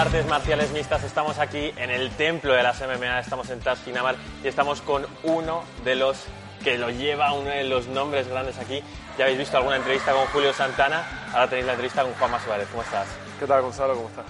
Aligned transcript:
artes 0.00 0.24
marciales 0.24 0.70
mixtas, 0.70 1.04
estamos 1.04 1.38
aquí 1.38 1.74
en 1.76 1.90
el 1.90 2.08
templo 2.12 2.54
de 2.54 2.62
las 2.62 2.80
MMA, 2.80 3.20
estamos 3.20 3.50
en 3.50 3.60
Tasquinamal 3.60 4.16
y 4.42 4.48
estamos 4.48 4.80
con 4.80 5.06
uno 5.24 5.62
de 5.84 5.94
los 5.94 6.24
que 6.64 6.78
lo 6.78 6.88
lleva, 6.88 7.34
uno 7.34 7.50
de 7.50 7.64
los 7.64 7.86
nombres 7.86 8.26
grandes 8.26 8.56
aquí. 8.56 8.82
Ya 9.18 9.24
habéis 9.24 9.40
visto 9.40 9.58
alguna 9.58 9.76
entrevista 9.76 10.12
con 10.12 10.24
Julio 10.28 10.54
Santana, 10.54 11.28
ahora 11.34 11.48
tenéis 11.48 11.66
la 11.66 11.72
entrevista 11.72 12.02
con 12.02 12.14
Juanma 12.14 12.40
Suárez. 12.42 12.66
¿Cómo 12.70 12.82
estás? 12.82 13.08
¿Qué 13.38 13.46
tal, 13.46 13.60
Gonzalo? 13.60 13.94
¿Cómo 13.94 14.08
estás? 14.08 14.24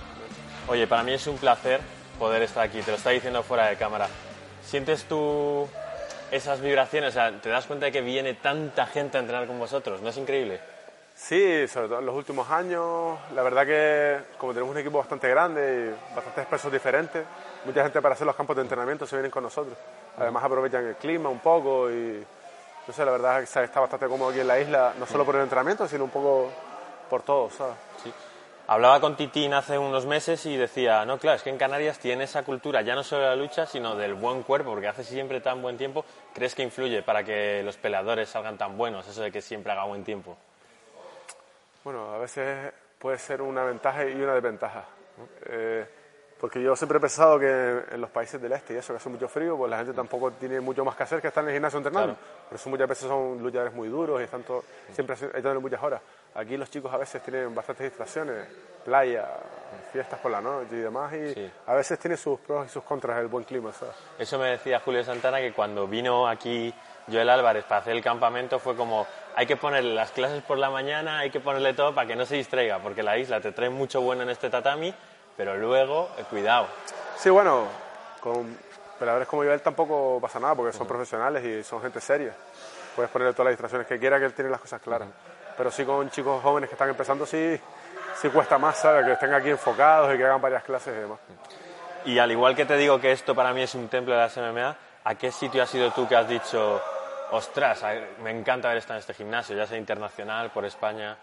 Oye, 0.67 0.89
para 0.89 1.05
mí 1.05 1.13
es 1.13 1.25
un 1.29 1.39
placer 1.39 1.81
poder 2.19 2.43
estar 2.43 2.65
aquí, 2.65 2.83
te 2.83 2.91
lo 2.91 2.97
está 2.97 3.11
diciendo 3.11 3.45
fuera 3.45 3.69
de 3.69 3.77
cámara. 3.77 4.09
¿Sientes 4.65 5.05
tú 5.05 5.69
esas 6.33 6.61
vibraciones? 6.61 7.11
O 7.11 7.13
sea, 7.13 7.31
¿te 7.41 7.49
das 7.49 7.67
cuenta 7.67 7.87
de 7.87 7.93
que 7.93 8.01
viene 8.01 8.35
tanta 8.35 8.87
gente 8.87 9.19
a 9.19 9.21
entrenar 9.21 9.47
con 9.47 9.61
vosotros? 9.61 10.03
¿No 10.03 10.09
es 10.09 10.17
increíble? 10.17 10.61
Sí, 11.23 11.69
sobre 11.69 11.87
todo 11.87 11.99
en 11.99 12.07
los 12.07 12.17
últimos 12.17 12.51
años, 12.51 13.19
la 13.35 13.43
verdad 13.43 13.67
que 13.67 14.37
como 14.39 14.53
tenemos 14.53 14.73
un 14.75 14.81
equipo 14.81 14.99
bastante 14.99 15.29
grande 15.29 15.93
y 15.93 16.15
bastantes 16.17 16.47
pesos 16.47 16.73
diferentes, 16.73 17.25
mucha 17.65 17.83
gente 17.83 18.01
para 18.01 18.15
hacer 18.15 18.27
los 18.27 18.35
campos 18.35 18.57
de 18.57 18.63
entrenamiento 18.63 19.07
se 19.07 19.17
vienen 19.17 19.31
con 19.31 19.45
nosotros. 19.45 19.77
Además 20.17 20.43
aprovechan 20.43 20.87
el 20.87 20.97
clima 20.97 21.29
un 21.29 21.39
poco 21.39 21.91
y 21.91 22.25
no 22.87 22.93
sé, 22.93 23.05
la 23.05 23.13
verdad 23.13 23.43
es 23.43 23.51
que 23.51 23.63
está 23.63 23.81
bastante 23.81 24.09
cómodo 24.09 24.31
aquí 24.31 24.41
en 24.41 24.49
la 24.49 24.59
isla, 24.59 24.95
no 24.99 25.07
solo 25.07 25.25
por 25.27 25.37
el 25.37 25.43
entrenamiento, 25.43 25.87
sino 25.87 26.05
un 26.05 26.11
poco 26.11 26.51
por 27.09 27.23
todo. 27.23 27.51
Sí. 27.51 28.13
Hablaba 28.67 28.99
con 29.01 29.15
Titín 29.15 29.53
hace 29.53 29.79
unos 29.79 30.07
meses 30.07 30.45
y 30.47 30.57
decía, 30.57 31.05
no, 31.05 31.19
claro, 31.19 31.37
es 31.37 31.43
que 31.43 31.51
en 31.51 31.59
Canarias 31.59 31.99
tiene 31.99 32.25
esa 32.25 32.45
cultura 32.45 32.81
ya 32.81 32.95
no 32.95 33.05
solo 33.05 33.23
de 33.23 33.29
la 33.29 33.37
lucha, 33.37 33.67
sino 33.67 33.95
del 33.95 34.15
buen 34.15 34.43
cuerpo, 34.43 34.71
porque 34.71 34.89
hace 34.89 35.05
siempre 35.05 35.41
tan 35.43 35.61
buen 35.61 35.77
tiempo. 35.77 36.05
¿Crees 36.35 36.55
que 36.55 36.63
influye 36.63 37.03
para 37.03 37.23
que 37.23 37.63
los 37.63 37.77
peleadores 37.77 38.31
salgan 38.31 38.57
tan 38.57 38.79
buenos, 38.79 39.07
eso 39.07 39.21
de 39.21 39.31
que 39.31 39.43
siempre 39.43 39.71
haga 39.71 39.85
buen 39.85 40.03
tiempo? 40.03 40.37
Bueno, 41.85 42.13
a 42.15 42.19
veces 42.19 42.73
puede 42.99 43.19
ser 43.19 43.41
una 43.43 43.65
ventaja 43.65 44.05
y 44.05 44.21
una 44.21 44.35
desventaja. 44.35 44.85
Eh, 45.47 45.87
porque 46.41 46.63
yo 46.63 46.75
siempre 46.75 46.97
he 46.97 47.01
pensado 47.01 47.39
que 47.39 47.47
en 47.91 48.01
los 48.01 48.09
países 48.11 48.41
del 48.41 48.53
este 48.53 48.73
y 48.73 48.77
eso, 48.79 48.95
que 48.95 48.97
hace 48.97 49.11
mucho 49.11 49.29
frío, 49.29 49.59
pues 49.59 49.71
la 49.71 49.77
gente 49.79 49.93
tampoco 49.93 50.31
tiene 50.33 50.59
mucho 50.61 50.83
más 50.87 50.97
que 50.97 51.03
hacer 51.03 51.21
que 51.21 51.29
estar 51.29 51.43
en 51.45 51.49
el 51.51 51.55
gimnasio 51.55 51.79
entrenando. 51.79 52.17
Por 52.49 52.57
eso 52.59 52.71
muchas 52.71 52.89
veces 52.89 53.09
son 53.09 53.43
luchadores 53.43 53.75
muy 53.75 53.89
duros 53.89 54.21
y 54.21 54.25
están 54.25 54.43
todo- 54.43 54.65
siempre 54.93 55.17
tener 55.17 55.59
muchas 55.61 55.83
horas. 55.83 56.01
Aquí 56.35 56.57
los 56.57 56.71
chicos 56.71 56.93
a 56.95 56.97
veces 56.97 57.23
tienen 57.23 57.55
bastantes 57.55 57.85
distracciones, 57.91 58.47
playa, 58.85 59.29
fiestas 59.93 60.19
por 60.21 60.31
la 60.31 60.41
noche 60.41 60.77
y 60.77 60.81
demás, 60.81 61.13
y 61.13 61.35
Sí. 61.35 61.53
a 61.67 61.75
veces 61.75 61.99
tiene 61.99 62.17
sus 62.17 62.41
pros 62.41 62.67
y 62.67 62.71
sus 62.71 62.85
contras 62.85 63.19
el 63.19 63.27
buen 63.27 63.45
clima, 63.45 63.71
¿sabes? 63.75 63.95
Eso 64.19 64.39
me 64.39 64.49
decía 64.53 64.81
Julio 64.81 65.05
Santana 65.05 65.39
que 65.41 65.53
cuando 65.53 65.87
vino 65.87 66.27
aquí 66.27 66.73
Joel 67.07 67.29
Álvarez 67.29 67.65
para 67.65 67.83
hacer 67.83 67.95
el 67.95 68.03
campamento 68.03 68.59
fue 68.59 68.75
como 68.77 69.07
hay 69.37 69.47
que 69.47 69.57
ponerle 69.57 69.95
las 69.95 70.11
clases 70.11 70.43
por 70.43 70.59
la 70.59 70.71
mañana, 70.71 71.21
hay 71.21 71.31
que 71.31 71.41
ponerle 71.41 71.75
todo 71.75 71.95
para 71.95 72.07
que 72.07 72.17
no 72.17 72.27
se 72.27 72.37
distraiga, 72.37 72.79
porque 72.79 73.03
la 73.03 73.17
isla 73.19 73.41
te 73.41 73.53
trae 73.53 73.71
mucho 73.71 74.01
bueno 74.01 74.23
en 74.23 74.31
este 74.31 74.51
tatami, 74.51 74.95
pero 75.37 75.57
luego, 75.57 76.11
eh, 76.19 76.25
cuidado. 76.29 76.67
Sí, 77.17 77.31
bueno, 77.31 77.67
con 78.21 78.57
peleadores 78.99 79.27
como 79.27 79.43
Joel 79.43 79.63
tampoco 79.63 80.19
pasa 80.21 80.39
nada 80.39 80.55
porque 80.55 80.77
son 80.77 80.87
profesionales 80.87 81.45
y 81.45 81.65
son 81.65 81.81
gente 81.81 82.01
seria. 82.01 82.35
Puedes 82.95 83.11
ponerle 83.11 83.33
todas 83.33 83.47
las 83.47 83.53
distracciones 83.53 83.87
que 83.87 83.99
quiera 83.99 84.19
que 84.19 84.27
él 84.27 84.35
tiene 84.35 84.51
las 84.51 84.61
cosas 84.61 84.81
claras. 84.83 85.09
Pero 85.57 85.71
sí 85.71 85.85
con 85.85 86.11
chicos 86.11 86.43
jóvenes 86.43 86.69
que 86.69 86.75
están 86.75 86.91
empezando 86.91 87.25
sí, 87.25 87.59
sí 88.21 88.29
cuesta 88.29 88.59
más, 88.59 88.77
¿sabes? 88.77 89.07
Que 89.07 89.13
estén 89.13 89.33
aquí 89.33 89.51
enfocados 89.51 90.15
y 90.15 90.19
que 90.19 90.25
hagan 90.25 90.41
varias 90.41 90.63
clases 90.63 90.95
y 90.97 91.01
demás. 91.01 91.19
Y 92.05 92.19
al 92.19 92.31
igual 92.31 92.55
que 92.55 92.65
te 92.65 92.77
digo 92.77 93.01
que 93.01 93.13
esto 93.13 93.35
para 93.35 93.53
mí 93.53 93.63
es 93.63 93.75
un 93.75 93.89
templo 93.89 94.15
de 94.15 94.21
las 94.21 94.37
MMA, 94.37 94.77
¿a 95.05 95.15
qué 95.15 95.33
sitio 95.33 95.63
has 95.63 95.71
sido 95.71 95.91
tú 95.93 96.09
que 96.09 96.17
has 96.17 96.29
dicho, 96.29 96.83
ostras, 97.33 97.85
me 98.23 98.31
encanta 98.31 98.69
haber 98.69 98.79
estado 98.79 98.97
en 98.97 99.01
este 99.01 99.15
gimnasio, 99.15 99.57
ya 99.57 99.67
sea 99.67 99.79
internacional, 99.79 100.51
por 100.51 100.65
España? 100.65 101.17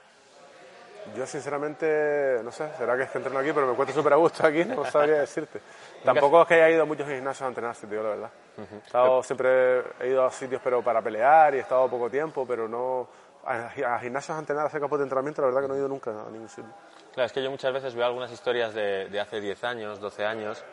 Yo 1.16 1.25
sinceramente, 1.25 2.41
no 2.44 2.51
sé, 2.51 2.69
será 2.78 2.97
que 2.97 3.03
es 3.03 3.09
que 3.09 3.18
entreno 3.18 3.40
aquí, 3.40 3.53
pero 3.53 3.66
me 3.66 3.72
encuentro 3.72 3.95
súper 3.95 4.13
a 4.13 4.18
gusto 4.18 4.45
aquí, 4.45 4.66
no 4.66 4.84
sabría 4.85 5.16
decirte. 5.22 5.62
Tampoco 6.03 6.41
es 6.41 6.47
que 6.47 6.53
haya 6.56 6.69
ido 6.69 6.84
a 6.84 6.85
muchos 6.85 7.07
gimnasios 7.07 7.44
a 7.44 7.47
entrenar, 7.47 7.75
si 7.75 7.88
te 7.88 7.91
digo 7.91 8.03
la 8.03 8.09
verdad. 8.09 8.29
He 8.57 8.85
estado, 8.85 9.23
siempre 9.23 9.84
he 10.01 10.09
ido 10.09 10.25
a 10.25 10.31
sitios 10.31 10.62
pero 10.63 10.81
para 10.81 11.01
pelear 11.01 11.53
y 11.53 11.57
he 11.57 11.62
estado 11.62 11.88
poco 11.90 12.09
tiempo, 12.09 12.45
pero 12.45 12.68
no 12.68 13.07
a, 13.45 13.68
a 13.95 14.00
gimnasios 14.00 14.35
a 14.35 14.39
entrenar, 14.39 14.66
a 14.66 14.68
hacer 14.68 14.81
campos 14.81 15.00
de 15.00 15.03
entrenamiento, 15.03 15.41
la 15.41 15.47
verdad 15.47 15.62
que 15.62 15.68
no 15.69 15.75
he 15.75 15.78
ido 15.78 15.88
nunca 15.88 16.12
a 16.12 16.29
ningún 16.29 16.50
sitio. 16.50 16.72
Claro, 17.13 17.25
es 17.25 17.31
que 17.31 17.41
yo 17.41 17.50
muchas 17.50 17.72
veces 17.74 17.95
veo 17.95 18.06
algunas 18.06 18.31
historias 18.31 18.74
de, 18.74 19.07
de 19.09 19.19
hace 19.19 19.39
10 19.39 19.63
años, 19.63 20.00
12 20.00 20.25
años, 20.25 20.63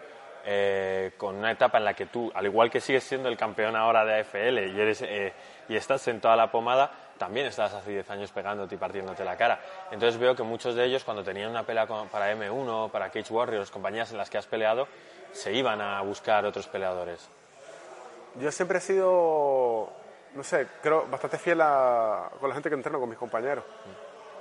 eh, 0.44 1.12
con 1.16 1.36
una 1.36 1.50
etapa 1.52 1.78
en 1.78 1.84
la 1.84 1.94
que 1.94 2.06
tú, 2.06 2.30
al 2.34 2.44
igual 2.46 2.70
que 2.70 2.80
sigues 2.80 3.04
siendo 3.04 3.28
el 3.28 3.36
campeón 3.36 3.76
ahora 3.76 4.04
de 4.04 4.20
AFL 4.20 4.58
eh, 4.58 5.32
y 5.68 5.76
estás 5.76 6.06
en 6.08 6.20
toda 6.20 6.36
la 6.36 6.50
pomada, 6.50 6.90
también 7.18 7.46
estabas 7.46 7.74
hace 7.74 7.90
10 7.92 8.10
años 8.10 8.30
pegándote 8.32 8.74
y 8.74 8.78
partiéndote 8.78 9.24
la 9.24 9.36
cara. 9.36 9.60
Entonces 9.90 10.18
veo 10.20 10.34
que 10.34 10.42
muchos 10.42 10.74
de 10.74 10.84
ellos, 10.84 11.04
cuando 11.04 11.22
tenían 11.22 11.50
una 11.50 11.62
pelea 11.62 11.86
para 11.86 12.32
M1, 12.34 12.90
para 12.90 13.10
Cage 13.10 13.32
Warriors, 13.32 13.70
compañías 13.70 14.10
en 14.12 14.18
las 14.18 14.28
que 14.28 14.38
has 14.38 14.46
peleado, 14.46 14.88
se 15.32 15.52
iban 15.52 15.80
a 15.80 16.00
buscar 16.02 16.44
otros 16.44 16.66
peleadores. 16.68 17.28
Yo 18.36 18.50
siempre 18.50 18.78
he 18.78 18.80
sido, 18.80 19.92
no 20.34 20.42
sé, 20.42 20.66
creo 20.82 21.06
bastante 21.08 21.38
fiel 21.38 21.60
a- 21.60 22.28
con 22.40 22.48
la 22.48 22.54
gente 22.54 22.68
que 22.68 22.74
entreno, 22.74 22.98
con 22.98 23.08
mis 23.08 23.18
compañeros. 23.18 23.64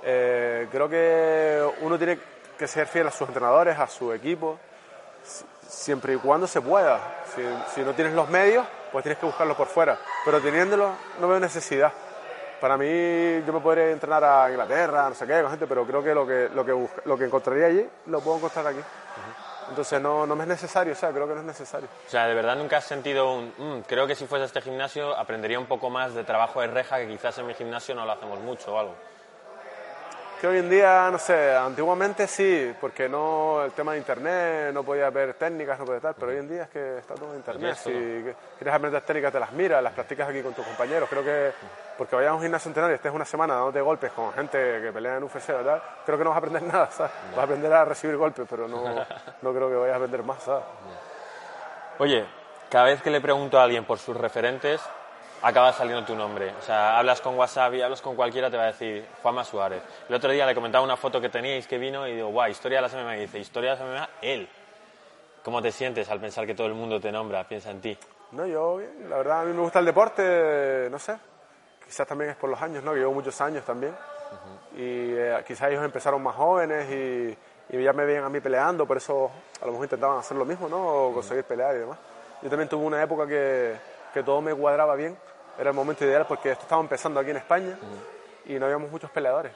Eh, 0.04 0.68
creo 0.72 0.90
que 0.90 1.64
uno 1.82 1.98
tiene 1.98 2.18
que 2.58 2.68
ser 2.68 2.88
fiel 2.88 3.08
a 3.08 3.12
sus 3.12 3.28
entrenadores, 3.28 3.78
a 3.78 3.88
su 3.88 4.12
equipo, 4.12 4.60
siempre 5.74 6.14
y 6.14 6.18
cuando 6.18 6.48
se 6.48 6.62
pueda. 6.62 7.00
Si, 7.36 7.42
si 7.74 7.82
no 7.82 7.94
tienes 7.94 8.14
los 8.14 8.30
medios, 8.30 8.66
pues 8.92 9.04
tienes 9.04 9.18
que 9.20 9.26
buscarlos 9.26 9.58
por 9.58 9.68
fuera. 9.68 9.98
Pero 10.26 10.40
teniéndolos, 10.40 10.92
no 11.20 11.28
veo 11.28 11.40
necesidad. 11.40 11.92
Para 12.62 12.78
mí, 12.78 13.44
yo 13.46 13.52
me 13.52 13.60
podría 13.60 13.90
entrenar 13.92 14.24
a 14.24 14.50
Inglaterra, 14.50 15.10
no 15.10 15.16
sé 15.16 15.28
qué, 15.28 15.42
con 15.42 15.50
gente, 15.52 15.68
pero 15.68 15.86
creo 15.86 16.02
que 16.04 16.14
lo 16.14 16.26
que, 16.26 16.50
lo 16.54 16.64
que, 16.66 16.88
lo 17.06 17.18
que 17.18 17.26
encontraría 17.26 17.66
allí, 17.66 17.90
lo 18.06 18.22
puedo 18.22 18.38
encontrar 18.38 18.68
aquí. 18.68 18.80
Entonces 19.70 20.00
no, 20.02 20.26
no 20.26 20.36
me 20.36 20.44
es 20.44 20.48
necesario, 20.50 20.94
o 20.94 20.96
sea, 20.96 21.12
creo 21.12 21.28
que 21.28 21.34
no 21.34 21.40
es 21.40 21.46
necesario. 21.46 21.88
O 22.06 22.10
sea, 22.10 22.28
¿de 22.28 22.34
verdad 22.34 22.56
nunca 22.56 22.78
has 22.78 22.84
sentido 22.84 23.34
un... 23.34 23.54
"Mm, 23.58 23.82
creo 23.88 24.06
que 24.06 24.14
si 24.16 24.28
fuese 24.28 24.44
a 24.44 24.46
este 24.46 24.62
gimnasio 24.62 25.18
aprendería 25.18 25.58
un 25.60 25.66
poco 25.66 25.90
más 25.90 26.14
de 26.14 26.24
trabajo 26.24 26.62
de 26.62 26.68
reja 26.68 26.98
que 27.00 27.08
quizás 27.08 27.38
en 27.38 27.48
mi 27.48 27.54
gimnasio 27.54 27.96
no 27.96 28.06
lo 28.06 28.12
hacemos 28.12 28.40
mucho 28.40 28.74
o 28.74 28.80
algo? 28.80 28.94
Que 30.44 30.48
hoy 30.48 30.58
en 30.58 30.70
día, 30.70 31.08
no 31.10 31.18
sé, 31.18 31.56
antiguamente 31.56 32.28
sí, 32.28 32.74
porque 32.82 33.08
no 33.08 33.64
el 33.64 33.72
tema 33.72 33.94
de 33.94 34.00
internet, 34.00 34.74
no 34.74 34.84
podía 34.84 35.10
ver 35.10 35.36
técnicas, 35.36 35.80
no 35.80 35.86
podía 35.86 36.02
tal, 36.02 36.16
pero 36.16 36.34
hoy 36.34 36.38
en 36.40 36.50
día 36.50 36.64
es 36.64 36.70
que 36.70 36.98
está 36.98 37.16
todo 37.16 37.30
en 37.30 37.38
internet. 37.38 37.78
Si 37.82 37.90
quieres 38.58 38.74
aprender 38.76 39.02
técnicas, 39.04 39.32
te 39.32 39.40
las 39.40 39.54
miras, 39.54 39.82
las 39.82 39.94
practicas 39.94 40.28
aquí 40.28 40.42
con 40.42 40.54
tus 40.54 40.66
compañeros. 40.66 41.08
Creo 41.08 41.24
que 41.24 41.54
porque 41.98 42.18
vayas 42.18 42.32
a 42.32 42.34
un 42.34 42.42
gimnasio 42.42 42.68
a 42.68 42.72
entrenar 42.72 42.92
y 42.92 42.96
estés 42.96 43.14
una 43.14 43.24
semana 43.24 43.54
dándote 43.54 43.80
golpes 43.80 44.12
con 44.12 44.34
gente 44.34 44.82
que 44.82 44.92
pelea 44.92 45.16
en 45.16 45.24
UFC 45.24 45.52
o 45.52 45.64
tal, 45.64 45.82
creo 46.06 46.18
que 46.18 46.24
no 46.26 46.32
vas 46.32 46.36
a 46.36 46.40
aprender 46.40 46.64
nada, 46.74 46.92
¿sabes? 46.92 47.14
Vas 47.30 47.40
a 47.40 47.44
aprender 47.44 47.72
a 47.72 47.86
recibir 47.86 48.18
golpes, 48.18 48.46
pero 48.50 48.68
no, 48.68 48.84
no 49.42 49.54
creo 49.54 49.70
que 49.70 49.76
vayas 49.76 49.94
a 49.94 49.96
aprender 49.96 50.24
más, 50.24 50.44
¿sabes? 50.44 50.66
Oye, 52.00 52.26
cada 52.70 52.84
vez 52.84 53.02
que 53.02 53.12
le 53.12 53.22
pregunto 53.22 53.58
a 53.58 53.64
alguien 53.64 53.86
por 53.86 53.98
sus 53.98 54.18
referentes, 54.18 54.82
acaba 55.44 55.74
saliendo 55.74 56.06
tu 56.06 56.16
nombre. 56.16 56.54
O 56.58 56.62
sea, 56.62 56.98
hablas 56.98 57.22
con 57.22 57.38
Wasabi, 57.38 57.82
hablas 57.82 58.02
con 58.02 58.16
cualquiera, 58.16 58.50
te 58.50 58.58
va 58.58 58.64
a 58.64 58.68
decir 58.68 59.06
Juanma 59.22 59.44
Suárez. 59.44 59.84
El 60.08 60.16
otro 60.16 60.32
día 60.32 60.46
le 60.46 60.56
comentaba 60.56 60.84
una 60.84 60.98
foto 60.98 61.20
que 61.22 61.30
teníais 61.30 61.68
que 61.68 61.78
vino 61.78 62.08
y 62.08 62.16
digo, 62.16 62.30
guau, 62.30 62.50
historia 62.50 62.78
de 62.78 62.82
las 62.84 62.94
MMA. 62.94 63.18
Y 63.18 63.20
dice, 63.22 63.40
historia 63.40 63.76
de 63.76 63.80
las 63.80 63.88
MMA, 63.88 64.10
él. 64.22 64.50
¿Cómo 65.44 65.62
te 65.62 65.72
sientes 65.72 66.10
al 66.10 66.22
pensar 66.22 66.46
que 66.46 66.56
todo 66.56 66.68
el 66.68 66.74
mundo 66.74 67.00
te 67.00 67.12
nombra, 67.12 67.44
piensa 67.44 67.70
en 67.70 67.82
ti? 67.82 67.98
No, 68.32 68.48
yo, 68.48 68.78
bien, 68.78 69.10
la 69.10 69.18
verdad, 69.18 69.42
a 69.42 69.44
mí 69.44 69.54
me 69.54 69.62
gusta 69.62 69.80
el 69.80 69.86
deporte, 69.86 70.88
no 70.90 70.98
sé. 70.98 71.18
Quizás 71.86 72.08
también 72.08 72.32
es 72.32 72.38
por 72.38 72.50
los 72.50 72.62
años, 72.62 72.82
¿no? 72.82 72.94
Que 72.94 73.00
llevo 73.00 73.14
muchos 73.14 73.40
años 73.42 73.66
también. 73.66 73.94
Y 74.76 75.12
eh, 75.14 75.44
quizás 75.46 75.70
ellos 75.70 75.84
empezaron 75.84 76.24
más 76.24 76.36
jóvenes 76.36 76.90
y, 76.90 77.38
y 77.76 77.84
ya 77.84 77.92
me 77.94 78.06
veían 78.06 78.24
a 78.24 78.30
mí 78.30 78.40
peleando, 78.40 78.88
por 78.88 78.98
eso 78.98 79.30
a 79.62 79.66
lo 79.66 79.74
mejor 79.74 79.86
intentaban 79.86 80.18
hacer 80.18 80.38
lo 80.38 80.46
mismo, 80.46 80.70
¿no? 80.70 81.08
O 81.08 81.14
conseguir 81.14 81.44
pelear 81.44 81.76
y 81.76 81.80
demás. 81.80 82.00
Yo 82.42 82.50
también 82.50 82.70
tuve 82.70 82.84
una 82.84 83.04
época 83.04 83.28
que, 83.28 83.76
que 84.14 84.24
todo 84.24 84.42
me 84.42 84.56
cuadraba 84.56 84.96
bien. 84.96 85.18
Era 85.58 85.70
el 85.70 85.76
momento 85.76 86.04
ideal 86.06 86.26
porque 86.28 86.52
esto 86.52 86.64
estaba 86.64 86.82
empezando 86.82 87.20
aquí 87.20 87.30
en 87.32 87.38
España 87.38 87.78
y 88.46 88.54
no 88.56 88.66
habíamos 88.66 88.90
muchos 88.92 89.10
peleadores. 89.12 89.52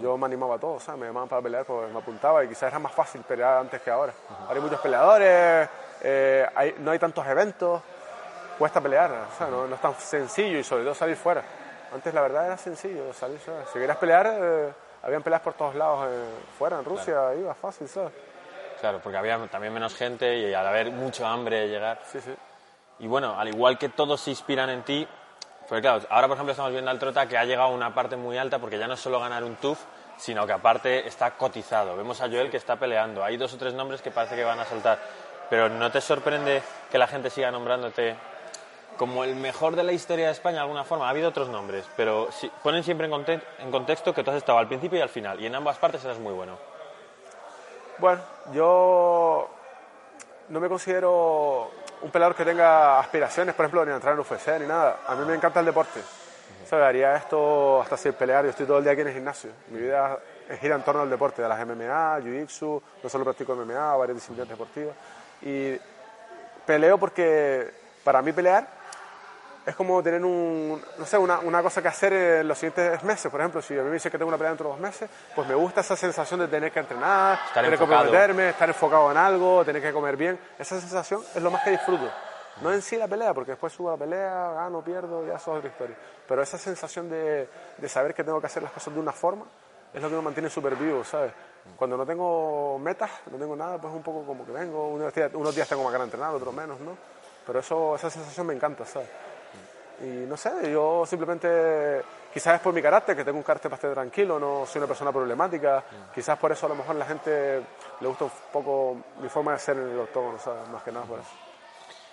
Yo 0.00 0.16
me 0.16 0.26
animaba 0.26 0.56
a 0.56 0.58
todos, 0.58 0.82
¿sabes? 0.82 1.00
Me 1.00 1.06
llamaban 1.06 1.28
para 1.28 1.42
pelear, 1.42 1.64
pues 1.64 1.90
me 1.90 1.98
apuntaba 1.98 2.44
y 2.44 2.48
quizás 2.48 2.64
era 2.64 2.78
más 2.78 2.92
fácil 2.92 3.22
pelear 3.22 3.58
antes 3.58 3.80
que 3.82 3.90
ahora. 3.90 4.12
Ahora 4.42 4.54
hay 4.54 4.60
muchos 4.60 4.80
peleadores, 4.80 5.68
eh, 6.02 6.46
hay- 6.54 6.74
no 6.78 6.90
hay 6.90 6.98
tantos 6.98 7.26
eventos, 7.26 7.82
cuesta 8.58 8.80
pelear, 8.80 9.10
o 9.10 9.36
sea, 9.36 9.48
no, 9.48 9.66
no 9.66 9.74
es 9.74 9.80
tan 9.80 9.94
sencillo 9.94 10.58
y 10.58 10.64
sobre 10.64 10.84
todo 10.84 10.94
salir 10.94 11.16
fuera. 11.16 11.42
Antes 11.92 12.12
la 12.12 12.20
verdad 12.20 12.46
era 12.46 12.56
sencillo 12.58 13.12
salir 13.12 13.38
fuera. 13.38 13.64
Si 13.66 13.72
querías 13.78 13.96
pelear, 13.96 14.26
eh, 14.30 14.72
habían 15.02 15.22
peleas 15.22 15.40
por 15.42 15.54
todos 15.54 15.74
lados 15.74 16.06
eh, 16.10 16.24
fuera, 16.58 16.78
en 16.78 16.84
Rusia, 16.84 17.34
iba 17.34 17.54
fácil, 17.54 17.88
¿sabes? 17.88 18.12
Claro, 18.80 19.00
porque 19.02 19.16
había 19.18 19.38
también 19.48 19.72
menos 19.72 19.94
gente 19.96 20.36
y 20.38 20.54
al 20.54 20.66
haber 20.66 20.92
mucho 20.92 21.26
hambre 21.26 21.66
llegar. 21.66 21.98
Sí, 22.12 22.20
sí. 22.20 22.34
Y 23.00 23.06
bueno, 23.08 23.38
al 23.38 23.48
igual 23.48 23.78
que 23.78 23.88
todos 23.88 24.20
se 24.20 24.30
inspiran 24.30 24.70
en 24.70 24.82
ti, 24.82 25.08
pues 25.68 25.80
claro, 25.82 26.02
ahora 26.08 26.28
por 26.28 26.36
ejemplo 26.36 26.52
estamos 26.52 26.72
viendo 26.72 26.90
al 26.90 26.98
Trota 26.98 27.26
que 27.26 27.36
ha 27.36 27.44
llegado 27.44 27.68
a 27.68 27.72
una 27.72 27.94
parte 27.94 28.16
muy 28.16 28.38
alta 28.38 28.58
porque 28.58 28.78
ya 28.78 28.86
no 28.86 28.94
es 28.94 29.00
solo 29.00 29.20
ganar 29.20 29.44
un 29.44 29.56
TUF, 29.56 29.78
sino 30.16 30.46
que 30.46 30.52
aparte 30.52 31.06
está 31.06 31.32
cotizado. 31.32 31.96
Vemos 31.96 32.20
a 32.20 32.28
Joel 32.28 32.50
que 32.50 32.56
está 32.56 32.76
peleando. 32.76 33.22
Hay 33.22 33.36
dos 33.36 33.52
o 33.52 33.58
tres 33.58 33.74
nombres 33.74 34.00
que 34.02 34.10
parece 34.10 34.34
que 34.34 34.44
van 34.44 34.58
a 34.58 34.64
saltar. 34.64 34.98
Pero 35.50 35.68
¿no 35.68 35.90
te 35.90 36.00
sorprende 36.00 36.62
que 36.90 36.98
la 36.98 37.06
gente 37.06 37.30
siga 37.30 37.50
nombrándote 37.50 38.16
como 38.96 39.24
el 39.24 39.36
mejor 39.36 39.76
de 39.76 39.84
la 39.84 39.92
historia 39.92 40.26
de 40.26 40.32
España 40.32 40.56
de 40.56 40.62
alguna 40.62 40.84
forma? 40.84 41.06
Ha 41.06 41.10
habido 41.10 41.28
otros 41.28 41.48
nombres, 41.48 41.84
pero 41.96 42.28
ponen 42.62 42.82
siempre 42.82 43.06
en, 43.06 43.42
en 43.58 43.70
contexto 43.70 44.12
que 44.14 44.24
tú 44.24 44.30
has 44.30 44.36
estado 44.36 44.58
al 44.58 44.68
principio 44.68 44.98
y 44.98 45.02
al 45.02 45.08
final. 45.08 45.40
Y 45.40 45.46
en 45.46 45.54
ambas 45.54 45.78
partes 45.78 46.04
eres 46.04 46.18
muy 46.18 46.32
bueno. 46.32 46.58
Bueno, 47.98 48.20
yo 48.52 49.48
no 50.48 50.60
me 50.60 50.68
considero 50.68 51.70
un 52.02 52.10
peleador 52.10 52.36
que 52.36 52.44
tenga 52.44 52.98
aspiraciones, 52.98 53.54
por 53.54 53.64
ejemplo, 53.64 53.84
ni 53.84 53.92
entrar 53.92 54.14
en 54.14 54.20
UFC 54.20 54.60
ni 54.60 54.66
nada. 54.66 55.00
A 55.06 55.14
mí 55.14 55.24
me 55.24 55.34
encanta 55.34 55.60
el 55.60 55.66
deporte. 55.66 56.00
¿Sabes? 56.68 56.86
Haría 56.86 57.16
esto 57.16 57.80
hasta 57.80 57.96
sin 57.96 58.12
pelear. 58.12 58.44
Yo 58.44 58.50
estoy 58.50 58.66
todo 58.66 58.78
el 58.78 58.84
día 58.84 58.92
aquí 58.92 59.00
en 59.00 59.08
el 59.08 59.14
gimnasio. 59.14 59.50
Mi 59.68 59.80
vida 59.80 60.18
gira 60.60 60.74
en 60.76 60.82
torno 60.82 61.02
al 61.02 61.10
deporte, 61.10 61.42
de 61.42 61.48
las 61.48 61.58
MMA, 61.66 62.20
Jiu-Jitsu, 62.20 62.82
no 63.02 63.08
solo 63.08 63.24
practico 63.24 63.54
MMA, 63.54 63.96
varias 63.96 64.16
disciplinas 64.16 64.48
deportivas. 64.48 64.94
Y 65.42 65.78
peleo 66.66 66.98
porque 66.98 67.70
para 68.04 68.22
mí 68.22 68.32
pelear 68.32 68.77
es 69.68 69.76
como 69.76 70.02
tener 70.02 70.24
un, 70.24 70.82
no 70.98 71.04
sé, 71.04 71.18
una, 71.18 71.40
una 71.40 71.62
cosa 71.62 71.82
que 71.82 71.88
hacer 71.88 72.12
en 72.12 72.48
los 72.48 72.56
siguientes 72.58 73.02
meses. 73.04 73.30
Por 73.30 73.40
ejemplo, 73.40 73.60
si 73.60 73.74
a 73.78 73.82
mí 73.82 73.88
me 73.88 73.94
dice 73.94 74.10
que 74.10 74.16
tengo 74.16 74.28
una 74.28 74.38
pelea 74.38 74.50
dentro 74.52 74.68
de 74.68 74.72
dos 74.72 74.80
meses, 74.80 75.10
pues 75.34 75.46
me 75.46 75.54
gusta 75.54 75.82
esa 75.82 75.94
sensación 75.94 76.40
de 76.40 76.48
tener 76.48 76.72
que 76.72 76.80
entrenar, 76.80 77.34
Estar 77.34 77.54
tener 77.62 77.70
que 77.70 77.74
enfocado. 77.74 78.02
comprometerme, 78.04 78.48
estar 78.48 78.68
enfocado 78.68 79.10
en 79.10 79.16
algo, 79.18 79.64
tener 79.64 79.82
que 79.82 79.92
comer 79.92 80.16
bien. 80.16 80.38
Esa 80.58 80.80
sensación 80.80 81.22
es 81.34 81.42
lo 81.42 81.50
más 81.50 81.62
que 81.64 81.70
disfruto. 81.70 82.10
No 82.62 82.72
en 82.72 82.80
sí 82.82 82.96
la 82.96 83.06
pelea, 83.06 83.34
porque 83.34 83.52
después 83.52 83.72
subo 83.72 83.90
a 83.90 83.92
la 83.92 83.98
pelea, 83.98 84.50
gano, 84.52 84.82
pierdo, 84.82 85.24
ya 85.26 85.34
eso 85.34 85.52
es 85.52 85.58
otra 85.58 85.70
historia. 85.70 85.96
Pero 86.26 86.42
esa 86.42 86.56
sensación 86.58 87.08
de, 87.10 87.48
de 87.76 87.88
saber 87.88 88.14
que 88.14 88.24
tengo 88.24 88.40
que 88.40 88.46
hacer 88.46 88.62
las 88.62 88.72
cosas 88.72 88.94
de 88.94 88.98
una 89.00 89.12
forma 89.12 89.44
es 89.94 90.02
lo 90.02 90.08
que 90.08 90.14
me 90.16 90.22
mantiene 90.22 90.50
súper 90.50 90.74
vivo, 90.76 91.04
¿sabes? 91.04 91.32
Cuando 91.76 91.96
no 91.96 92.06
tengo 92.06 92.78
metas, 92.78 93.10
no 93.30 93.38
tengo 93.38 93.54
nada, 93.54 93.78
pues 93.78 93.92
un 93.92 94.02
poco 94.02 94.24
como 94.24 94.44
que 94.46 94.52
vengo, 94.52 94.88
unos 94.88 95.12
días, 95.14 95.30
unos 95.34 95.54
días 95.54 95.68
tengo 95.68 95.82
más 95.84 95.92
ganas 95.92 96.06
de 96.06 96.14
entrenar, 96.14 96.34
otros 96.34 96.52
menos, 96.54 96.80
¿no? 96.80 96.96
Pero 97.46 97.60
eso, 97.60 97.94
esa 97.94 98.10
sensación 98.10 98.46
me 98.46 98.54
encanta, 98.54 98.84
¿sabes? 98.84 99.08
Y 100.00 100.26
no 100.26 100.36
sé, 100.36 100.70
yo 100.70 101.04
simplemente, 101.04 102.02
quizás 102.32 102.54
es 102.54 102.60
por 102.60 102.72
mi 102.72 102.80
carácter, 102.80 103.16
que 103.16 103.24
tengo 103.24 103.38
un 103.38 103.42
carácter 103.42 103.70
bastante 103.70 103.94
tranquilo, 103.94 104.38
no 104.38 104.64
soy 104.64 104.78
una 104.78 104.86
persona 104.86 105.10
problemática, 105.10 105.82
quizás 106.14 106.38
por 106.38 106.52
eso 106.52 106.66
a 106.66 106.68
lo 106.68 106.76
mejor 106.76 106.94
a 106.94 106.98
la 107.00 107.04
gente 107.04 107.62
le 108.00 108.06
gusta 108.06 108.24
un 108.24 108.30
poco 108.52 108.96
mi 109.20 109.28
forma 109.28 109.52
de 109.52 109.58
ser 109.58 109.76
en 109.76 109.90
el 109.90 109.98
octógono, 109.98 110.38
¿sabes? 110.38 110.68
Más 110.68 110.82
que 110.82 110.92
nada 110.92 111.04
por 111.04 111.18
eso. 111.18 111.30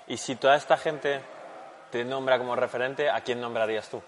Y 0.08 0.18
si 0.18 0.36
toda 0.36 0.56
esta 0.56 0.78
gente 0.78 1.22
te 1.92 2.04
nombra 2.04 2.40
como 2.40 2.56
referente, 2.56 3.10
¿a 3.10 3.22
quién 3.22 3.40
nombrarías 3.40 3.88
tú? 3.88 4.02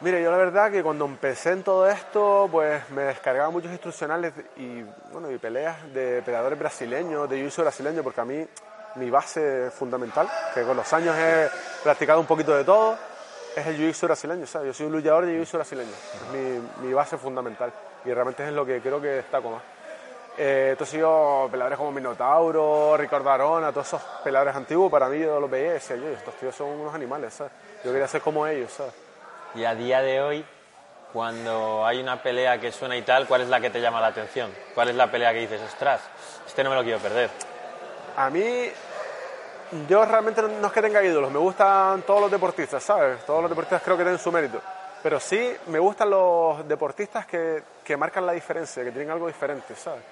Mire, 0.00 0.22
yo 0.22 0.30
la 0.30 0.36
verdad 0.36 0.70
que 0.70 0.82
cuando 0.82 1.04
empecé 1.04 1.52
en 1.52 1.62
todo 1.62 1.88
esto, 1.88 2.48
pues 2.50 2.90
me 2.90 3.04
descargaba 3.04 3.50
muchos 3.50 3.70
instruccionales 3.70 4.34
y, 4.56 4.82
bueno, 5.12 5.30
y 5.30 5.38
peleas 5.38 5.92
de 5.94 6.20
peleadores 6.22 6.58
brasileños, 6.58 7.30
de 7.30 7.48
jiu 7.48 7.62
brasileño, 7.62 8.02
porque 8.02 8.20
a 8.20 8.24
mí 8.24 8.46
mi 8.96 9.10
base 9.10 9.70
fundamental, 9.70 10.28
que 10.52 10.62
con 10.62 10.76
los 10.76 10.92
años 10.92 11.16
he 11.16 11.48
practicado 11.82 12.20
un 12.20 12.26
poquito 12.26 12.54
de 12.54 12.64
todo, 12.64 12.96
es 13.56 13.66
el 13.66 13.76
jiu 13.76 14.06
brasileño, 14.06 14.46
¿sabes? 14.46 14.68
Yo 14.68 14.74
soy 14.74 14.86
un 14.86 14.92
luchador 14.92 15.26
de 15.26 15.44
jiu 15.44 15.58
brasileño, 15.58 15.90
es 15.90 16.32
mi, 16.32 16.86
mi 16.86 16.92
base 16.92 17.16
fundamental 17.18 17.72
y 18.04 18.12
realmente 18.12 18.46
es 18.46 18.52
lo 18.52 18.66
que 18.66 18.80
creo 18.80 19.00
que 19.00 19.08
destaco 19.08 19.50
más. 19.50 19.62
Eh, 20.36 20.70
entonces 20.72 20.98
yo, 20.98 21.46
peleadores 21.50 21.78
como 21.78 21.92
Minotauro, 21.92 22.96
Ricardo 22.96 23.30
Arona, 23.30 23.70
todos 23.70 23.86
esos 23.86 24.02
peleadores 24.24 24.54
antiguos, 24.56 24.90
para 24.90 25.08
mí 25.08 25.20
yo 25.20 25.38
los 25.38 25.48
veía 25.48 25.68
y 25.68 25.72
decía, 25.74 25.96
yo, 25.96 26.08
estos 26.08 26.34
tíos 26.34 26.54
son 26.54 26.68
unos 26.70 26.92
animales, 26.92 27.34
¿sabes? 27.34 27.52
Yo 27.84 27.92
quería 27.92 28.08
ser 28.08 28.20
como 28.20 28.46
ellos, 28.46 28.72
¿sabes? 28.72 28.94
Y 29.54 29.64
a 29.64 29.74
día 29.76 30.02
de 30.02 30.20
hoy, 30.20 30.44
cuando 31.12 31.86
hay 31.86 32.00
una 32.00 32.20
pelea 32.20 32.60
que 32.60 32.72
suena 32.72 32.96
y 32.96 33.02
tal, 33.02 33.28
¿cuál 33.28 33.42
es 33.42 33.48
la 33.48 33.60
que 33.60 33.70
te 33.70 33.80
llama 33.80 34.00
la 34.00 34.08
atención? 34.08 34.52
¿Cuál 34.74 34.88
es 34.88 34.96
la 34.96 35.08
pelea 35.08 35.32
que 35.32 35.40
dices, 35.40 35.60
ostras, 35.62 36.00
este 36.44 36.64
no 36.64 36.70
me 36.70 36.76
lo 36.76 36.82
quiero 36.82 36.98
perder? 36.98 37.30
A 38.16 38.28
mí, 38.30 38.68
yo 39.88 40.04
realmente 40.04 40.42
no, 40.42 40.66
es 40.66 40.72
que 40.72 40.82
tenga 40.82 41.02
ídolos, 41.02 41.30
me 41.30 41.38
gustan 41.38 42.02
todos 42.02 42.20
los 42.20 42.30
deportistas, 42.30 42.82
¿sabes? 42.82 43.24
Todos 43.24 43.42
los 43.42 43.50
deportistas 43.50 43.82
creo 43.82 43.96
que 43.96 44.02
tienen 44.02 44.18
su 44.18 44.30
mérito. 44.30 44.60
Pero 45.02 45.20
sí 45.20 45.54
me 45.66 45.78
gustan 45.78 46.10
los 46.10 46.66
deportistas 46.66 47.26
que, 47.26 47.62
que 47.84 47.96
marcan 47.96 48.24
la 48.24 48.32
diferencia, 48.32 48.82
que 48.82 48.90
tienen 48.90 49.10
algo 49.10 49.26
diferente, 49.26 49.74
¿sabes? 49.74 50.02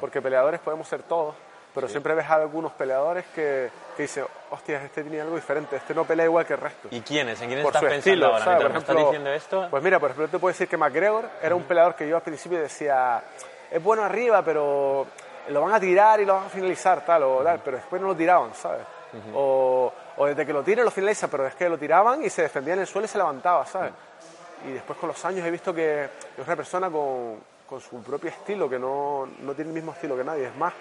Porque 0.00 0.22
peleadores 0.22 0.60
podemos 0.60 0.88
ser 0.88 1.02
todos, 1.02 1.34
pero 1.74 1.88
siempre 1.88 2.14
ves 2.14 2.26
a 2.28 2.34
algunos 2.34 2.72
peleadores 2.72 3.26
que, 3.34 3.70
que 3.96 4.02
dicen, 4.02 4.24
hostias, 4.50 4.84
este 4.84 5.02
tiene 5.02 5.20
algo 5.20 5.36
diferente, 5.36 5.76
este 5.76 5.94
no 5.94 6.04
pelea 6.04 6.26
igual 6.26 6.46
que 6.46 6.54
el 6.54 6.60
resto. 6.60 6.88
¿Y 6.90 7.00
quiénes? 7.02 7.40
¿En 7.40 7.48
quiénes 7.48 7.66
estás 7.66 7.82
pensando 7.82 7.98
estilo, 7.98 8.26
ahora? 8.26 8.44
Por 8.44 8.54
me 8.72 8.78
estás 8.78 8.82
ejemplo, 8.82 9.04
diciendo 9.04 9.32
esto, 9.32 9.66
Pues 9.70 9.82
mira, 9.82 9.98
por 9.98 10.10
ejemplo, 10.10 10.28
te 10.28 10.38
puedo 10.38 10.52
decir 10.52 10.68
que 10.68 10.76
McGregor 10.76 11.28
era 11.42 11.54
un 11.54 11.64
peleador 11.64 11.94
que 11.94 12.08
yo 12.08 12.16
al 12.16 12.22
principio 12.22 12.58
decía, 12.58 13.22
es 13.70 13.82
bueno 13.82 14.02
arriba, 14.02 14.42
pero 14.42 15.06
lo 15.48 15.60
van 15.62 15.74
a 15.74 15.80
tirar 15.80 16.20
y 16.20 16.24
lo 16.24 16.34
van 16.34 16.46
a 16.46 16.48
finalizar, 16.48 17.04
tal, 17.04 17.22
o 17.24 17.42
tal, 17.42 17.60
pero 17.64 17.76
después 17.76 18.00
no 18.00 18.08
lo 18.08 18.16
tiraban, 18.16 18.54
¿sabes? 18.54 18.82
O, 19.34 19.92
o 20.16 20.26
desde 20.26 20.44
que 20.44 20.52
lo 20.52 20.62
tiran 20.62 20.84
lo 20.84 20.90
finalizan, 20.90 21.30
pero 21.30 21.46
es 21.46 21.54
que 21.54 21.68
lo 21.68 21.78
tiraban 21.78 22.22
y 22.24 22.30
se 22.30 22.42
defendía 22.42 22.74
en 22.74 22.80
el 22.80 22.86
suelo 22.86 23.06
y 23.06 23.08
se 23.08 23.18
levantaba, 23.18 23.64
¿sabes? 23.66 23.92
Y 24.68 24.72
después 24.72 24.98
con 24.98 25.08
los 25.08 25.24
años 25.24 25.46
he 25.46 25.50
visto 25.50 25.72
que 25.74 26.04
es 26.04 26.46
una 26.46 26.56
persona 26.56 26.90
con, 26.90 27.36
con 27.68 27.80
su 27.80 28.02
propio 28.02 28.30
estilo, 28.30 28.68
que 28.68 28.78
no, 28.78 29.28
no 29.40 29.54
tiene 29.54 29.70
el 29.70 29.74
mismo 29.74 29.92
estilo 29.92 30.16
que 30.16 30.24
nadie, 30.24 30.46
es 30.48 30.56
más, 30.56 30.72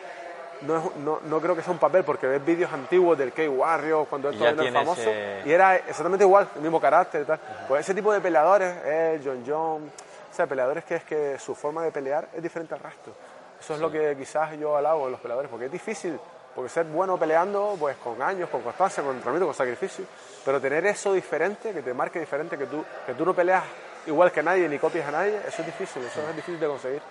no, 0.61 0.77
es- 0.77 0.95
no, 0.97 1.19
no 1.25 1.39
creo 1.39 1.55
que 1.55 1.61
sea 1.61 1.71
un 1.71 1.77
papel, 1.79 2.03
porque 2.03 2.25
ves 2.27 2.43
vídeos 2.43 2.73
antiguos 2.73 3.17
del 3.17 3.31
K-Warrior, 3.31 4.07
cuando 4.07 4.29
él 4.29 4.35
todavía 4.39 4.63
era 4.71 4.79
famoso, 4.79 5.01
eh, 5.13 5.43
y 5.45 5.51
era 5.51 5.75
exactamente 5.75 6.25
igual, 6.25 6.47
el 6.55 6.61
mismo 6.61 6.81
carácter 6.81 7.21
y 7.21 7.25
tal. 7.25 7.39
Pues 7.67 7.81
ese 7.81 7.93
tipo 7.93 8.11
de 8.11 8.19
peleadores, 8.19 8.75
él, 8.85 9.21
John 9.23 9.43
John, 9.47 9.83
o 10.31 10.33
sea, 10.33 10.47
peleadores 10.47 10.83
que 10.83 10.95
es 10.95 11.03
que 11.03 11.37
su 11.37 11.53
forma 11.53 11.83
de 11.83 11.91
pelear 11.91 12.27
es 12.33 12.41
diferente 12.41 12.73
al 12.73 12.79
resto. 12.79 13.11
Eso 13.59 13.73
es 13.75 13.79
lo 13.79 13.91
que 13.91 14.15
quizás 14.17 14.57
yo 14.59 14.75
alabo 14.75 15.05
en 15.05 15.11
los 15.11 15.21
peleadores, 15.21 15.49
porque 15.49 15.65
es 15.65 15.71
difícil, 15.71 16.19
porque 16.57 16.71
ser 16.71 16.87
bueno 16.87 17.19
peleando, 17.19 17.75
pues 17.79 17.97
con 17.97 18.19
años, 18.19 18.49
con 18.49 18.63
constancia, 18.63 19.03
con 19.03 19.11
entrenamiento, 19.11 19.45
con 19.45 19.53
sacrificio, 19.53 20.05
pero 20.43 20.59
tener 20.59 20.87
eso 20.87 21.13
diferente, 21.13 21.71
que 21.71 21.83
te 21.83 21.93
marque 21.93 22.19
diferente, 22.19 22.57
que 22.57 22.65
tú, 22.65 22.83
que 23.05 23.13
tú 23.13 23.23
no 23.23 23.35
peleas 23.35 23.63
igual 24.07 24.31
que 24.31 24.41
nadie 24.41 24.67
ni 24.67 24.79
copias 24.79 25.07
a 25.07 25.11
nadie, 25.11 25.39
eso 25.47 25.61
es 25.61 25.67
difícil, 25.67 26.03
eso 26.03 26.19
es 26.27 26.35
difícil 26.35 26.59
de 26.59 26.65
conseguir. 26.65 27.01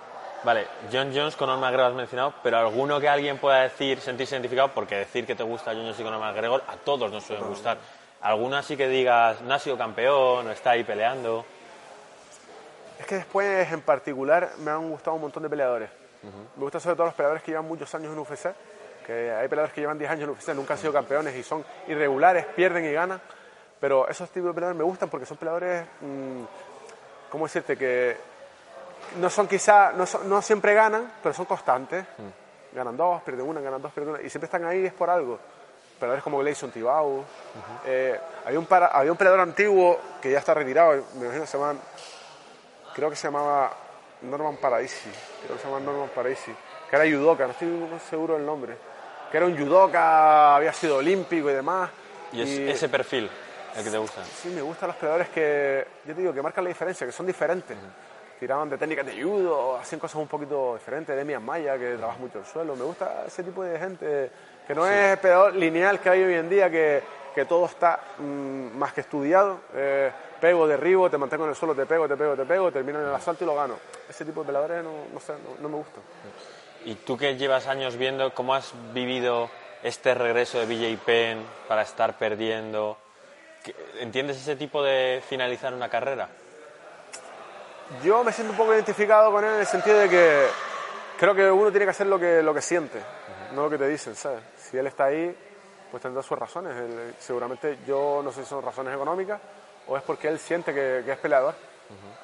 Vale, 0.43 0.67
John 0.93 1.13
Jones 1.15 1.37
con 1.37 1.47
Conor 1.47 1.61
McGregor 1.61 1.93
has 1.93 1.97
mencionado, 1.97 2.35
pero 2.43 2.59
alguno 2.59 2.99
que 2.99 3.09
alguien 3.09 3.39
pueda 3.39 3.61
decir, 3.63 4.01
sentirse 4.01 4.35
identificado, 4.35 4.73
porque 4.75 4.97
decir 4.97 5.25
que 5.25 5.37
te 5.37 5.45
gusta 5.45 5.71
John 5.71 5.83
Jones 5.83 6.01
y 6.01 6.03
Conor 6.03 6.19
McGregor 6.19 6.65
a 6.67 6.75
todos 6.79 7.13
nos 7.13 7.23
suelen 7.23 7.47
gustar. 7.47 7.79
¿Alguno 8.23 8.57
así 8.57 8.77
que 8.77 8.89
digas, 8.89 9.43
no 9.43 9.55
ha 9.55 9.61
sido 9.61 9.79
campeón, 9.79 10.49
o 10.49 10.51
está 10.51 10.71
ahí 10.71 10.83
peleando? 10.83 11.45
Es 12.99 13.07
que 13.07 13.15
después, 13.15 13.71
en 13.71 13.83
particular, 13.83 14.55
me 14.59 14.73
han 14.73 14.91
gustado 14.91 15.15
un 15.15 15.23
montón 15.23 15.45
de 15.45 15.49
peleadores. 15.49 15.89
Me 16.57 16.63
gustan 16.65 16.81
sobre 16.81 16.97
todo 16.97 17.07
los 17.07 17.15
peleadores 17.15 17.45
que 17.45 17.53
llevan 17.53 17.69
muchos 17.69 17.95
años 17.95 18.13
en 18.13 18.19
UFC, 18.19 18.53
que 19.07 19.31
hay 19.33 19.47
peleadores 19.49 19.73
que 19.73 19.81
llevan 19.81 19.99
10 19.99 20.11
años 20.11 20.25
en 20.25 20.31
UFC, 20.31 20.49
nunca 20.55 20.75
han 20.75 20.81
sido 20.81 20.93
campeones 20.93 21.35
y 21.37 21.43
son 21.45 21.65
irregulares, 21.87 22.45
pierden 22.47 22.85
y 22.85 22.93
ganan. 22.93 23.21
Pero 23.81 24.09
esos 24.09 24.29
tipos 24.31 24.49
de 24.49 24.55
peleadores 24.55 24.77
me 24.79 24.85
gustan 24.85 25.09
porque 25.09 25.27
son 25.27 25.37
peleadores, 25.37 25.85
mm, 26.01 26.43
¿cómo 27.31 27.45
decirte? 27.47 27.77
Que 27.77 28.17
no 29.21 29.31
son 29.31 29.47
quizá, 29.47 29.93
no, 29.93 30.07
son- 30.07 30.29
no 30.29 30.43
siempre 30.43 30.75
ganan, 30.75 31.13
pero 31.23 31.35
son 31.35 31.45
constantes. 31.47 32.05
Ganan 32.73 32.97
dos, 32.97 33.23
pierden 33.23 33.47
una, 33.47 33.61
ganan 33.61 33.81
dos, 33.81 33.93
pierden 33.93 34.15
una. 34.15 34.23
Y 34.23 34.29
siempre 34.29 34.47
están 34.47 34.65
ahí 34.65 34.85
es 34.87 34.93
por 34.93 35.09
algo. 35.09 35.39
Peleadores 36.01 36.23
como 36.25 36.39
Gleison 36.41 36.71
Tibau. 36.71 37.25
Eh, 37.87 38.19
había, 38.45 38.59
un 38.59 38.67
para- 38.67 38.89
había 38.89 39.13
un 39.13 39.17
peleador 39.19 39.41
antiguo 39.41 39.99
que 40.21 40.31
ya 40.31 40.39
está 40.41 40.53
retirado, 40.55 40.93
me 41.15 41.23
imagino 41.27 41.43
que 41.43 41.47
se 41.47 41.57
llaman 41.59 41.79
creo 42.95 43.11
que 43.11 43.17
se 43.17 43.29
llamaba 43.29 43.71
Norman 44.23 44.57
Paradisi, 44.57 45.11
creo 45.45 45.57
que 45.57 45.63
se 45.63 45.69
llamaba 45.69 45.85
Norman 45.85 46.09
Paradisi, 46.15 46.55
que 46.91 46.97
era 46.97 47.05
judoka, 47.05 47.45
no 47.45 47.51
estoy 47.53 47.69
seguro 48.09 48.35
del 48.35 48.47
nombre, 48.47 48.75
que 49.37 49.45
era 49.45 49.47
un 49.47 49.59
judoka, 49.59 50.57
había 50.57 50.73
sido 50.73 50.97
olímpico 50.97 51.51
y 51.51 51.53
demás. 51.53 51.91
Y 52.33 52.41
es 52.41 52.49
ese 52.77 52.89
perfil 52.89 53.29
el 53.77 53.85
que 53.85 53.91
te 53.91 53.99
gusta. 53.99 54.25
Sí, 54.25 54.49
me 54.49 54.63
gustan 54.63 54.89
los 54.89 54.97
peleadores 54.97 55.29
que, 55.29 55.87
yo 56.07 56.15
te 56.15 56.21
digo, 56.23 56.33
que 56.33 56.41
marcan 56.41 56.65
la 56.65 56.69
diferencia, 56.69 57.07
que 57.07 57.13
son 57.13 57.27
diferentes. 57.27 57.77
Tiraban 58.41 58.71
de 58.71 58.79
técnicas 58.79 59.05
de 59.05 59.23
judo, 59.23 59.77
hacen 59.77 59.99
cosas 59.99 60.17
un 60.17 60.27
poquito 60.27 60.75
diferentes. 60.77 61.15
Demian 61.15 61.45
Maya, 61.45 61.77
que 61.77 61.97
trabaja 61.97 62.19
mucho 62.19 62.39
el 62.39 62.47
suelo. 62.47 62.77
Me 62.77 62.85
gusta 62.85 63.25
ese 63.27 63.43
tipo 63.43 63.63
de 63.63 63.79
gente, 63.79 64.31
que 64.67 64.75
no 64.75 64.87
es 64.87 65.13
el 65.13 65.19
peleador 65.19 65.55
lineal 65.55 66.01
que 66.01 66.09
hay 66.09 66.25
hoy 66.25 66.35
en 66.35 66.49
día, 66.49 66.71
que, 66.71 67.03
que 67.35 67.45
todo 67.45 67.67
está 67.67 68.01
mm, 68.17 68.75
más 68.79 68.95
que 68.95 69.03
estudiado. 69.03 69.61
Eh, 69.75 70.11
pego, 70.41 70.67
derribo, 70.67 71.11
te 71.11 71.19
mantengo 71.19 71.45
en 71.45 71.51
el 71.51 71.57
suelo, 71.57 71.75
te 71.75 71.85
pego, 71.85 72.09
te 72.09 72.17
pego, 72.17 72.35
te 72.37 72.47
pego, 72.47 72.73
termino 72.73 73.01
en 73.01 73.09
el 73.09 73.15
asalto 73.15 73.45
y 73.45 73.47
lo 73.47 73.55
gano. 73.55 73.75
Ese 74.09 74.25
tipo 74.25 74.41
de 74.41 74.47
peleadores 74.47 74.83
no, 74.83 74.93
no 75.13 75.21
sé, 75.21 75.35
no, 75.35 75.61
no 75.61 75.69
me 75.69 75.77
gustan. 75.77 76.03
Y 76.87 76.95
tú 76.95 77.17
que 77.19 77.37
llevas 77.37 77.67
años 77.67 77.97
viendo, 77.97 78.33
¿cómo 78.33 78.55
has 78.55 78.73
vivido 78.95 79.51
este 79.83 80.15
regreso 80.15 80.59
de 80.59 80.67
BJ 80.67 80.99
Penn 81.05 81.45
para 81.69 81.83
estar 81.83 82.17
perdiendo? 82.17 82.97
¿Qué- 83.63 83.75
¿Entiendes 84.01 84.39
ese 84.39 84.57
tipo 84.57 84.83
de 84.83 85.23
finalizar 85.29 85.75
una 85.75 85.89
carrera? 85.91 86.29
Yo 88.03 88.25
me 88.25 88.33
siento 88.33 88.53
un 88.53 88.57
poco 88.59 88.73
identificado 88.75 89.31
con 89.31 89.45
él 89.45 89.55
en 89.55 89.61
el 89.61 89.67
sentido 89.67 89.99
de 89.99 90.09
que 90.09 90.47
creo 91.19 91.35
que 91.35 91.51
uno 91.51 91.71
tiene 91.71 91.87
que 91.87 91.91
hacer 91.91 92.07
lo 92.07 92.19
que, 92.19 92.43
lo 92.43 92.55
que 92.55 92.63
siente, 92.63 93.01
no 93.53 93.65
lo 93.65 93.71
que 93.71 93.79
te 93.79 93.89
dicen, 93.89 94.15
¿sabes? 94.17 94.41
Si 94.57 94.77
él 94.77 94.87
está 94.87 95.05
ahí, 95.05 95.35
pues 95.91 96.03
tendrá 96.03 96.23
sus 96.23 96.39
razones. 96.39 96.77
Él, 96.77 97.15
seguramente 97.19 97.79
yo 97.87 98.21
no 98.25 98.33
sé 98.33 98.43
si 98.43 98.49
son 98.51 98.65
razones 98.65 98.95
económicas 98.95 99.41
o 99.89 99.97
es 99.97 100.03
porque 100.03 100.29
él 100.29 100.39
siente 100.39 100.75
que, 100.75 101.03
que 101.05 101.13
es 101.13 101.19
peleador. 101.19 101.55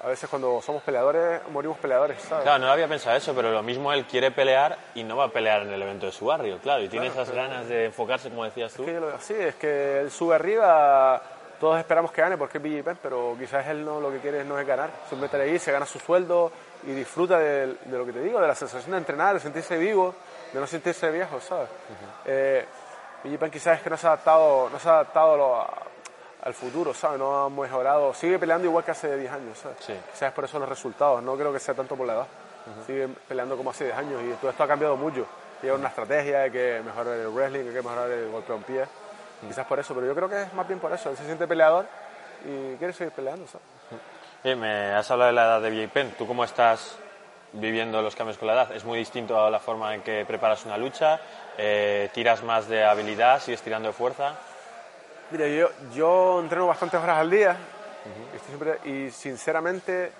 A 0.02 0.08
veces 0.08 0.28
cuando 0.28 0.60
somos 0.60 0.82
peleadores, 0.82 1.40
morimos 1.50 1.78
peleadores, 1.78 2.20
¿sabes? 2.22 2.42
Claro, 2.42 2.58
no 2.58 2.72
había 2.72 2.88
pensado 2.88 3.16
eso, 3.16 3.32
pero 3.36 3.52
lo 3.52 3.62
mismo 3.62 3.92
él 3.92 4.04
quiere 4.04 4.32
pelear 4.32 4.76
y 4.96 5.04
no 5.04 5.16
va 5.16 5.26
a 5.26 5.28
pelear 5.28 5.62
en 5.62 5.72
el 5.72 5.80
evento 5.80 6.06
de 6.06 6.12
su 6.12 6.26
barrio, 6.26 6.58
claro, 6.58 6.82
y 6.82 6.88
tiene 6.88 7.06
esas 7.06 7.30
ganas 7.30 7.68
de 7.68 7.84
enfocarse, 7.84 8.28
como 8.28 8.42
decías 8.42 8.72
tú. 8.74 8.82
Es 8.82 8.88
que 8.88 8.94
yo 8.94 9.00
lo 9.00 9.06
veo 9.06 9.16
así, 9.16 9.34
es 9.34 9.54
que 9.54 10.00
él 10.00 10.10
sube 10.10 10.34
arriba, 10.34 11.22
todos 11.60 11.78
esperamos 11.78 12.10
que 12.10 12.20
gane 12.20 12.36
porque 12.36 12.58
es 12.58 12.64
BJ 12.64 12.96
pero 13.00 13.36
quizás 13.38 13.64
él 13.68 13.84
no 13.84 14.00
lo 14.00 14.10
que 14.10 14.18
quiere 14.18 14.44
no 14.44 14.58
es 14.58 14.66
ganar, 14.66 14.90
simplemente 15.08 15.40
ahí 15.40 15.56
se 15.60 15.70
gana 15.70 15.86
su 15.86 16.00
sueldo 16.00 16.50
y 16.84 16.90
disfruta 16.90 17.38
de, 17.38 17.68
de, 17.84 17.98
lo 17.98 18.04
que 18.04 18.12
te 18.12 18.22
digo, 18.22 18.40
de 18.40 18.48
la 18.48 18.56
sensación 18.56 18.90
de 18.90 18.98
entrenar, 18.98 19.34
de 19.34 19.40
sentirse 19.40 19.78
vivo, 19.78 20.16
de 20.52 20.58
no 20.58 20.66
sentirse 20.66 21.12
viejo, 21.12 21.38
¿sabes? 21.38 21.68
Uh 22.24 22.28
-huh. 22.28 23.50
quizás 23.50 23.76
es 23.76 23.84
que 23.84 23.90
no 23.90 23.96
se 23.96 24.08
ha 24.08 24.10
adaptado, 24.10 24.68
no 24.68 24.80
se 24.80 24.88
ha 24.88 24.94
adaptado 24.94 25.54
a, 25.54 25.91
al 26.42 26.54
futuro, 26.54 26.92
¿sabes? 26.92 27.18
No 27.18 27.44
ha 27.44 27.50
mejorado, 27.50 28.12
sigue 28.14 28.38
peleando 28.38 28.66
igual 28.66 28.84
que 28.84 28.90
hace 28.90 29.16
10 29.16 29.32
años, 29.32 29.58
¿sabes? 29.58 29.78
Sí. 29.80 29.94
Quizás 30.12 30.28
es 30.28 30.32
por 30.32 30.44
eso 30.44 30.58
los 30.58 30.68
resultados, 30.68 31.22
no 31.22 31.36
creo 31.36 31.52
que 31.52 31.60
sea 31.60 31.74
tanto 31.74 31.96
por 31.96 32.06
la 32.06 32.14
edad. 32.14 32.26
Uh 32.66 32.80
-huh. 32.82 32.86
Sigue 32.86 33.08
peleando 33.28 33.56
como 33.56 33.70
hace 33.70 33.84
10 33.84 33.96
años 33.96 34.22
y 34.22 34.32
todo 34.34 34.50
esto 34.50 34.62
ha 34.62 34.68
cambiado 34.68 34.96
mucho. 34.96 35.26
Lleva 35.62 35.76
una 35.76 35.88
estrategia, 35.88 36.42
hay 36.42 36.50
que 36.50 36.82
mejorar 36.84 37.14
el 37.14 37.28
wrestling, 37.28 37.60
hay 37.68 37.74
que 37.74 37.82
mejorar 37.82 38.10
el 38.10 38.30
golpe 38.30 38.52
en 38.52 38.62
pie. 38.64 38.84
Quizás 39.46 39.66
por 39.66 39.78
eso, 39.78 39.94
pero 39.94 40.06
yo 40.06 40.14
creo 40.14 40.28
que 40.28 40.42
es 40.42 40.52
más 40.54 40.66
bien 40.66 40.80
por 40.80 40.92
eso. 40.92 41.10
Él 41.10 41.16
se 41.16 41.24
siente 41.24 41.46
peleador 41.46 41.86
y 42.44 42.76
quiere 42.76 42.92
seguir 42.92 43.12
peleando, 43.12 43.46
¿sabes? 43.46 43.66
Bien, 44.42 44.58
me 44.58 44.92
has 44.92 45.08
hablado 45.10 45.28
de 45.28 45.34
la 45.34 45.44
edad 45.44 45.60
de 45.60 45.70
BJ 45.70 45.92
Penn. 45.92 46.10
¿Tú 46.18 46.26
cómo 46.26 46.42
estás 46.44 46.96
viviendo 47.52 48.02
los 48.02 48.16
cambios 48.16 48.38
con 48.38 48.48
la 48.48 48.54
edad? 48.54 48.72
¿Es 48.72 48.84
muy 48.84 48.98
distinto 48.98 49.40
a 49.40 49.50
la 49.50 49.60
forma 49.60 49.94
en 49.94 50.02
que 50.02 50.24
preparas 50.24 50.64
una 50.64 50.76
lucha? 50.76 51.20
Eh, 51.56 52.08
¿Tiras 52.12 52.42
más 52.42 52.68
de 52.68 52.84
habilidad? 52.84 53.40
¿Sigues 53.40 53.62
tirando 53.62 53.88
de 53.88 53.92
fuerza? 53.94 54.34
Mira, 55.30 55.48
yo, 55.48 55.70
yo 55.94 56.40
entreno 56.40 56.66
bastantes 56.66 57.00
horas 57.00 57.18
al 57.18 57.30
día 57.30 57.56
uh 57.56 58.08
-huh. 58.08 58.36
y, 58.36 58.46
siempre, 58.46 58.78
y, 58.84 59.10
sinceramente 59.10 60.12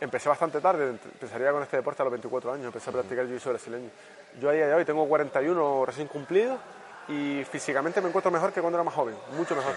empecé 0.00 0.28
bastante 0.28 0.60
tarde. 0.60 0.88
Empezaría 0.88 1.52
con 1.52 1.62
este 1.62 1.76
deporte 1.76 2.02
a 2.02 2.04
los 2.04 2.12
24 2.12 2.52
años. 2.52 2.66
Empecé 2.66 2.90
a 2.90 2.92
practicar 2.92 3.26
jiu-jitsu 3.26 3.50
brasileño. 3.50 3.90
Yo 4.40 4.50
a 4.50 4.52
día 4.52 4.66
de 4.66 4.74
hoy 4.74 4.84
tengo 4.84 5.06
41 5.06 5.86
recién 5.86 6.08
cumplidos 6.08 6.58
y 7.08 7.44
físicamente 7.44 8.00
me 8.00 8.08
encuentro 8.08 8.30
mejor 8.30 8.52
que 8.52 8.60
cuando 8.60 8.78
era 8.78 8.84
más 8.84 8.94
joven, 8.94 9.14
mucho 9.36 9.54
mejor. 9.54 9.74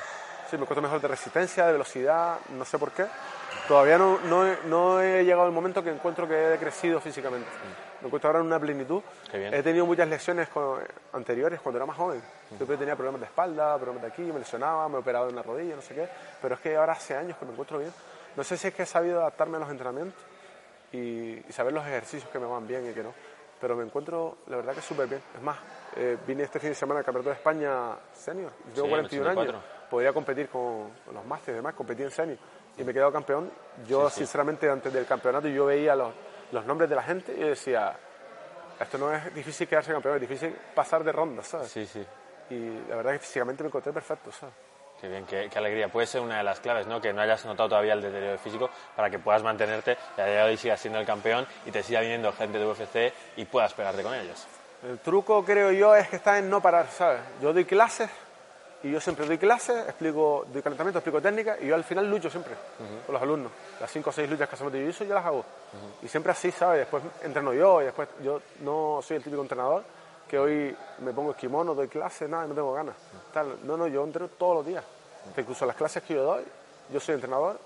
Sí, 0.50 0.56
me 0.56 0.64
encuentro 0.64 0.82
mejor 0.82 1.02
de 1.02 1.08
resistencia, 1.10 1.66
de 1.66 1.74
velocidad, 1.74 2.38
no 2.50 2.64
sé 2.64 2.80
por 2.80 2.92
qué. 2.92 3.06
Todavía 3.68 3.98
no, 3.98 4.18
no, 4.20 4.48
he, 4.48 4.58
no 4.66 5.02
he 5.02 5.24
llegado 5.24 5.44
al 5.44 5.52
momento 5.52 5.84
que 5.84 5.90
encuentro 5.90 6.28
que 6.28 6.54
he 6.54 6.58
crecido 6.58 7.02
físicamente. 7.02 7.50
Me 8.02 8.08
encuentro 8.08 8.30
ahora 8.30 8.40
en 8.40 8.46
una 8.46 8.60
plenitud. 8.60 9.02
He 9.34 9.64
tenido 9.64 9.86
muchas 9.86 10.08
lesiones 10.08 10.50
con, 10.50 10.80
anteriores 11.14 11.60
cuando 11.62 11.78
era 11.78 11.86
más 11.86 11.98
joven. 11.98 12.22
Siempre 12.56 12.78
tenía 12.78 12.96
problemas 12.96 13.22
de 13.22 13.28
espalda, 13.28 13.76
problemas 13.78 14.02
de 14.04 14.08
aquí, 14.10 14.22
me 14.22 14.40
lesionaba, 14.40 14.88
me 14.88 14.98
operado 14.98 15.30
en 15.30 15.36
la 15.36 15.42
rodilla, 15.44 15.76
no 15.76 15.82
sé 15.82 15.96
qué. 15.96 16.08
Pero 16.42 16.56
es 16.56 16.62
que 16.62 16.76
ahora 16.76 16.94
hace 16.94 17.16
años 17.16 17.38
que 17.38 17.46
me 17.46 17.52
encuentro 17.52 17.80
bien. 17.80 17.92
No 18.36 18.44
sé 18.44 18.56
si 18.58 18.68
es 18.68 18.74
que 18.74 18.84
he 18.84 18.86
sabido 18.86 19.20
adaptarme 19.22 19.58
a 19.58 19.62
los 19.62 19.70
entrenamientos 19.70 20.22
y, 20.92 21.34
y 21.38 21.52
saber 21.52 21.74
los 21.74 21.86
ejercicios 21.86 22.30
que 22.32 22.40
me 22.40 22.46
van 22.46 22.68
bien 22.68 22.90
y 22.90 22.94
que 22.94 23.04
no. 23.04 23.14
Pero 23.60 23.76
me 23.76 23.84
encuentro, 23.84 24.38
la 24.48 24.58
verdad, 24.58 24.76
que 24.76 24.82
súper 24.82 25.08
bien. 25.08 25.22
Es 25.36 25.42
más, 25.42 25.58
eh, 25.96 26.16
vine 26.28 26.44
este 26.44 26.60
fin 26.60 26.70
de 26.70 26.76
semana 26.76 27.00
al 27.00 27.06
Campeonato 27.06 27.30
de 27.32 27.36
España 27.38 27.96
Senior. 28.14 28.52
Tengo 28.76 28.86
Sí, 28.86 28.90
41 28.92 29.26
84. 29.32 29.42
años. 29.58 29.64
Podría 29.90 30.14
competir 30.14 30.48
con, 30.50 30.92
con 31.04 31.16
los 31.16 31.26
másteres 31.26 31.56
y 31.56 31.58
demás, 31.58 31.74
competí 31.74 32.04
en 32.04 32.12
Senior. 32.12 32.38
Y 32.78 32.84
me 32.84 32.92
he 32.92 32.94
quedado 32.94 33.12
campeón. 33.12 33.50
Yo, 33.88 34.08
Sí, 34.10 34.14
sí. 34.14 34.20
sinceramente, 34.20 34.70
antes 34.70 34.94
del 34.94 35.08
campeonato, 35.08 35.48
yo 35.48 35.66
veía 35.66 35.96
los, 35.96 36.14
los 36.52 36.66
nombres 36.66 36.90
de 36.90 36.96
la 36.96 37.04
gente 37.04 37.34
y 37.36 37.40
yo 37.42 37.48
decía, 37.48 37.96
esto 38.80 38.98
no 38.98 39.14
es 39.14 39.34
difícil 39.34 39.68
quedarse 39.68 39.92
campeón, 39.92 40.16
es 40.16 40.22
difícil 40.22 40.56
pasar 40.76 41.04
de 41.04 41.12
ronda, 41.12 41.44
¿sabes? 41.44 41.70
Sí, 41.70 41.86
sí. 41.86 42.06
Y 42.50 42.90
la 42.90 42.96
verdad 42.96 43.14
que 43.14 43.20
físicamente 43.20 43.64
me 43.64 43.68
encontré 43.68 43.92
perfecto, 43.92 44.32
¿sabes? 44.32 44.56
Qué 45.00 45.08
bien, 45.08 45.26
qué, 45.26 45.48
qué 45.52 45.60
alegría. 45.60 45.90
Puede 45.90 46.08
ser 46.08 46.22
una 46.22 46.38
de 46.38 46.44
las 46.44 46.60
claves, 46.60 46.88
¿no? 46.88 47.00
Que 47.00 47.14
no 47.14 47.22
hayas 47.22 47.46
notado 47.46 47.70
todavía 47.70 47.94
el 47.94 48.02
deterioro 48.02 48.38
físico 48.40 48.70
para 48.96 49.10
que 49.10 49.20
puedas 49.20 49.44
mantenerte 49.44 49.96
y 50.18 50.22
a 50.22 50.26
día 50.26 50.36
de 50.38 50.44
hoy 50.44 50.58
sigas 50.58 50.80
siendo 50.80 51.00
el 51.00 51.06
campeón 51.06 51.46
y 51.66 51.72
te 51.72 51.84
siga 51.84 52.02
viniendo 52.02 52.32
gente 52.34 52.58
de 52.58 52.66
UFC 52.66 53.14
y 53.36 53.46
puedas 53.46 53.74
pegarte 53.74 54.02
con 54.02 54.16
ellos. 54.16 54.48
El 54.84 55.00
truco, 55.00 55.44
creo 55.44 55.72
yo, 55.72 55.96
es 55.96 56.08
que 56.08 56.16
está 56.16 56.40
en 56.40 56.50
no 56.50 56.62
parar, 56.62 56.88
¿sabes? 56.88 57.22
Yo 57.42 57.54
doy 57.54 57.66
clases 57.66 58.10
y 58.88 58.92
yo 58.92 59.02
siempre 59.02 59.26
doy 59.26 59.38
clases, 59.38 59.86
explico, 59.86 60.46
doy 60.52 60.62
calentamiento, 60.62 61.00
explico 61.00 61.22
técnica 61.22 61.58
y 61.60 61.68
yo 61.68 61.76
al 61.76 61.84
final 61.84 62.10
lucho 62.10 62.30
siempre 62.30 62.54
con 63.06 63.14
los 63.14 63.22
alumnos. 63.22 63.52
Las 63.82 63.92
cinco 63.92 64.12
o 64.12 64.14
seis 64.14 64.30
luchas 64.30 64.48
que 64.48 64.56
hacemos 64.56 64.72
de 64.72 64.92
jiu 64.92 65.08
yo 65.08 65.14
las 65.14 65.26
hago. 65.26 65.44
Y 66.02 66.08
siempre 66.08 66.32
así, 66.32 66.52
¿sabes? 66.52 66.80
Después 66.80 67.04
entreno 67.22 67.54
yo 67.54 67.82
y 67.82 67.86
después 67.86 68.08
yo 68.24 68.42
no 68.62 69.00
soy 69.02 69.18
el 69.18 69.24
típico 69.24 69.42
entrenador 69.42 69.84
que 70.28 70.40
hoy 70.40 70.76
me 71.00 71.14
pongo 71.14 71.32
esquimono, 71.32 71.74
doy 71.74 71.88
clases, 71.88 72.30
nada, 72.30 72.48
no 72.48 72.54
tengo 72.54 72.74
ganas. 72.74 72.96
Tal. 73.34 73.60
No, 73.64 73.78
no, 73.78 73.88
yo 73.88 74.04
entreno 74.04 74.30
todos 74.30 74.58
los 74.58 74.66
días. 74.66 74.84
Que 75.36 75.42
incluso 75.42 75.66
las 75.66 75.76
clases 75.76 76.04
que 76.04 76.14
yo 76.14 76.24
doy, 76.24 76.44
yo 76.92 77.00
soy 77.00 77.16
entrenador 77.16 77.60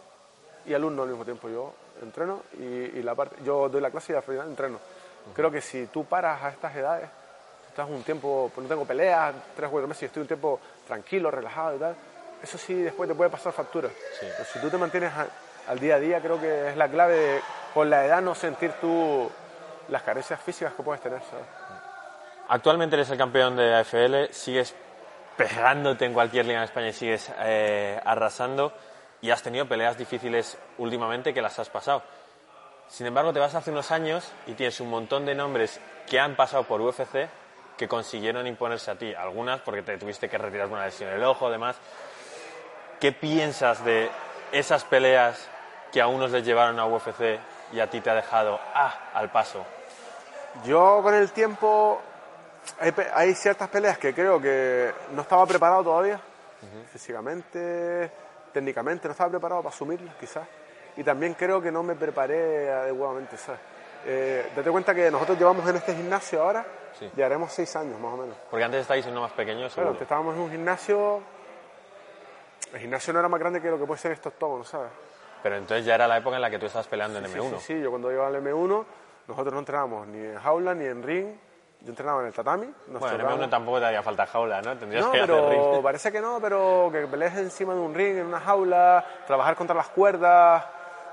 y 0.65 0.73
alumno 0.73 1.03
al 1.03 1.09
mismo 1.09 1.23
tiempo. 1.23 1.49
Yo 1.49 1.73
entreno 2.01 2.41
y, 2.59 2.63
y 2.63 3.03
la 3.03 3.15
parte, 3.15 3.37
yo 3.43 3.69
doy 3.69 3.81
la 3.81 3.91
clase 3.91 4.13
y 4.13 4.15
al 4.15 4.23
final 4.23 4.47
entreno. 4.47 4.79
Creo 5.35 5.51
que 5.51 5.61
si 5.61 5.87
tú 5.87 6.05
paras 6.05 6.41
a 6.43 6.49
estas 6.49 6.75
edades, 6.75 7.09
estás 7.71 7.89
un 7.89 8.03
tiempo, 8.03 8.51
pues 8.53 8.63
no 8.63 8.69
tengo 8.69 8.85
peleas, 8.85 9.33
tres 9.55 9.67
o 9.67 9.71
cuatro 9.71 9.87
meses 9.87 10.03
y 10.03 10.05
estoy 10.05 10.21
un 10.21 10.27
tiempo 10.27 10.59
tranquilo, 10.85 11.31
relajado 11.31 11.75
y 11.77 11.79
tal, 11.79 11.95
eso 12.43 12.57
sí 12.57 12.73
después 12.75 13.09
te 13.09 13.15
puede 13.15 13.29
pasar 13.29 13.53
factura. 13.53 13.89
Sí. 14.19 14.27
Pero 14.31 14.45
si 14.45 14.59
tú 14.59 14.69
te 14.69 14.77
mantienes 14.77 15.11
a- 15.13 15.27
al 15.67 15.79
día 15.79 15.95
a 15.95 15.99
día, 15.99 16.19
creo 16.21 16.39
que 16.39 16.69
es 16.69 16.77
la 16.77 16.87
clave 16.89 17.15
de, 17.15 17.41
con 17.73 17.89
la 17.89 18.05
edad, 18.05 18.21
no 18.21 18.35
sentir 18.35 18.71
tú 18.81 19.29
las 19.87 20.01
carencias 20.03 20.39
físicas 20.41 20.73
que 20.73 20.83
puedes 20.83 21.01
tener, 21.01 21.19
¿sabes? 21.29 21.45
Actualmente 22.49 22.95
eres 22.95 23.09
el 23.09 23.17
campeón 23.17 23.55
de 23.55 23.73
AFL, 23.75 24.33
sigues 24.33 24.75
pegándote 25.37 26.05
en 26.05 26.13
cualquier 26.13 26.45
liga 26.45 26.59
en 26.59 26.65
España 26.65 26.89
y 26.89 26.93
sigues 26.93 27.31
eh, 27.39 27.99
arrasando 28.03 28.73
y 29.21 29.31
has 29.31 29.41
tenido 29.41 29.67
peleas 29.67 29.97
difíciles 29.97 30.57
últimamente 30.77 31.33
que 31.33 31.41
las 31.41 31.57
has 31.59 31.69
pasado. 31.69 32.03
Sin 32.89 33.07
embargo, 33.07 33.31
te 33.31 33.39
vas 33.39 33.55
hace 33.55 33.71
unos 33.71 33.91
años 33.91 34.29
y 34.47 34.53
tienes 34.53 34.81
un 34.81 34.89
montón 34.89 35.25
de 35.25 35.33
nombres 35.35 35.79
que 36.09 36.19
han 36.19 36.35
pasado 36.35 36.63
por 36.63 36.81
UFC 36.81 37.29
que 37.81 37.87
consiguieron 37.87 38.45
imponerse 38.45 38.91
a 38.91 38.95
ti. 38.95 39.11
Algunas 39.15 39.59
porque 39.61 39.81
te 39.81 39.97
tuviste 39.97 40.29
que 40.29 40.37
retirar 40.37 40.67
una 40.67 40.85
lesión 40.85 41.09
en 41.09 41.15
el 41.15 41.23
ojo, 41.23 41.47
además. 41.47 41.77
¿Qué 42.99 43.11
piensas 43.11 43.83
de 43.83 44.07
esas 44.51 44.83
peleas 44.83 45.49
que 45.91 45.99
a 45.99 46.05
unos 46.05 46.29
les 46.29 46.45
llevaron 46.45 46.79
a 46.79 46.85
UFC 46.85 47.39
y 47.73 47.79
a 47.79 47.89
ti 47.89 47.99
te 47.99 48.11
ha 48.11 48.13
dejado 48.13 48.59
ah, 48.75 49.09
al 49.15 49.31
paso? 49.31 49.65
Yo 50.63 50.99
con 51.01 51.15
el 51.15 51.31
tiempo 51.31 51.99
hay, 52.79 52.93
hay 53.15 53.33
ciertas 53.33 53.67
peleas 53.69 53.97
que 53.97 54.13
creo 54.13 54.39
que 54.39 54.93
no 55.13 55.23
estaba 55.23 55.43
preparado 55.47 55.83
todavía, 55.83 56.21
físicamente, 56.91 58.11
técnicamente, 58.53 59.07
no 59.07 59.13
estaba 59.13 59.31
preparado 59.31 59.63
para 59.63 59.73
asumirlas 59.73 60.13
quizás. 60.19 60.47
Y 60.97 61.03
también 61.03 61.33
creo 61.33 61.59
que 61.59 61.71
no 61.71 61.81
me 61.81 61.95
preparé 61.95 62.71
adecuadamente, 62.71 63.37
¿sabes? 63.37 63.70
Eh, 64.05 64.51
date 64.55 64.71
cuenta 64.71 64.95
que 64.95 65.11
nosotros 65.11 65.37
llevamos 65.37 65.67
en 65.69 65.75
este 65.75 65.93
gimnasio 65.95 66.41
ahora, 66.41 66.65
Sí. 66.97 67.09
llevaremos 67.15 67.51
seis 67.51 67.75
años 67.75 67.99
más 67.99 68.13
o 68.13 68.17
menos. 68.17 68.35
Porque 68.49 68.63
antes 68.63 68.81
estáis 68.81 69.05
en 69.05 69.11
uno 69.13 69.21
más 69.21 69.31
pequeño, 69.31 69.69
seguro. 69.69 69.89
antes 69.91 70.03
estábamos 70.03 70.35
en 70.35 70.41
un 70.41 70.51
gimnasio, 70.51 71.21
el 72.73 72.79
gimnasio 72.79 73.13
no 73.13 73.19
era 73.19 73.29
más 73.29 73.39
grande 73.39 73.61
que 73.61 73.69
lo 73.69 73.77
que 73.77 73.85
puede 73.85 73.99
ser 73.99 74.11
estos 74.13 74.33
tomos, 74.33 74.67
¿sabes? 74.67 74.89
Pero 75.43 75.55
entonces 75.55 75.85
ya 75.85 75.95
era 75.95 76.07
la 76.07 76.17
época 76.17 76.35
en 76.35 76.41
la 76.41 76.49
que 76.49 76.59
tú 76.59 76.65
estabas 76.67 76.87
peleando 76.87 77.19
en 77.19 77.25
Sí, 77.27 77.33
M1. 77.37 77.49
Sí, 77.59 77.73
sí, 77.75 77.81
yo 77.81 77.89
cuando 77.89 78.11
iba 78.11 78.27
al 78.27 78.35
M1, 78.35 78.85
nosotros 79.27 79.53
no 79.53 79.59
entrenábamos 79.59 80.07
ni 80.07 80.19
en 80.19 80.37
jaula 80.39 80.73
ni 80.75 80.85
en 80.85 81.01
ring, 81.03 81.27
yo 81.81 81.89
entrenaba 81.89 82.21
en 82.21 82.27
el 82.27 82.33
tatami. 82.33 82.67
nos 82.87 82.99
Bueno, 82.99 83.07
en 83.07 83.21
chocábamos. 83.21 83.45
M1 83.47 83.49
tampoco 83.49 83.79
te 83.79 83.85
haría 83.85 84.03
falta 84.03 84.25
jaula, 84.27 84.61
¿no? 84.61 84.77
Tendrías 84.77 85.05
No, 85.05 85.11
que 85.11 85.17
hacer 85.21 85.35
pero 85.35 85.49
ring. 85.73 85.81
parece 85.83 86.11
que 86.11 86.21
no, 86.21 86.39
pero 86.39 86.89
que 86.91 87.07
pelees 87.07 87.35
encima 87.37 87.73
de 87.73 87.79
un 87.79 87.93
ring, 87.95 88.17
en 88.17 88.27
una 88.27 88.39
jaula, 88.39 89.03
trabajar 89.25 89.55
contra 89.55 89.75
las 89.75 89.87
cuerdas, 89.89 90.63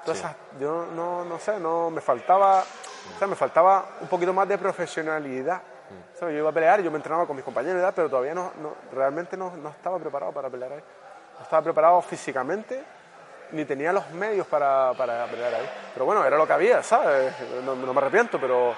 Sí. 0.04 0.12
esas, 0.12 0.34
yo 0.60 0.86
no, 0.94 1.24
no 1.24 1.38
sé, 1.38 1.58
no, 1.58 1.90
me 1.90 2.00
faltaba, 2.00 2.60
o 2.60 3.18
sea, 3.18 3.26
me 3.26 3.36
faltaba 3.36 3.84
un 4.00 4.08
poquito 4.08 4.32
más 4.32 4.48
de 4.48 4.56
profesionalidad. 4.58 5.56
Mm. 5.56 6.18
¿Sabes? 6.18 6.34
Yo 6.34 6.40
iba 6.40 6.50
a 6.50 6.52
pelear, 6.52 6.80
yo 6.82 6.90
me 6.90 6.96
entrenaba 6.96 7.26
con 7.26 7.34
mis 7.36 7.44
compañeros 7.44 7.92
pero 7.94 8.08
todavía 8.10 8.34
no, 8.34 8.52
no- 8.60 8.74
realmente 8.92 9.36
no, 9.36 9.56
no 9.56 9.70
estaba 9.70 9.98
preparado 9.98 10.32
para 10.32 10.50
pelear 10.50 10.72
ahí. 10.72 10.82
No 11.38 11.42
estaba 11.44 11.62
preparado 11.62 12.02
físicamente, 12.02 12.82
ni 13.52 13.64
tenía 13.64 13.92
los 13.92 14.10
medios 14.10 14.46
para, 14.46 14.92
para 14.94 15.24
pelear 15.26 15.54
ahí. 15.54 15.70
Pero 15.94 16.04
bueno, 16.04 16.24
era 16.24 16.36
lo 16.36 16.46
que 16.46 16.52
había, 16.52 16.82
¿sabes? 16.82 17.32
No, 17.64 17.74
no 17.74 17.92
me 17.94 18.00
arrepiento, 18.00 18.38
pero... 18.40 18.74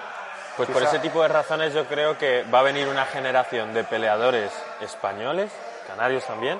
Pues 0.57 0.69
por 0.69 0.83
ese 0.83 0.99
tipo 0.99 1.21
de 1.21 1.29
razones 1.29 1.73
yo 1.73 1.85
creo 1.85 2.17
que 2.17 2.43
va 2.43 2.59
a 2.59 2.63
venir 2.63 2.87
una 2.87 3.05
generación 3.05 3.73
de 3.73 3.83
peleadores 3.85 4.51
españoles, 4.81 5.51
canarios 5.87 6.25
también, 6.25 6.59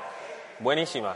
buenísima. 0.60 1.15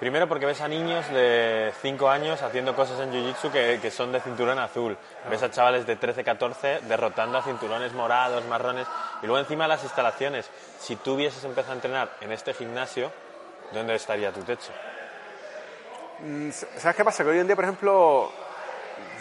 Primero 0.00 0.28
porque 0.28 0.44
ves 0.44 0.60
a 0.60 0.68
niños 0.68 1.08
de 1.10 1.72
5 1.80 2.08
años 2.10 2.42
haciendo 2.42 2.74
cosas 2.74 3.00
en 3.00 3.12
Jiu-Jitsu 3.12 3.50
que, 3.50 3.78
que 3.80 3.90
son 3.90 4.12
de 4.12 4.20
cinturón 4.20 4.58
azul. 4.58 4.96
Ves 5.30 5.42
a 5.42 5.50
chavales 5.50 5.86
de 5.86 5.96
13, 5.96 6.24
14 6.24 6.80
derrotando 6.88 7.38
a 7.38 7.42
cinturones 7.42 7.92
morados, 7.94 8.44
marrones. 8.46 8.86
Y 9.22 9.26
luego 9.26 9.38
encima 9.38 9.66
las 9.68 9.82
instalaciones. 9.84 10.50
Si 10.78 10.96
tú 10.96 11.14
hubieses 11.14 11.42
empezado 11.44 11.72
a 11.72 11.76
entrenar 11.76 12.10
en 12.20 12.32
este 12.32 12.52
gimnasio, 12.52 13.10
¿dónde 13.72 13.94
estaría 13.94 14.32
tu 14.32 14.42
techo? 14.42 14.72
Mm, 16.20 16.50
¿Sabes 16.50 16.96
qué 16.96 17.04
pasa? 17.04 17.22
Que 17.24 17.30
hoy 17.30 17.38
en 17.38 17.46
día, 17.46 17.56
por 17.56 17.64
ejemplo, 17.64 18.30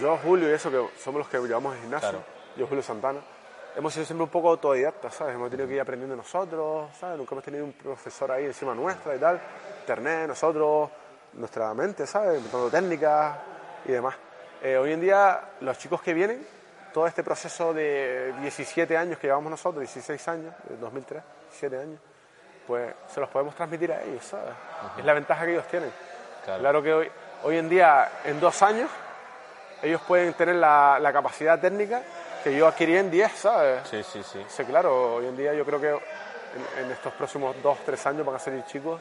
yo, 0.01 0.17
Julio 0.17 0.49
y 0.49 0.53
eso, 0.53 0.69
que 0.71 0.83
somos 1.01 1.19
los 1.19 1.27
que 1.27 1.37
llevamos 1.39 1.75
el 1.75 1.81
gimnasio, 1.81 2.09
Claro. 2.09 2.23
yo, 2.57 2.67
Julio 2.67 2.83
Santana, 2.83 3.19
hemos 3.75 3.93
sido 3.93 4.05
siempre 4.05 4.23
un 4.23 4.29
poco 4.29 4.49
autodidactas, 4.49 5.13
¿sabes? 5.13 5.35
Hemos 5.35 5.49
tenido 5.49 5.67
que 5.67 5.75
ir 5.75 5.81
aprendiendo 5.81 6.15
nosotros, 6.15 6.89
¿sabes? 6.99 7.17
Nunca 7.17 7.33
hemos 7.33 7.43
tenido 7.43 7.65
un 7.65 7.73
profesor 7.73 8.31
ahí 8.31 8.45
encima 8.45 8.73
nuestra 8.73 9.15
y 9.15 9.19
tal. 9.19 9.39
Internet, 9.81 10.27
nosotros, 10.27 10.89
nuestra 11.33 11.73
mente, 11.73 12.05
¿sabes? 12.05 12.37
Inventando 12.37 12.69
técnicas 12.69 13.37
y 13.85 13.91
demás. 13.91 14.15
Eh, 14.61 14.77
hoy 14.77 14.93
en 14.93 15.01
día, 15.01 15.41
los 15.61 15.77
chicos 15.77 16.01
que 16.01 16.13
vienen, 16.13 16.45
todo 16.93 17.07
este 17.07 17.23
proceso 17.23 17.73
de 17.73 18.33
17 18.41 18.95
años 18.95 19.17
que 19.17 19.27
llevamos 19.27 19.49
nosotros, 19.49 19.81
16 19.81 20.27
años, 20.27 20.53
de 20.69 20.77
2003, 20.77 21.23
17 21.49 21.77
años, 21.77 21.99
pues 22.67 22.93
se 23.07 23.19
los 23.19 23.29
podemos 23.29 23.55
transmitir 23.55 23.91
a 23.91 24.01
ellos, 24.03 24.23
¿sabes? 24.23 24.53
Es 24.97 25.03
la 25.03 25.13
ventaja 25.13 25.45
que 25.45 25.53
ellos 25.53 25.67
tienen. 25.67 25.91
Claro, 26.45 26.83
que 26.83 26.93
hoy, 26.93 27.11
hoy 27.43 27.57
en 27.57 27.69
día, 27.69 28.09
en 28.23 28.39
dos 28.39 28.61
años, 28.61 28.89
ellos 29.81 30.01
pueden 30.07 30.33
tener 30.33 30.55
la, 30.55 30.97
la 30.99 31.11
capacidad 31.11 31.59
técnica 31.59 32.03
que 32.43 32.55
yo 32.55 32.67
adquirí 32.67 32.97
en 32.97 33.09
10, 33.09 33.31
¿sabes? 33.31 33.87
Sí, 33.87 34.03
sí, 34.03 34.21
sí. 34.21 34.43
Sí, 34.47 34.63
claro, 34.65 35.15
hoy 35.15 35.27
en 35.27 35.37
día 35.37 35.53
yo 35.53 35.65
creo 35.65 35.79
que 35.79 35.89
en, 35.89 36.91
estos 36.91 37.13
próximos 37.13 37.55
2, 37.63 37.77
3 37.85 38.07
años 38.07 38.25
van 38.25 38.35
a 38.35 38.39
salir 38.39 38.63
chicos 38.65 38.99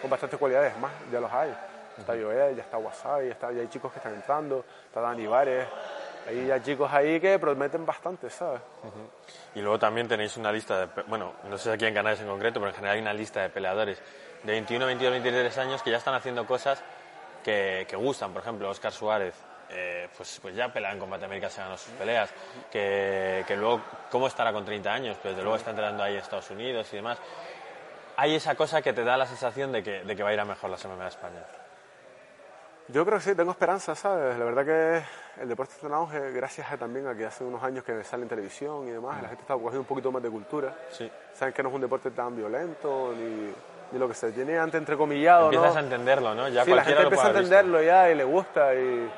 con 0.00 0.10
bastantes 0.10 0.38
cualidades, 0.38 0.76
más, 0.78 0.90
ya 1.12 1.20
los 1.20 1.30
hay. 1.30 1.54
Está 1.98 2.14
Joel, 2.14 2.56
ya 2.56 2.62
está 2.62 2.78
WhatsApp, 2.78 3.22
ya, 3.22 3.32
está, 3.32 3.52
ya 3.52 3.60
hay 3.60 3.68
chicos 3.68 3.92
que 3.92 3.98
están 3.98 4.14
entrando, 4.14 4.64
está 4.86 5.00
Dani 5.00 5.26
Vares, 5.26 5.66
hay 6.28 6.50
hay 6.50 6.60
chicos 6.62 6.90
ahí 6.92 7.20
que 7.20 7.38
prometen 7.38 7.84
bastante, 7.84 8.30
¿sabes? 8.30 8.60
Y 9.54 9.60
luego 9.60 9.78
también 9.78 10.06
tenéis 10.06 10.36
una 10.36 10.52
lista 10.52 10.86
de, 10.86 11.02
bueno, 11.06 11.34
no 11.48 11.58
sé 11.58 11.72
aquí 11.72 11.86
en 11.86 11.94
Canales 11.94 12.20
en 12.20 12.28
concreto, 12.28 12.60
pero 12.60 12.70
en 12.70 12.76
general 12.76 12.96
hay 12.96 13.02
una 13.02 13.12
lista 13.12 13.42
de 13.42 13.50
peleadores 13.50 14.00
de 14.42 14.52
21, 14.52 14.86
22, 14.86 15.12
23 15.12 15.58
años 15.58 15.82
que 15.82 15.90
ya 15.90 15.96
están 15.98 16.14
haciendo 16.14 16.46
cosas 16.46 16.82
que, 17.42 17.86
que 17.88 17.96
gustan. 17.96 18.32
Por 18.32 18.42
ejemplo, 18.42 18.70
Oscar 18.70 18.92
Suárez, 18.92 19.34
eh, 19.70 20.08
pues, 20.16 20.38
pues 20.40 20.54
ya 20.54 20.72
pelea 20.72 20.92
en 20.92 20.98
Combate 20.98 21.24
América, 21.24 21.50
se 21.50 21.60
ganó 21.60 21.76
sus 21.76 21.92
peleas, 21.92 22.30
que, 22.70 23.44
que, 23.46 23.56
luego, 23.56 23.82
¿cómo 24.10 24.26
estará 24.26 24.52
con 24.52 24.64
30 24.64 24.92
años? 24.92 25.16
Pues 25.22 25.36
de 25.36 25.42
luego 25.42 25.56
está 25.56 25.70
entrenando 25.70 26.02
ahí 26.02 26.14
en 26.14 26.20
Estados 26.20 26.50
Unidos 26.50 26.88
y 26.92 26.96
demás. 26.96 27.18
Hay 28.16 28.34
esa 28.34 28.54
cosa 28.54 28.82
que 28.82 28.92
te 28.92 29.04
da 29.04 29.16
la 29.16 29.26
sensación 29.26 29.70
de 29.72 29.82
que, 29.82 30.02
de 30.02 30.16
que 30.16 30.22
va 30.22 30.30
a 30.30 30.32
ir 30.32 30.40
a 30.40 30.44
mejor 30.44 30.70
la 30.70 30.76
MMA 30.76 31.04
de 31.04 31.08
España. 31.08 31.44
Yo 32.88 33.04
creo 33.04 33.18
que 33.18 33.24
sí, 33.24 33.34
tengo 33.34 33.50
esperanza, 33.50 33.94
¿sabes? 33.94 34.38
La 34.38 34.44
verdad 34.46 34.64
que 34.64 35.42
el 35.42 35.48
deporte 35.48 35.74
está 35.74 35.88
en 35.88 35.92
auge 35.92 36.32
gracias 36.32 36.72
a, 36.72 36.78
también 36.78 37.06
a 37.06 37.14
que 37.14 37.26
hace 37.26 37.44
unos 37.44 37.62
años 37.62 37.84
que 37.84 38.02
sale 38.02 38.22
en 38.22 38.30
televisión 38.30 38.88
y 38.88 38.92
demás, 38.92 39.20
la 39.20 39.28
gente 39.28 39.42
está 39.42 39.54
cogiendo 39.54 39.80
un 39.80 39.86
poquito 39.86 40.10
más 40.10 40.22
de 40.22 40.30
cultura. 40.30 40.74
Sí. 40.90 41.10
Saben 41.34 41.52
que 41.52 41.62
no 41.62 41.68
es 41.68 41.74
un 41.74 41.82
deporte 41.82 42.10
tan 42.12 42.34
violento 42.34 43.12
ni, 43.14 43.52
ni 43.92 43.98
lo 43.98 44.08
que 44.08 44.14
se 44.14 44.32
tiene 44.32 44.58
antes 44.58 44.78
entrecomillado, 44.78 45.44
Empiezas 45.44 45.76
a 45.76 45.80
entenderlo, 45.80 46.34
¿no? 46.34 46.48
Ya 46.48 46.64
sí, 46.64 46.70
la 46.70 46.82
gente 46.82 47.02
empieza 47.02 47.26
a 47.26 47.30
entenderlo 47.30 47.82
ya 47.82 48.10
y 48.10 48.14
le 48.14 48.24
gusta 48.24 48.74
y 48.74 49.10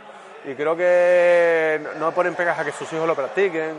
y 0.45 0.55
creo 0.55 0.77
que 0.77 1.81
no 1.99 2.13
ponen 2.13 2.35
pegas 2.35 2.59
a 2.59 2.65
que 2.65 2.73
sus 2.73 2.93
hijos 2.93 3.07
lo 3.07 3.15
practiquen. 3.15 3.77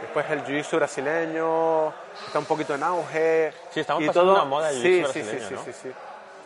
Después 0.00 0.28
el 0.30 0.44
jiu-jitsu 0.44 0.76
brasileño 0.76 1.88
está 2.26 2.38
un 2.40 2.44
poquito 2.44 2.74
en 2.74 2.82
auge. 2.82 3.52
Sí, 3.70 3.80
estamos 3.80 4.04
pasando 4.04 4.32
una 4.32 4.44
moda 4.44 4.68
del 4.70 4.82
jiu-jitsu 4.82 5.12
sí, 5.12 5.20
brasileño, 5.20 5.48
sí, 5.48 5.54
¿no? 5.54 5.64
sí, 5.64 5.72
sí, 5.72 5.92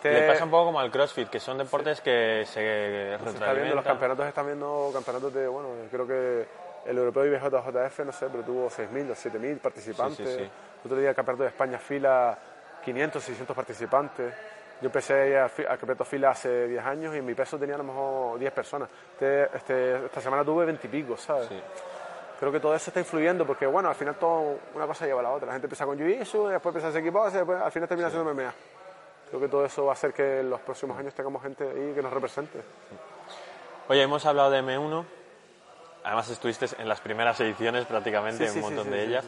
Le 0.02 0.28
pasa 0.28 0.44
un 0.44 0.50
poco 0.50 0.66
como 0.66 0.80
al 0.80 0.90
CrossFit, 0.90 1.30
que 1.30 1.40
son 1.40 1.56
deportes 1.58 2.00
que 2.00 2.44
se 2.46 3.14
está 3.14 3.52
viendo, 3.54 3.74
Los 3.74 3.84
campeonatos 3.84 4.26
están 4.26 4.46
viendo 4.46 4.90
campeonatos 4.92 5.32
de, 5.32 5.48
bueno, 5.48 5.68
creo 5.90 6.06
que 6.06 6.46
el 6.86 6.98
europeo 6.98 7.26
IBJJF, 7.26 7.98
no 8.00 8.12
sé, 8.12 8.28
pero 8.30 8.44
tuvo 8.44 8.68
6.000 8.68 9.10
o 9.10 9.14
7.000 9.14 9.58
participantes. 9.58 10.28
El 10.28 10.50
otro 10.84 10.98
día 10.98 11.10
el 11.10 11.16
campeonato 11.16 11.42
de 11.42 11.48
España 11.48 11.78
fila 11.78 12.38
500, 12.84 13.22
600 13.24 13.56
participantes. 13.56 14.34
Yo 14.80 14.86
empecé 14.86 15.38
a, 15.38 15.46
a 15.46 16.04
fila 16.04 16.30
hace 16.30 16.68
10 16.68 16.84
años 16.84 17.14
y 17.14 17.18
en 17.18 17.24
mi 17.24 17.34
peso 17.34 17.58
tenía 17.58 17.76
a 17.76 17.78
lo 17.78 17.84
mejor 17.84 18.38
10 18.38 18.52
personas. 18.52 18.90
Este, 19.12 19.44
este, 19.56 20.04
esta 20.04 20.20
semana 20.20 20.44
tuve 20.44 20.66
20 20.66 20.86
y 20.86 20.90
pico, 20.90 21.16
¿sabes? 21.16 21.48
Creo 22.38 22.52
que 22.52 22.60
todo 22.60 22.74
eso 22.74 22.90
está 22.90 23.00
influyendo 23.00 23.46
porque, 23.46 23.66
bueno, 23.66 23.88
al 23.88 23.94
final 23.94 24.16
todo 24.16 24.58
una 24.74 24.86
cosa 24.86 25.06
lleva 25.06 25.20
a 25.20 25.22
la 25.22 25.30
otra. 25.30 25.46
La 25.46 25.52
gente 25.54 25.66
empieza 25.66 25.86
con 25.86 25.98
Jiu-Jitsu, 25.98 26.48
después 26.50 26.66
empieza 26.66 26.88
a 26.88 26.90
hacer 26.90 27.00
equipo, 27.00 27.30
después 27.30 27.62
al 27.62 27.72
final 27.72 27.88
termina 27.88 28.08
haciendo 28.08 28.34
MMA. 28.34 28.52
Creo 29.30 29.40
que 29.40 29.48
todo 29.48 29.64
eso 29.64 29.86
va 29.86 29.92
a 29.92 29.94
hacer 29.94 30.12
que 30.12 30.40
en 30.40 30.50
los 30.50 30.60
próximos 30.60 30.98
años 30.98 31.14
tengamos 31.14 31.42
gente 31.42 31.64
ahí 31.64 31.92
que 31.94 32.02
nos 32.02 32.12
represente. 32.12 32.60
Oye, 33.88 34.02
hemos 34.02 34.26
hablado 34.26 34.50
de 34.50 34.62
M1. 34.62 35.04
Además 36.04 36.28
estuviste 36.28 36.66
en 36.78 36.88
las 36.88 37.00
primeras 37.00 37.40
ediciones 37.40 37.86
prácticamente, 37.86 38.50
un 38.50 38.60
montón 38.60 38.90
de 38.90 39.02
ellas. 39.02 39.24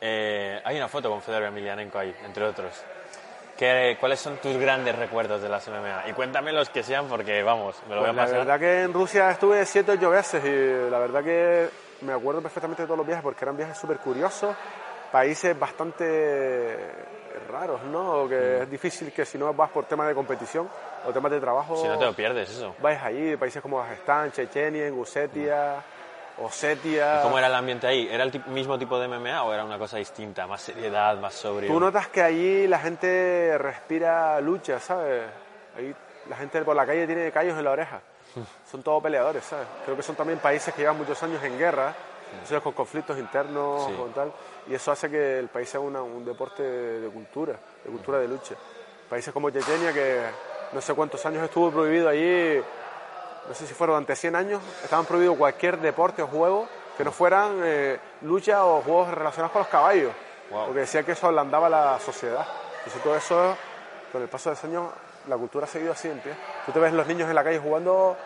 Eh, 0.00 0.60
hay 0.64 0.76
una 0.76 0.88
foto 0.88 1.10
con 1.10 1.20
Fedor 1.20 1.42
Emelianenko 1.42 1.98
ahí, 1.98 2.14
entre 2.24 2.44
otros. 2.44 2.84
¿Cuáles 3.98 4.20
son 4.20 4.36
tus 4.36 4.56
grandes 4.56 4.94
recuerdos 4.94 5.42
de 5.42 5.48
las 5.48 5.66
MMA? 5.66 6.08
Y 6.08 6.12
cuéntame 6.12 6.52
los 6.52 6.70
que 6.70 6.84
sean 6.84 7.06
porque, 7.08 7.42
vamos, 7.42 7.76
me 7.88 7.94
lo 7.96 8.02
voy 8.02 8.10
a 8.10 8.12
pues 8.12 8.24
pasar. 8.24 8.38
La 8.38 8.44
verdad 8.44 8.60
que 8.60 8.82
en 8.82 8.92
Rusia 8.92 9.30
estuve 9.30 9.66
siete 9.66 9.90
o 9.90 9.94
ocho 9.94 10.10
veces 10.10 10.44
y 10.44 10.90
la 10.90 10.98
verdad 10.98 11.24
que 11.24 11.68
me 12.02 12.12
acuerdo 12.12 12.40
perfectamente 12.40 12.82
de 12.82 12.86
todos 12.86 12.98
los 12.98 13.06
viajes 13.06 13.22
porque 13.22 13.44
eran 13.44 13.56
viajes 13.56 13.76
súper 13.76 13.98
curiosos, 13.98 14.54
países 15.10 15.58
bastante 15.58 16.76
raros, 17.50 17.82
¿no? 17.82 18.28
Que 18.28 18.36
mm. 18.36 18.62
es 18.62 18.70
difícil 18.70 19.12
que 19.12 19.24
si 19.24 19.38
no 19.38 19.52
vas 19.52 19.70
por 19.70 19.86
temas 19.86 20.06
de 20.06 20.14
competición 20.14 20.68
o 21.04 21.12
temas 21.12 21.32
de 21.32 21.40
trabajo... 21.40 21.76
Si 21.76 21.88
no 21.88 21.98
te 21.98 22.04
lo 22.04 22.12
pierdes, 22.12 22.50
eso. 22.50 22.76
Vais 22.80 23.02
allí, 23.02 23.36
países 23.36 23.60
como 23.60 23.80
Afganistán, 23.80 24.30
Chechenia, 24.30 24.86
Ingusetia... 24.86 25.82
Osetia. 26.40 27.20
¿Y 27.20 27.22
cómo 27.22 27.38
era 27.38 27.48
el 27.48 27.54
ambiente 27.54 27.86
ahí? 27.86 28.08
¿Era 28.10 28.24
el 28.24 28.44
mismo 28.46 28.78
tipo 28.78 28.98
de 28.98 29.08
MMA 29.08 29.42
o 29.42 29.52
era 29.52 29.64
una 29.64 29.78
cosa 29.78 29.96
distinta? 29.96 30.46
¿Más 30.46 30.62
seriedad, 30.62 31.16
más 31.18 31.34
sobrio? 31.34 31.72
Tú 31.72 31.80
notas 31.80 32.08
que 32.08 32.22
allí 32.22 32.66
la 32.66 32.78
gente 32.78 33.56
respira 33.58 34.40
lucha, 34.40 34.78
¿sabes? 34.78 35.24
Ahí 35.76 35.94
la 36.28 36.36
gente 36.36 36.62
por 36.62 36.76
la 36.76 36.86
calle 36.86 37.06
tiene 37.06 37.32
callos 37.32 37.58
en 37.58 37.64
la 37.64 37.70
oreja. 37.70 38.00
Son 38.70 38.82
todos 38.82 39.02
peleadores, 39.02 39.44
¿sabes? 39.44 39.66
Creo 39.84 39.96
que 39.96 40.02
son 40.02 40.14
también 40.14 40.38
países 40.38 40.72
que 40.74 40.82
llevan 40.82 40.98
muchos 40.98 41.20
años 41.22 41.42
en 41.42 41.58
guerra, 41.58 41.94
con 42.62 42.72
conflictos 42.72 43.18
internos 43.18 43.88
y 43.90 44.14
tal. 44.14 44.32
Y 44.68 44.74
eso 44.74 44.92
hace 44.92 45.10
que 45.10 45.38
el 45.38 45.48
país 45.48 45.68
sea 45.68 45.80
un 45.80 46.24
deporte 46.24 46.62
de 46.62 47.08
cultura, 47.08 47.54
de 47.82 47.90
cultura 47.90 48.18
de 48.18 48.28
lucha. 48.28 48.54
Países 49.08 49.32
como 49.32 49.48
Chechenia, 49.48 49.92
que 49.92 50.20
no 50.72 50.80
sé 50.80 50.92
cuántos 50.92 51.24
años 51.24 51.42
estuvo 51.42 51.70
prohibido 51.70 52.08
allí 52.10 52.62
no 53.46 53.54
sé 53.54 53.66
si 53.66 53.74
fueron 53.74 53.94
durante 53.94 54.16
100 54.16 54.36
años, 54.36 54.62
estaban 54.82 55.04
prohibidos 55.04 55.36
cualquier 55.36 55.78
deporte 55.78 56.22
o 56.22 56.26
juego 56.26 56.68
que 56.96 57.04
no 57.04 57.12
fueran 57.12 57.60
eh, 57.62 57.98
lucha 58.22 58.64
o 58.64 58.82
juegos 58.82 59.14
relacionados 59.14 59.52
con 59.52 59.60
los 59.60 59.68
caballos, 59.68 60.12
porque 60.50 60.80
decía 60.80 61.04
que 61.04 61.12
eso 61.12 61.28
ablandaba 61.28 61.68
la 61.68 61.98
sociedad. 62.00 62.44
Entonces 62.78 63.02
todo 63.02 63.16
eso, 63.16 63.56
con 64.10 64.20
el 64.20 64.28
paso 64.28 64.50
de 64.50 64.56
los 64.56 64.64
años, 64.64 64.90
la 65.28 65.36
cultura 65.36 65.64
ha 65.64 65.68
seguido 65.68 65.92
así 65.92 66.08
en 66.08 66.18
pie. 66.18 66.32
Tú 66.66 66.72
te 66.72 66.80
ves 66.80 66.92
los 66.92 67.06
niños 67.06 67.28
en 67.28 67.36
la 67.36 67.44
calle 67.44 67.60
jugando 67.60 68.16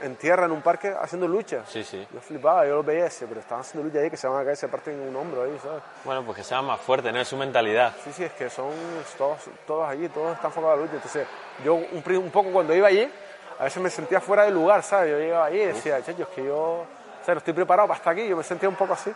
en, 0.00 0.16
tierra, 0.16 0.46
en 0.46 0.52
un 0.52 0.62
parque, 0.62 0.94
haciendo 0.98 1.28
lucha. 1.28 1.64
Sí, 1.66 1.84
sí. 1.84 2.06
Yo 2.12 2.20
flipaba, 2.20 2.66
yo 2.66 2.76
los 2.76 2.86
veía 2.86 3.06
ese, 3.06 3.26
pero 3.26 3.40
estaban 3.40 3.60
haciendo 3.60 3.88
lucha 3.88 4.00
ahí, 4.00 4.10
que 4.10 4.16
se 4.16 4.26
van 4.26 4.40
a 4.40 4.44
caer, 4.44 4.56
se 4.56 4.68
parten 4.68 4.98
un 5.00 5.14
hombro 5.16 5.42
ahí, 5.42 5.58
¿sabes? 5.62 5.82
Bueno, 6.04 6.22
pues 6.24 6.38
que 6.38 6.44
sean 6.44 6.64
más 6.64 6.80
fuertes, 6.80 7.12
¿no? 7.12 7.20
Es 7.20 7.28
su 7.28 7.36
mentalidad. 7.36 7.92
Sí, 8.04 8.12
sí, 8.12 8.24
es 8.24 8.32
que 8.32 8.48
son 8.48 8.70
todos, 9.18 9.38
todos 9.66 9.86
allí, 9.88 10.08
todos 10.08 10.32
están 10.32 10.46
enfocados 10.46 10.74
a 10.74 10.76
la 10.76 10.82
lucha. 10.82 10.94
Entonces, 10.94 11.26
yo 11.64 11.74
un, 11.74 12.16
un 12.16 12.30
poco 12.30 12.50
cuando 12.52 12.74
iba 12.74 12.88
allí, 12.88 13.10
a 13.58 13.64
veces 13.64 13.82
me 13.82 13.90
sentía 13.90 14.20
fuera 14.20 14.44
de 14.44 14.50
lugar, 14.50 14.82
¿sabes? 14.82 15.10
Yo 15.10 15.18
llegaba 15.18 15.46
ahí 15.46 15.60
y 15.60 15.66
decía, 15.66 16.02
che, 16.02 16.12
es 16.12 16.28
que 16.28 16.44
yo, 16.44 16.56
o 16.56 16.86
sea, 17.24 17.34
no 17.34 17.38
estoy 17.38 17.54
preparado 17.54 17.88
para 17.88 17.98
estar 17.98 18.12
aquí, 18.12 18.28
yo 18.28 18.36
me 18.36 18.42
sentía 18.42 18.68
un 18.68 18.74
poco 18.74 18.94
así. 18.94 19.12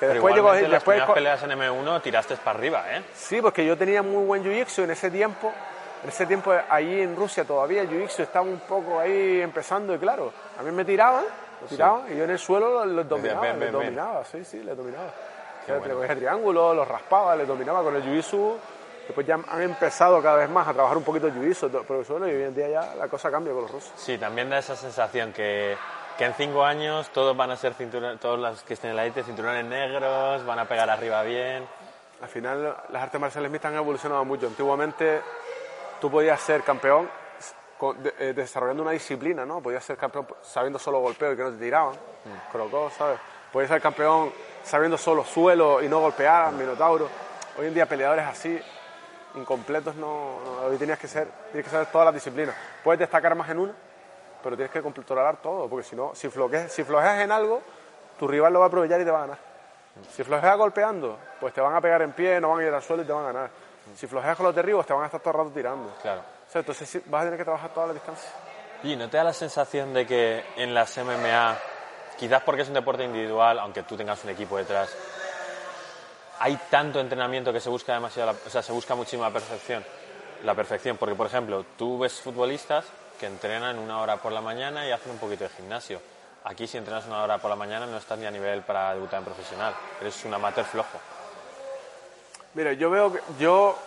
Que 0.00 0.06
después 0.06 0.34
llegó, 0.34 0.52
las 0.52 0.70
después 0.70 1.02
peleas 1.14 1.42
en 1.44 1.50
M1 1.50 2.02
tiraste 2.02 2.36
para 2.36 2.58
arriba, 2.58 2.84
¿eh? 2.90 3.02
Sí, 3.14 3.40
porque 3.40 3.64
yo 3.64 3.76
tenía 3.76 4.02
muy 4.02 4.24
buen 4.24 4.42
jiu-jitsu 4.42 4.84
en 4.84 4.90
ese 4.90 5.10
tiempo. 5.10 5.52
En 6.02 6.08
ese 6.08 6.26
tiempo, 6.26 6.52
allí 6.68 7.02
en 7.02 7.14
Rusia 7.14 7.44
todavía 7.44 7.82
el 7.82 7.88
jiu-jitsu 7.88 8.20
estaba 8.20 8.44
un 8.44 8.58
poco 8.60 8.98
ahí 8.98 9.40
empezando 9.40 9.94
y 9.94 9.98
claro, 9.98 10.32
a 10.58 10.62
mí 10.62 10.72
me 10.72 10.84
tiraban, 10.84 11.24
lo 11.60 11.66
tiraban 11.68 12.12
y 12.12 12.16
yo 12.16 12.24
en 12.24 12.30
el 12.30 12.38
suelo 12.40 12.84
los, 12.84 13.08
dominaba, 13.08 13.52
les 13.52 13.70
dominaba, 13.70 14.24
sí, 14.24 14.44
sí, 14.44 14.60
les 14.64 14.76
dominaba. 14.76 15.06
O 15.62 15.66
sea, 15.66 15.78
bueno. 15.78 16.16
triángulo, 16.16 16.74
los 16.74 16.88
raspaba, 16.88 17.36
les 17.36 17.46
dominaba 17.46 17.84
con 17.84 17.94
el 17.94 18.02
jiu-jitsu 18.02 18.56
Después 19.06 19.26
ya 19.26 19.34
han 19.34 19.62
empezado 19.62 20.22
cada 20.22 20.36
vez 20.36 20.48
más 20.48 20.68
a 20.68 20.72
trabajar 20.72 20.96
un 20.96 21.04
poquito 21.04 21.26
el 21.26 21.32
jiu 21.32 21.68
profesor, 21.84 22.20
y 22.28 22.34
hoy 22.34 22.42
en 22.42 22.54
día 22.54 22.68
ya 22.68 22.94
la 22.94 23.08
cosa 23.08 23.30
cambia 23.30 23.52
con 23.52 23.62
los 23.62 23.70
rusos. 23.70 23.92
Sí, 23.96 24.16
también 24.16 24.48
da 24.48 24.58
esa 24.58 24.76
sensación 24.76 25.32
que, 25.32 25.76
que 26.16 26.24
en 26.24 26.34
cinco 26.34 26.64
años 26.64 27.10
todos 27.10 27.36
van 27.36 27.50
a 27.50 27.56
ser 27.56 27.74
cinturones, 27.74 28.20
todos 28.20 28.38
los 28.38 28.62
que 28.62 28.74
estén 28.74 28.90
en 28.90 28.96
la 28.96 29.04
élite 29.04 29.24
cinturones 29.24 29.64
negros, 29.64 30.44
van 30.46 30.58
a 30.58 30.66
pegar 30.66 30.88
arriba 30.88 31.22
bien. 31.22 31.66
Al 32.22 32.28
final 32.28 32.76
las 32.90 33.02
artes 33.02 33.20
marciales 33.20 33.50
mixtas 33.50 33.72
han 33.72 33.78
evolucionado 33.78 34.24
mucho. 34.24 34.46
Antiguamente 34.46 35.20
tú 36.00 36.08
podías 36.10 36.40
ser 36.40 36.62
campeón 36.62 37.10
eh, 38.20 38.32
desarrollando 38.34 38.84
una 38.84 38.92
disciplina, 38.92 39.44
¿no? 39.44 39.60
Podías 39.60 39.84
ser 39.84 39.96
campeón 39.96 40.28
sabiendo 40.40 40.78
solo 40.78 41.00
golpeo 41.00 41.32
y 41.32 41.36
que 41.36 41.42
no 41.42 41.50
te 41.50 41.58
tiraban, 41.58 41.94
mm. 41.94 42.52
crocó, 42.52 42.90
¿sabes? 42.96 43.18
Podías 43.52 43.70
ser 43.70 43.80
campeón 43.80 44.32
sabiendo 44.62 44.96
solo 44.96 45.24
suelo 45.24 45.82
y 45.82 45.88
no 45.88 45.98
golpear, 45.98 46.52
minotauro. 46.52 47.08
Hoy 47.58 47.66
en 47.66 47.74
día 47.74 47.86
peleadores 47.86 48.24
así 48.24 48.60
incompletos 49.34 49.96
no, 49.96 50.36
hoy 50.66 50.76
tienes 50.76 50.98
que 50.98 51.08
ser, 51.08 51.28
tienes 51.50 51.64
que 51.64 51.70
saber 51.70 51.88
todas 51.88 52.06
las 52.06 52.14
disciplinas. 52.14 52.54
Puedes 52.82 53.00
destacar 53.00 53.34
más 53.34 53.48
en 53.50 53.58
una, 53.58 53.72
pero 54.42 54.56
tienes 54.56 54.72
que 54.72 54.82
controlar 54.82 55.38
todo, 55.38 55.68
porque 55.68 55.84
si 55.84 55.96
no, 55.96 56.14
si 56.14 56.28
flojeas, 56.28 56.72
si 56.72 56.84
flojeas 56.84 57.20
en 57.20 57.32
algo, 57.32 57.62
tu 58.18 58.28
rival 58.28 58.52
lo 58.52 58.60
va 58.60 58.66
a 58.66 58.68
aprovechar 58.68 59.00
y 59.00 59.04
te 59.04 59.10
va 59.10 59.18
a 59.18 59.22
ganar. 59.22 59.38
Si 60.10 60.24
flojeas 60.24 60.56
golpeando, 60.56 61.18
pues 61.40 61.52
te 61.52 61.60
van 61.60 61.74
a 61.74 61.80
pegar 61.80 62.02
en 62.02 62.12
pie, 62.12 62.40
no 62.40 62.50
van 62.50 62.60
a 62.60 62.62
ir 62.64 62.72
al 62.72 62.82
suelo 62.82 63.02
y 63.02 63.06
te 63.06 63.12
van 63.12 63.24
a 63.24 63.32
ganar. 63.32 63.50
Si 63.96 64.06
flojeas 64.06 64.36
con 64.36 64.46
los 64.46 64.54
derribos, 64.54 64.86
te 64.86 64.92
van 64.92 65.02
a 65.02 65.06
estar 65.06 65.20
todo 65.20 65.30
el 65.30 65.38
rato 65.38 65.50
tirando. 65.50 65.94
Claro. 66.00 66.22
entonces 66.54 67.02
vas 67.06 67.22
a 67.22 67.24
tener 67.24 67.38
que 67.38 67.44
trabajar 67.44 67.70
toda 67.70 67.88
la 67.88 67.92
distancia. 67.92 68.30
¿Y 68.84 68.96
no 68.96 69.08
te 69.08 69.16
da 69.16 69.24
la 69.24 69.32
sensación 69.32 69.92
de 69.92 70.06
que 70.06 70.44
en 70.56 70.74
las 70.74 70.96
MMA, 70.98 71.56
quizás 72.16 72.42
porque 72.42 72.62
es 72.62 72.68
un 72.68 72.74
deporte 72.74 73.04
individual, 73.04 73.58
aunque 73.58 73.82
tú 73.82 73.96
tengas 73.96 74.22
un 74.24 74.30
equipo 74.30 74.56
detrás, 74.56 74.96
hay 76.38 76.58
tanto 76.70 77.00
entrenamiento 77.00 77.52
que 77.52 77.60
se 77.60 77.68
busca 77.68 77.94
demasiado, 77.94 78.36
o 78.46 78.50
sea, 78.50 78.62
se 78.62 78.72
busca 78.72 78.94
muchísima 78.94 79.32
perfección. 79.32 79.84
La 80.44 80.54
perfección, 80.54 80.96
porque 80.96 81.14
por 81.14 81.26
ejemplo, 81.26 81.64
tú 81.76 81.98
ves 81.98 82.20
futbolistas 82.20 82.84
que 83.18 83.26
entrenan 83.26 83.78
una 83.78 84.00
hora 84.00 84.16
por 84.16 84.32
la 84.32 84.40
mañana 84.40 84.86
y 84.86 84.90
hacen 84.90 85.12
un 85.12 85.18
poquito 85.18 85.44
de 85.44 85.50
gimnasio. 85.50 86.00
Aquí 86.44 86.66
si 86.66 86.76
entrenas 86.76 87.06
una 87.06 87.22
hora 87.22 87.38
por 87.38 87.48
la 87.48 87.56
mañana 87.56 87.86
no 87.86 87.96
estás 87.96 88.18
ni 88.18 88.26
a 88.26 88.30
nivel 88.30 88.62
para 88.62 88.94
debutar 88.94 89.20
en 89.20 89.24
profesional, 89.24 89.74
eres 90.00 90.24
un 90.24 90.34
amateur 90.34 90.64
flojo. 90.64 90.98
Mira, 92.54 92.72
yo 92.72 92.90
veo, 92.90 93.12
que, 93.12 93.20
yo 93.38 93.78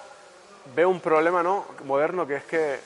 veo 0.74 0.90
un 0.90 1.02
problema 1.02 1.44
¿no? 1.44 1.66
moderno 1.84 2.26
que 2.26 2.36
es 2.38 2.44
que 2.46 2.80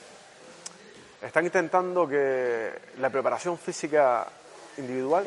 están 1.22 1.44
intentando 1.44 2.08
que 2.08 2.72
la 2.98 3.10
preparación 3.10 3.56
física 3.56 4.26
individual 4.76 5.26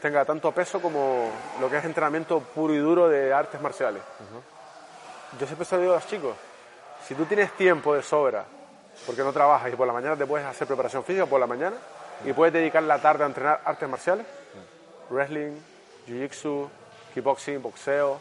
tenga 0.00 0.24
tanto 0.24 0.50
peso 0.52 0.80
como 0.80 1.30
lo 1.60 1.70
que 1.70 1.78
es 1.78 1.84
entrenamiento 1.84 2.40
puro 2.40 2.74
y 2.74 2.78
duro 2.78 3.08
de 3.08 3.32
artes 3.32 3.60
marciales. 3.60 4.02
Yo 5.38 5.46
siempre 5.46 5.64
se 5.64 5.76
lo 5.76 5.82
digo 5.82 5.92
a 5.92 5.96
los 5.96 6.06
chicos, 6.06 6.34
si 7.06 7.14
tú 7.14 7.24
tienes 7.24 7.52
tiempo 7.52 7.94
de 7.94 8.02
sobra, 8.02 8.44
porque 9.06 9.22
no 9.22 9.32
trabajas 9.32 9.72
y 9.72 9.76
por 9.76 9.86
la 9.86 9.92
mañana 9.92 10.16
te 10.16 10.26
puedes 10.26 10.46
hacer 10.46 10.66
preparación 10.66 11.04
física 11.04 11.26
por 11.26 11.38
la 11.38 11.46
mañana 11.46 11.76
y 12.24 12.32
puedes 12.32 12.52
dedicar 12.52 12.82
la 12.82 12.98
tarde 12.98 13.24
a 13.24 13.26
entrenar 13.26 13.60
artes 13.64 13.88
marciales, 13.88 14.26
wrestling, 15.08 15.52
jiu-jitsu, 16.06 16.68
kickboxing, 17.14 17.62
boxeo, 17.62 18.18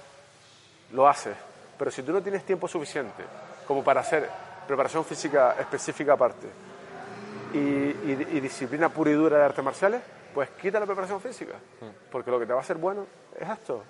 lo 0.91 1.07
haces. 1.07 1.35
Pero 1.77 1.91
si 1.91 2.03
tú 2.03 2.11
no 2.11 2.21
tienes 2.21 2.45
tiempo 2.45 2.67
suficiente 2.67 3.23
como 3.67 3.83
para 3.83 4.01
hacer 4.01 4.29
preparación 4.67 5.03
física 5.03 5.55
específica 5.59 6.13
aparte 6.13 6.47
y, 7.53 7.57
y 7.57 8.39
disciplina 8.39 8.89
pura 8.89 9.11
y 9.11 9.13
dura 9.13 9.37
de 9.39 9.43
artes 9.45 9.63
marciales, 9.63 10.01
pues 10.33 10.49
quita 10.51 10.79
la 10.79 10.85
preparación 10.85 11.19
física, 11.21 11.53
mm. 11.81 12.11
porque 12.11 12.31
lo 12.31 12.39
que 12.39 12.45
te 12.45 12.53
va 12.53 12.59
a 12.59 12.61
hacer 12.61 12.77
bueno 12.77 13.05
es 13.39 13.49
esto, 13.49 13.83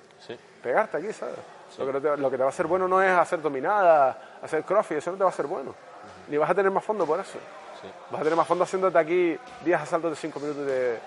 pegarte 0.62 0.98
aquí, 0.98 1.14
¿sabes? 1.14 1.36
Lo, 1.78 1.86
que 1.86 2.02
te, 2.02 2.18
lo, 2.18 2.32
que 2.32 2.38
te, 2.38 2.44
va 2.44 2.50
a 2.50 2.50
hacer 2.50 2.68
bueno 2.68 2.88
no 2.88 3.02
es 3.02 3.12
hacer 3.12 3.42
dominada, 3.42 4.40
hacer 4.42 4.64
crossfit, 4.64 4.98
eso 4.98 5.12
no 5.12 5.18
te 5.18 5.24
va 5.24 5.30
a 5.30 5.34
hacer 5.34 5.48
bueno, 5.48 5.76
ni 6.28 6.38
vas 6.38 6.50
a 6.50 6.56
tener 6.56 6.72
más 6.72 6.84
fondo 6.84 7.06
por 7.06 7.20
eso. 7.20 7.40
Vas 8.12 8.20
a 8.20 8.24
tener 8.24 8.36
más 8.36 8.48
fondo 8.48 8.64
haciéndote 8.66 8.98
aquí 8.98 9.38
10 9.64 9.82
asaltos 9.82 10.12
de 10.12 10.18
5 10.18 10.40
minutos 10.40 10.66
de, 10.66 11.00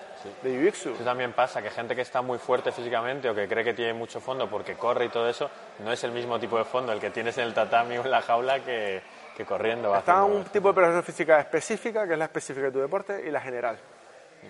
de 0.42 0.44
jiu-jitsu. 0.44 0.94
Eso 0.94 1.04
también 1.04 1.32
pasa, 1.32 1.60
que 1.60 1.70
gente 1.70 1.94
que 1.94 2.00
está 2.00 2.22
muy 2.22 2.38
fuerte 2.38 2.72
físicamente 2.72 3.28
o 3.28 3.34
que 3.34 3.46
cree 3.46 3.64
que 3.64 3.74
tiene 3.74 3.92
mucho 3.92 4.20
fondo 4.20 4.48
porque 4.48 4.74
corre 4.74 5.06
y 5.06 5.08
todo 5.08 5.28
eso, 5.28 5.50
no 5.80 5.92
es 5.92 6.02
el 6.04 6.12
mismo 6.12 6.38
tipo 6.38 6.56
de 6.56 6.64
fondo 6.64 6.92
el 6.92 7.00
que 7.00 7.10
tienes 7.10 7.36
en 7.38 7.44
el 7.44 7.54
tatami 7.54 7.98
o 7.98 8.04
en 8.04 8.10
la 8.10 8.22
jaula 8.22 8.60
que, 8.60 9.02
que 9.36 9.44
corriendo. 9.44 9.94
Está 9.94 10.24
un 10.24 10.44
tipo 10.44 10.68
de 10.68 10.74
preparación 10.74 11.04
física 11.04 11.40
específica, 11.40 12.06
que 12.06 12.14
es 12.14 12.18
la 12.18 12.26
específica 12.26 12.66
de 12.66 12.72
tu 12.72 12.80
deporte, 12.80 13.22
y 13.26 13.30
la 13.30 13.40
general. 13.40 13.78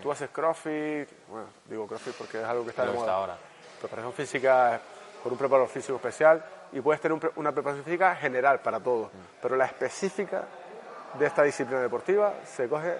Tú 0.00 0.10
haces 0.10 0.30
CrossFit, 0.30 1.08
bueno, 1.28 1.48
digo 1.66 1.86
CrossFit 1.86 2.14
porque 2.14 2.40
es 2.40 2.44
algo 2.44 2.64
que 2.64 2.70
está 2.70 2.86
de 2.86 2.92
moda. 2.92 3.14
ahora. 3.14 3.36
Preparación 3.80 4.12
física 4.12 4.80
con 5.22 5.32
un 5.32 5.38
preparador 5.38 5.68
físico 5.68 5.96
especial 5.96 6.42
y 6.72 6.80
puedes 6.80 7.00
tener 7.00 7.18
una 7.36 7.52
preparación 7.52 7.84
física 7.84 8.16
general 8.16 8.60
para 8.60 8.80
todos, 8.80 9.08
mm. 9.08 9.40
pero 9.42 9.56
la 9.56 9.66
específica 9.66 10.44
de 11.18 11.26
esta 11.26 11.42
disciplina 11.42 11.80
deportiva 11.80 12.34
se 12.44 12.68
coge 12.68 12.96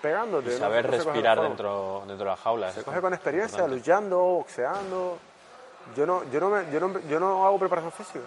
pegándote. 0.00 0.54
Y 0.54 0.58
saber 0.58 0.90
respirar 0.90 1.40
dentro, 1.40 2.04
dentro 2.06 2.24
de 2.24 2.30
la 2.30 2.36
jaula. 2.36 2.72
Se 2.72 2.82
coge 2.82 3.00
con 3.00 3.14
experiencia, 3.14 3.66
luchando, 3.66 4.18
boxeando. 4.18 5.18
Yo 5.96 6.06
no, 6.06 6.24
yo 6.30 6.40
no, 6.40 6.50
me, 6.50 6.70
yo 6.70 6.80
no, 6.80 7.00
yo 7.08 7.20
no 7.20 7.46
hago 7.46 7.58
preparación 7.58 7.92
física. 7.92 8.24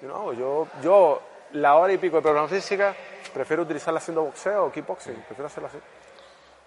Yo 0.00 0.08
no 0.08 0.16
hago. 0.16 0.32
Yo, 0.32 0.66
yo 0.82 1.22
la 1.52 1.76
hora 1.76 1.92
y 1.92 1.98
pico 1.98 2.16
de 2.16 2.22
preparación 2.22 2.60
física 2.60 2.94
prefiero 3.32 3.62
utilizarla 3.62 3.98
haciendo 3.98 4.22
boxeo 4.22 4.66
o 4.66 4.72
kickboxing. 4.72 5.14
Prefiero 5.14 5.46
hacerlo 5.46 5.68
así. 5.68 5.78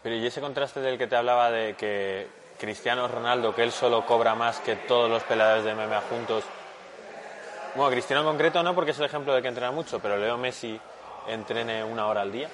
Pero 0.06 0.18
y 0.18 0.28
ese 0.28 0.40
contraste 0.40 0.82
del 0.82 1.00
que 1.00 1.08
te 1.08 1.16
hablaba 1.16 1.50
de 1.50 1.74
que 1.74 2.28
Cristiano 2.60 3.08
Ronaldo, 3.08 3.56
que 3.56 3.64
él 3.64 3.72
solo 3.72 4.06
cobra 4.06 4.36
más 4.36 4.60
que 4.60 4.76
todos 4.76 5.10
los 5.10 5.24
peleadores 5.24 5.64
de 5.64 5.74
MMA 5.74 6.00
juntos. 6.02 6.44
Bueno, 7.74 7.90
Cristiano 7.90 8.22
en 8.22 8.28
concreto 8.28 8.62
no, 8.62 8.76
porque 8.76 8.92
es 8.92 9.00
el 9.00 9.06
ejemplo 9.06 9.34
de 9.34 9.42
que 9.42 9.48
entrena 9.48 9.72
mucho, 9.72 9.98
pero 10.00 10.16
Leo 10.16 10.38
Messi 10.38 10.80
entrene 11.28 11.84
una 11.84 12.06
hora 12.06 12.22
al 12.22 12.32
día. 12.32 12.48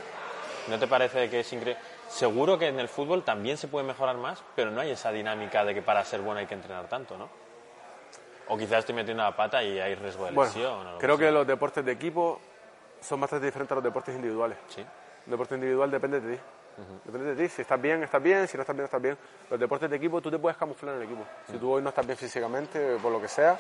¿No 0.69 0.79
te 0.79 0.87
parece 0.87 1.29
que 1.29 1.41
es 1.41 1.51
increíble? 1.51 1.77
Seguro 2.07 2.57
que 2.57 2.69
en 2.69 2.79
el 2.79 2.87
fútbol 2.87 3.23
también 3.23 3.57
se 3.57 3.67
puede 3.67 3.85
mejorar 3.85 4.15
más, 4.15 4.41
pero 4.55 4.71
no 4.71 4.79
hay 4.79 4.91
esa 4.91 5.11
dinámica 5.11 5.65
de 5.65 5.73
que 5.73 5.81
para 5.81 6.05
ser 6.05 6.21
bueno 6.21 6.39
hay 6.39 6.45
que 6.45 6.53
entrenar 6.53 6.87
tanto, 6.87 7.17
¿no? 7.17 7.27
O 8.47 8.57
quizás 8.57 8.79
estoy 8.79 8.95
metiendo 8.95 9.23
la 9.23 9.35
pata 9.35 9.61
y 9.61 9.77
hay 9.77 9.95
riesgo 9.95 10.23
de 10.23 10.31
lesión. 10.31 10.73
Bueno, 10.73 10.97
creo 10.99 11.17
que 11.17 11.29
los 11.29 11.45
deportes 11.45 11.83
de 11.83 11.91
equipo 11.91 12.39
son 13.01 13.19
bastante 13.19 13.47
diferentes 13.47 13.73
a 13.73 13.75
los 13.75 13.83
deportes 13.83 14.15
individuales. 14.15 14.57
Sí. 14.69 14.85
El 15.25 15.31
deporte 15.31 15.55
individual 15.55 15.91
depende 15.91 16.21
de 16.21 16.37
ti. 16.37 16.41
Depende 17.03 17.35
de 17.35 17.43
ti. 17.43 17.49
Si 17.49 17.61
estás 17.61 17.81
bien, 17.81 18.03
estás 18.03 18.21
bien. 18.21 18.47
Si 18.47 18.57
no 18.57 18.61
estás 18.61 18.75
bien, 18.75 18.85
estás 18.85 19.01
bien. 19.01 19.17
Los 19.49 19.59
deportes 19.59 19.89
de 19.89 19.95
equipo, 19.95 20.21
tú 20.21 20.31
te 20.31 20.39
puedes 20.39 20.57
camuflar 20.57 20.95
en 20.95 21.01
el 21.01 21.07
equipo. 21.07 21.23
Si 21.49 21.57
tú 21.57 21.71
hoy 21.71 21.81
no 21.81 21.89
estás 21.89 22.05
bien 22.05 22.17
físicamente, 22.17 22.97
por 23.01 23.11
lo 23.11 23.21
que 23.21 23.27
sea, 23.27 23.57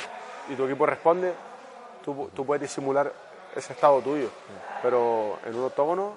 y 0.49 0.55
tu 0.55 0.65
equipo 0.65 0.85
responde, 0.85 1.33
tú, 2.03 2.29
tú 2.33 2.45
puedes 2.45 2.61
disimular 2.61 3.11
ese 3.55 3.73
estado 3.73 4.01
tuyo. 4.01 4.29
Pero 4.81 5.39
en 5.45 5.55
un 5.55 5.65
octógono 5.65 6.15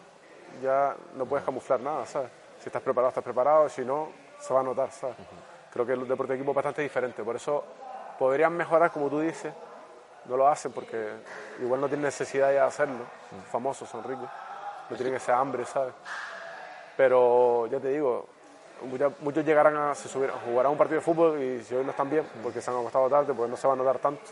ya 0.62 0.94
no 1.16 1.26
puedes 1.26 1.44
camuflar 1.44 1.80
nada, 1.80 2.07
¿sabes? 2.07 2.30
Si 2.61 2.68
estás 2.68 2.83
preparado, 2.83 3.09
estás 3.09 3.24
preparado. 3.24 3.68
Si 3.68 3.85
no, 3.85 4.11
se 4.40 4.54
va 4.54 4.61
a 4.61 4.62
notar, 4.62 4.90
¿sabes? 4.90 5.16
Creo 5.72 5.85
que 5.85 5.92
el 5.92 6.07
deporte 6.07 6.33
de 6.33 6.38
equipo 6.38 6.52
es 6.52 6.57
bastante 6.57 6.83
diferente. 6.83 7.22
Por 7.22 7.37
eso 7.37 7.64
podrían 8.18 8.57
mejorar, 8.57 8.90
como 8.90 9.09
tú 9.09 9.20
dices. 9.20 9.52
No 10.26 10.38
lo 10.38 10.48
hacen 10.48 10.72
porque 10.72 11.11
igual 11.61 11.80
no 11.83 11.87
tienen 11.87 12.04
necesidad 12.04 12.48
de 12.48 12.59
hacerlo. 12.59 13.04
Famosos, 13.50 13.88
son 13.88 14.02
ricos. 14.04 14.28
No 14.88 14.96
tienen 14.96 15.16
esa 15.16 15.37
hambre, 15.38 15.64
¿sabes? 15.66 15.92
Pero 16.96 17.66
ya 17.66 17.80
te 17.80 17.88
digo, 17.88 18.26
muchos 19.20 19.44
llegarán 19.44 19.76
a, 19.76 19.94
se 19.94 20.09
subirán, 20.09 20.37
jugarán 20.44 20.72
un 20.72 20.78
partido 20.78 21.00
de 21.00 21.04
fútbol 21.04 21.42
y 21.42 21.62
si 21.62 21.74
hoy 21.74 21.85
no 21.85 21.90
están 21.90 22.11
bien, 22.11 22.24
porque 22.42 22.61
se 22.61 22.70
han 22.70 22.76
acostado 22.76 23.09
tarde, 23.09 23.33
pues 23.35 23.50
no 23.50 23.57
se 23.57 23.66
va 23.66 23.74
a 23.74 23.76
notar 23.76 23.98
tanto. 23.98 24.22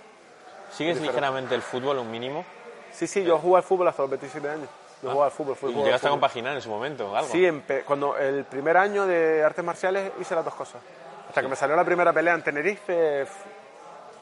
¿Sigues 0.71 1.01
ligeramente 1.01 1.55
el 1.55 1.63
fútbol 1.63 1.99
un 1.99 2.11
mínimo? 2.11 2.45
Sí, 2.93 3.07
sí, 3.07 3.25
yo 3.25 3.39
jugué 3.39 3.59
al 3.59 3.63
fútbol 3.63 3.89
hasta 3.89 4.03
los 4.03 4.11
27 4.11 4.49
años. 4.49 4.69
Yo 5.03 5.09
ah. 5.09 5.13
jugaba 5.13 5.27
al 5.27 5.33
fútbol. 5.33 5.57
¿Y 5.71 5.75
llegaste 5.85 6.07
a 6.07 6.11
compaginar 6.11 6.55
en 6.55 6.63
su 6.63 6.71
momento? 6.71 7.15
¿algo? 7.17 7.31
Sí, 7.31 7.49
cuando 7.85 8.17
el 8.17 8.45
primer 8.45 8.77
año 8.77 9.07
de 9.07 9.43
artes 9.43 9.65
marciales 9.65 10.13
hice 10.21 10.35
las 10.35 10.45
dos 10.45 10.55
cosas. 10.55 10.81
Hasta 11.29 11.43
que 11.43 11.49
me 11.49 11.57
salió 11.57 11.75
la 11.75 11.85
primera 11.85 12.13
pelea 12.13 12.35
en 12.35 12.43
Tenerife, 12.43 13.27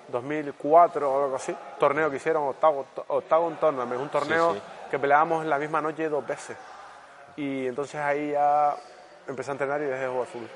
2004 0.08 1.10
o 1.10 1.24
algo 1.24 1.36
así. 1.36 1.54
Torneo 1.78 2.10
que 2.10 2.16
hicieron, 2.16 2.48
octavo, 2.48 2.86
octavo 3.08 3.46
un 3.46 3.56
torneo. 3.56 3.94
Es 3.94 4.00
un 4.00 4.08
torneo 4.08 4.56
que 4.90 4.98
peleábamos 4.98 5.44
la 5.44 5.58
misma 5.58 5.80
noche 5.80 6.08
dos 6.08 6.26
veces. 6.26 6.56
Y 7.40 7.68
entonces 7.68 7.94
ahí 7.94 8.32
ya 8.32 8.76
empecé 9.26 9.50
a 9.50 9.52
entrenar 9.52 9.80
y 9.80 9.84
dejé 9.84 10.02
de 10.02 10.08
jugar 10.08 10.26
fútbol. 10.26 10.50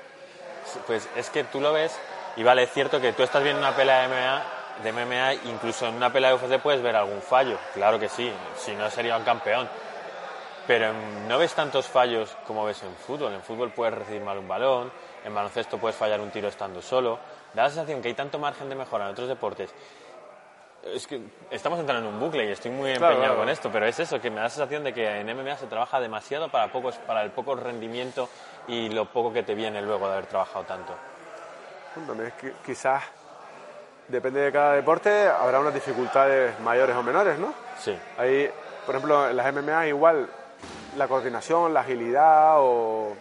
Pues 0.85 1.09
es 1.15 1.31
que 1.31 1.43
tú 1.45 1.59
lo 1.59 1.73
ves 1.73 1.97
y 2.35 2.43
vale, 2.43 2.61
es 2.61 2.71
cierto 2.71 3.01
que 3.01 3.11
tú 3.11 3.23
estás 3.23 3.41
viendo 3.41 3.59
una 3.59 3.75
pelea 3.75 4.01
de 4.03 4.07
MMA, 4.07 4.43
de 4.83 4.91
MMA, 4.91 5.33
incluso 5.49 5.87
en 5.87 5.95
una 5.95 6.13
pelea 6.13 6.29
de 6.29 6.35
UFC 6.35 6.61
puedes 6.61 6.83
ver 6.83 6.95
algún 6.95 7.23
fallo, 7.23 7.57
claro 7.73 7.97
que 7.97 8.07
sí, 8.07 8.31
si 8.57 8.75
no 8.75 8.87
sería 8.91 9.17
un 9.17 9.23
campeón. 9.23 9.67
Pero 10.67 10.93
no 11.27 11.39
ves 11.39 11.55
tantos 11.55 11.87
fallos 11.87 12.37
como 12.45 12.65
ves 12.65 12.83
en 12.83 12.93
fútbol. 12.95 13.33
En 13.33 13.41
fútbol 13.41 13.71
puedes 13.71 13.95
recibir 13.95 14.21
mal 14.21 14.37
un 14.37 14.47
balón, 14.47 14.91
en 15.23 15.33
baloncesto 15.33 15.79
puedes 15.79 15.95
fallar 15.95 16.21
un 16.21 16.29
tiro 16.29 16.49
estando 16.49 16.83
solo. 16.83 17.17
Da 17.55 17.63
la 17.63 17.69
sensación 17.69 17.99
que 17.99 18.09
hay 18.09 18.13
tanto 18.13 18.37
margen 18.37 18.69
de 18.69 18.75
mejora 18.75 19.05
en 19.05 19.11
otros 19.11 19.27
deportes 19.27 19.73
es 20.85 21.07
que 21.07 21.19
estamos 21.49 21.79
entrando 21.79 22.07
en 22.07 22.13
un 22.13 22.19
bucle 22.19 22.45
y 22.45 22.51
estoy 22.51 22.71
muy 22.71 22.91
empeñado 22.91 23.37
con 23.37 23.49
esto, 23.49 23.69
pero 23.71 23.87
es 23.87 23.99
eso, 23.99 24.21
que 24.21 24.29
me 24.29 24.37
da 24.37 24.43
la 24.43 24.49
sensación 24.49 24.83
de 24.83 24.93
que 24.93 25.19
en 25.19 25.35
MMA 25.35 25.57
se 25.57 25.67
trabaja 25.67 25.99
demasiado 25.99 26.49
para, 26.49 26.71
pocos, 26.71 26.95
para 26.97 27.23
el 27.23 27.31
poco 27.31 27.55
rendimiento 27.55 28.29
y 28.67 28.89
lo 28.89 29.05
poco 29.05 29.33
que 29.33 29.43
te 29.43 29.55
viene 29.55 29.81
luego 29.81 30.07
de 30.07 30.13
haber 30.13 30.27
trabajado 30.27 30.65
tanto. 30.65 30.93
es 32.23 32.33
que 32.33 32.53
quizás 32.65 33.03
depende 34.07 34.41
de 34.41 34.51
cada 34.51 34.73
deporte, 34.73 35.27
habrá 35.27 35.59
unas 35.59 35.73
dificultades 35.73 36.59
mayores 36.59 36.95
o 36.95 37.01
menores, 37.01 37.39
¿no? 37.39 37.53
Sí. 37.79 37.97
Ahí, 38.17 38.49
por 38.85 38.95
ejemplo, 38.95 39.29
en 39.29 39.35
las 39.35 39.53
MMA 39.53 39.87
igual 39.87 40.29
la 40.97 41.07
coordinación, 41.07 41.73
la 41.73 41.79
agilidad 41.79 42.57
o... 42.59 43.15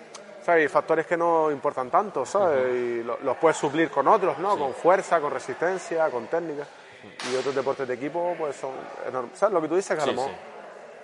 hay 0.47 0.69
factores 0.69 1.07
que 1.07 1.17
no 1.17 1.51
importan 1.51 1.91
tanto, 1.91 2.27
¿sabes? 2.27 2.75
Y 2.75 3.03
los 3.03 3.37
puedes 3.39 3.57
suplir 3.57 3.91
con 3.91 4.07
otros, 4.07 4.39
¿no? 4.39 4.59
Con 4.59 4.75
fuerza, 4.75 5.19
con 5.19 5.33
resistencia, 5.33 6.11
con 6.11 6.27
técnica 6.27 6.67
y 7.31 7.37
otros 7.37 7.55
deportes 7.55 7.87
de 7.87 7.95
equipo 7.95 8.35
pues 8.39 8.57
son 8.57 8.73
enormes. 9.07 9.39
¿Sabes 9.39 9.53
lo 9.55 9.61
que 9.61 9.69
tú 9.69 9.77
dices? 9.77 9.99
Que 9.99 10.07
lo 10.07 10.13
mejor 10.13 10.31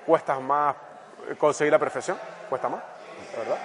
cuesta 0.07 0.39
más 0.41 0.77
conseguir 1.39 1.73
la 1.73 1.79
perfección, 1.79 2.19
cuesta 2.49 2.69
más, 2.69 2.83
¿verdad? 3.37 3.59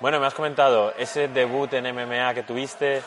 Bueno, 0.00 0.20
me 0.20 0.26
has 0.26 0.34
comentado 0.34 0.92
ese 0.98 1.28
debut 1.28 1.72
en 1.72 1.94
MMA 1.94 2.34
que 2.34 2.42
tuviste, 2.42 3.02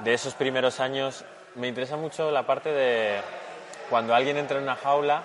de 0.00 0.14
esos 0.14 0.34
primeros 0.34 0.80
años. 0.80 1.24
Me 1.54 1.68
interesa 1.68 1.96
mucho 1.96 2.30
la 2.30 2.44
parte 2.44 2.70
de 2.70 3.20
cuando 3.90 4.14
alguien 4.14 4.36
entra 4.36 4.58
en 4.58 4.64
una 4.64 4.76
jaula, 4.76 5.22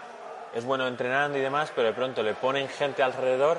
es 0.54 0.64
bueno 0.64 0.88
entrenando 0.88 1.38
y 1.38 1.42
demás, 1.42 1.72
pero 1.76 1.88
de 1.88 1.94
pronto 1.94 2.24
le 2.24 2.34
ponen 2.34 2.68
gente 2.70 3.04
alrededor 3.04 3.58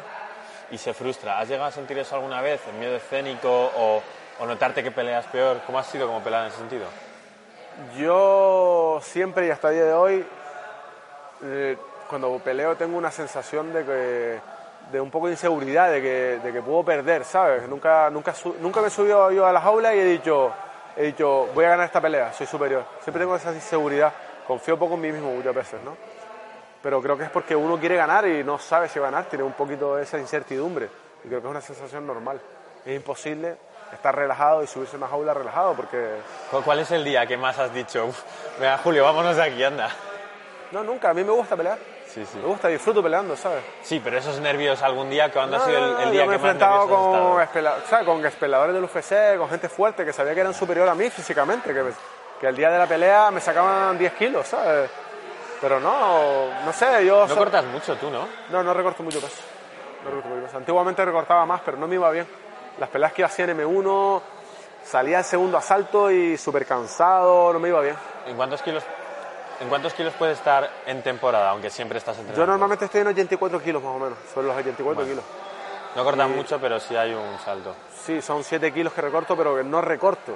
y 0.70 0.78
se 0.78 0.94
frustra. 0.94 1.38
¿Has 1.38 1.48
llegado 1.48 1.68
a 1.68 1.72
sentir 1.72 1.98
eso 1.98 2.14
alguna 2.14 2.40
vez, 2.40 2.60
el 2.68 2.74
miedo 2.74 2.96
escénico 2.96 3.50
o, 3.50 4.02
o 4.40 4.46
notarte 4.46 4.82
que 4.82 4.90
peleas 4.90 5.26
peor? 5.26 5.60
¿Cómo 5.66 5.78
has 5.78 5.86
sido 5.86 6.06
como 6.06 6.22
pelear 6.22 6.42
en 6.42 6.48
ese 6.48 6.58
sentido? 6.58 6.86
Yo 7.98 8.73
siempre 9.00 9.46
y 9.46 9.50
hasta 9.50 9.68
el 9.68 9.74
día 9.74 9.84
de 9.84 9.92
hoy, 9.92 10.26
eh, 11.42 11.76
cuando 12.08 12.38
peleo 12.38 12.76
tengo 12.76 12.96
una 12.96 13.10
sensación 13.10 13.72
de 13.72 13.84
que 13.84 14.40
de 14.92 15.00
un 15.00 15.10
poco 15.10 15.26
de 15.26 15.32
inseguridad, 15.32 15.90
de 15.90 16.02
que, 16.02 16.40
de 16.42 16.52
que 16.52 16.62
puedo 16.62 16.84
perder, 16.84 17.24
¿sabes? 17.24 17.68
Nunca, 17.68 18.10
nunca, 18.10 18.34
nunca 18.60 18.80
me 18.80 18.88
he 18.88 18.90
subido 18.90 19.30
yo 19.30 19.46
a 19.46 19.52
la 19.52 19.60
jaula 19.60 19.94
y 19.94 19.98
he 19.98 20.04
dicho, 20.04 20.52
he 20.96 21.04
dicho, 21.04 21.48
voy 21.54 21.64
a 21.64 21.70
ganar 21.70 21.86
esta 21.86 22.00
pelea, 22.00 22.32
soy 22.32 22.46
superior. 22.46 22.84
Siempre 23.02 23.22
tengo 23.22 23.36
esa 23.36 23.52
inseguridad, 23.52 24.12
confío 24.46 24.78
poco 24.78 24.94
en 24.94 25.00
mí 25.00 25.12
mismo 25.12 25.32
muchas 25.32 25.54
veces, 25.54 25.82
¿no? 25.84 25.96
Pero 26.82 27.00
creo 27.00 27.16
que 27.16 27.24
es 27.24 27.30
porque 27.30 27.56
uno 27.56 27.78
quiere 27.80 27.96
ganar 27.96 28.26
y 28.26 28.44
no 28.44 28.58
sabe 28.58 28.88
si 28.88 28.98
va 28.98 29.08
a 29.08 29.10
ganar, 29.10 29.28
tiene 29.28 29.44
un 29.44 29.54
poquito 29.54 29.98
esa 29.98 30.18
incertidumbre. 30.18 30.88
Y 31.24 31.28
creo 31.28 31.40
que 31.40 31.46
es 31.46 31.50
una 31.50 31.60
sensación 31.62 32.06
normal. 32.06 32.38
Es 32.84 32.94
imposible 32.94 33.56
estar 33.94 34.14
relajado 34.14 34.62
y 34.62 34.66
subirse 34.66 34.96
una 34.96 35.08
jaula 35.08 35.32
relajado 35.34 35.74
porque... 35.74 36.16
¿Cuál 36.64 36.80
es 36.80 36.90
el 36.90 37.04
día 37.04 37.26
que 37.26 37.36
más 37.36 37.58
has 37.58 37.72
dicho, 37.72 38.08
venga 38.60 38.78
Julio, 38.78 39.04
vámonos 39.04 39.36
de 39.36 39.42
aquí, 39.42 39.62
anda? 39.64 39.90
No, 40.72 40.82
nunca, 40.82 41.10
a 41.10 41.14
mí 41.14 41.22
me 41.24 41.32
gusta 41.32 41.56
pelear. 41.56 41.78
Sí, 42.06 42.24
sí. 42.26 42.38
Me 42.38 42.46
gusta, 42.46 42.68
disfruto 42.68 43.02
peleando, 43.02 43.36
¿sabes? 43.36 43.64
Sí, 43.82 44.00
pero 44.02 44.18
esos 44.18 44.38
nervios 44.40 44.80
algún 44.82 45.10
día, 45.10 45.32
cuando 45.32 45.56
ha 45.56 45.60
sido 45.60 45.78
el, 45.78 45.84
el 45.84 46.04
No, 46.06 46.10
día 46.12 46.24
yo 46.24 46.30
me 46.30 46.34
he 46.34 46.38
que 46.38 46.42
más 46.42 46.52
enfrentado 46.54 46.88
con, 46.88 47.42
espela- 47.42 47.74
¿sabes? 47.88 48.06
con 48.06 48.24
espeladores 48.24 48.74
del 48.74 48.84
UFC, 48.84 49.36
con 49.38 49.48
gente 49.50 49.68
fuerte 49.68 50.04
que 50.04 50.12
sabía 50.12 50.32
que 50.34 50.40
eran 50.40 50.54
superior 50.54 50.88
a 50.88 50.94
mí 50.94 51.10
físicamente, 51.10 51.74
que, 51.74 51.82
me- 51.82 51.90
que 52.40 52.46
el 52.46 52.54
día 52.56 52.70
de 52.70 52.78
la 52.78 52.86
pelea 52.86 53.30
me 53.32 53.40
sacaban 53.40 53.98
10 53.98 54.12
kilos, 54.14 54.46
¿sabes? 54.46 54.90
Pero 55.60 55.80
no, 55.80 56.48
no 56.64 56.72
sé, 56.72 57.04
yo... 57.06 57.26
No 57.26 57.34
cortas 57.36 57.64
mucho 57.64 57.96
tú, 57.96 58.10
¿no? 58.10 58.28
No, 58.50 58.62
no 58.62 58.74
recorto 58.74 59.02
mucho 59.02 59.20
peso. 59.20 59.42
No 60.04 60.10
recorto 60.10 60.28
mucho 60.28 60.42
peso. 60.46 60.56
Antiguamente 60.58 61.04
recortaba 61.04 61.44
más, 61.46 61.62
pero 61.64 61.76
no 61.78 61.88
me 61.88 61.94
iba 61.96 62.10
bien. 62.10 62.26
Las 62.78 62.88
peleas 62.88 63.12
que 63.12 63.24
hacía 63.24 63.44
en 63.44 63.58
M1, 63.58 64.20
salía 64.84 65.18
el 65.18 65.24
segundo 65.24 65.58
asalto 65.58 66.10
y 66.10 66.36
súper 66.36 66.66
cansado, 66.66 67.52
no 67.52 67.58
me 67.58 67.68
iba 67.68 67.80
bien. 67.80 67.96
¿En 68.26 68.36
cuántos 68.36 68.62
kilos, 68.62 68.82
en 69.60 69.68
cuántos 69.68 69.94
kilos 69.94 70.12
puedes 70.18 70.38
estar 70.38 70.68
en 70.86 71.02
temporada, 71.02 71.50
aunque 71.50 71.70
siempre 71.70 71.98
estás 71.98 72.16
entrenando? 72.18 72.42
Yo 72.42 72.46
normalmente 72.46 72.86
estoy 72.86 73.02
en 73.02 73.08
84 73.08 73.60
kilos 73.62 73.82
más 73.82 73.94
o 73.94 73.98
menos, 73.98 74.18
sobre 74.32 74.48
los 74.48 74.56
84 74.56 74.94
Bueno. 74.94 75.10
kilos. 75.10 75.24
No 75.94 76.02
cortas 76.02 76.28
mucho, 76.28 76.58
pero 76.60 76.80
sí 76.80 76.96
hay 76.96 77.14
un 77.14 77.38
salto. 77.44 77.74
Sí, 78.04 78.20
son 78.20 78.42
7 78.42 78.72
kilos 78.72 78.92
que 78.92 79.00
recorto, 79.00 79.36
pero 79.36 79.54
que 79.54 79.62
no 79.62 79.80
recorto. 79.80 80.32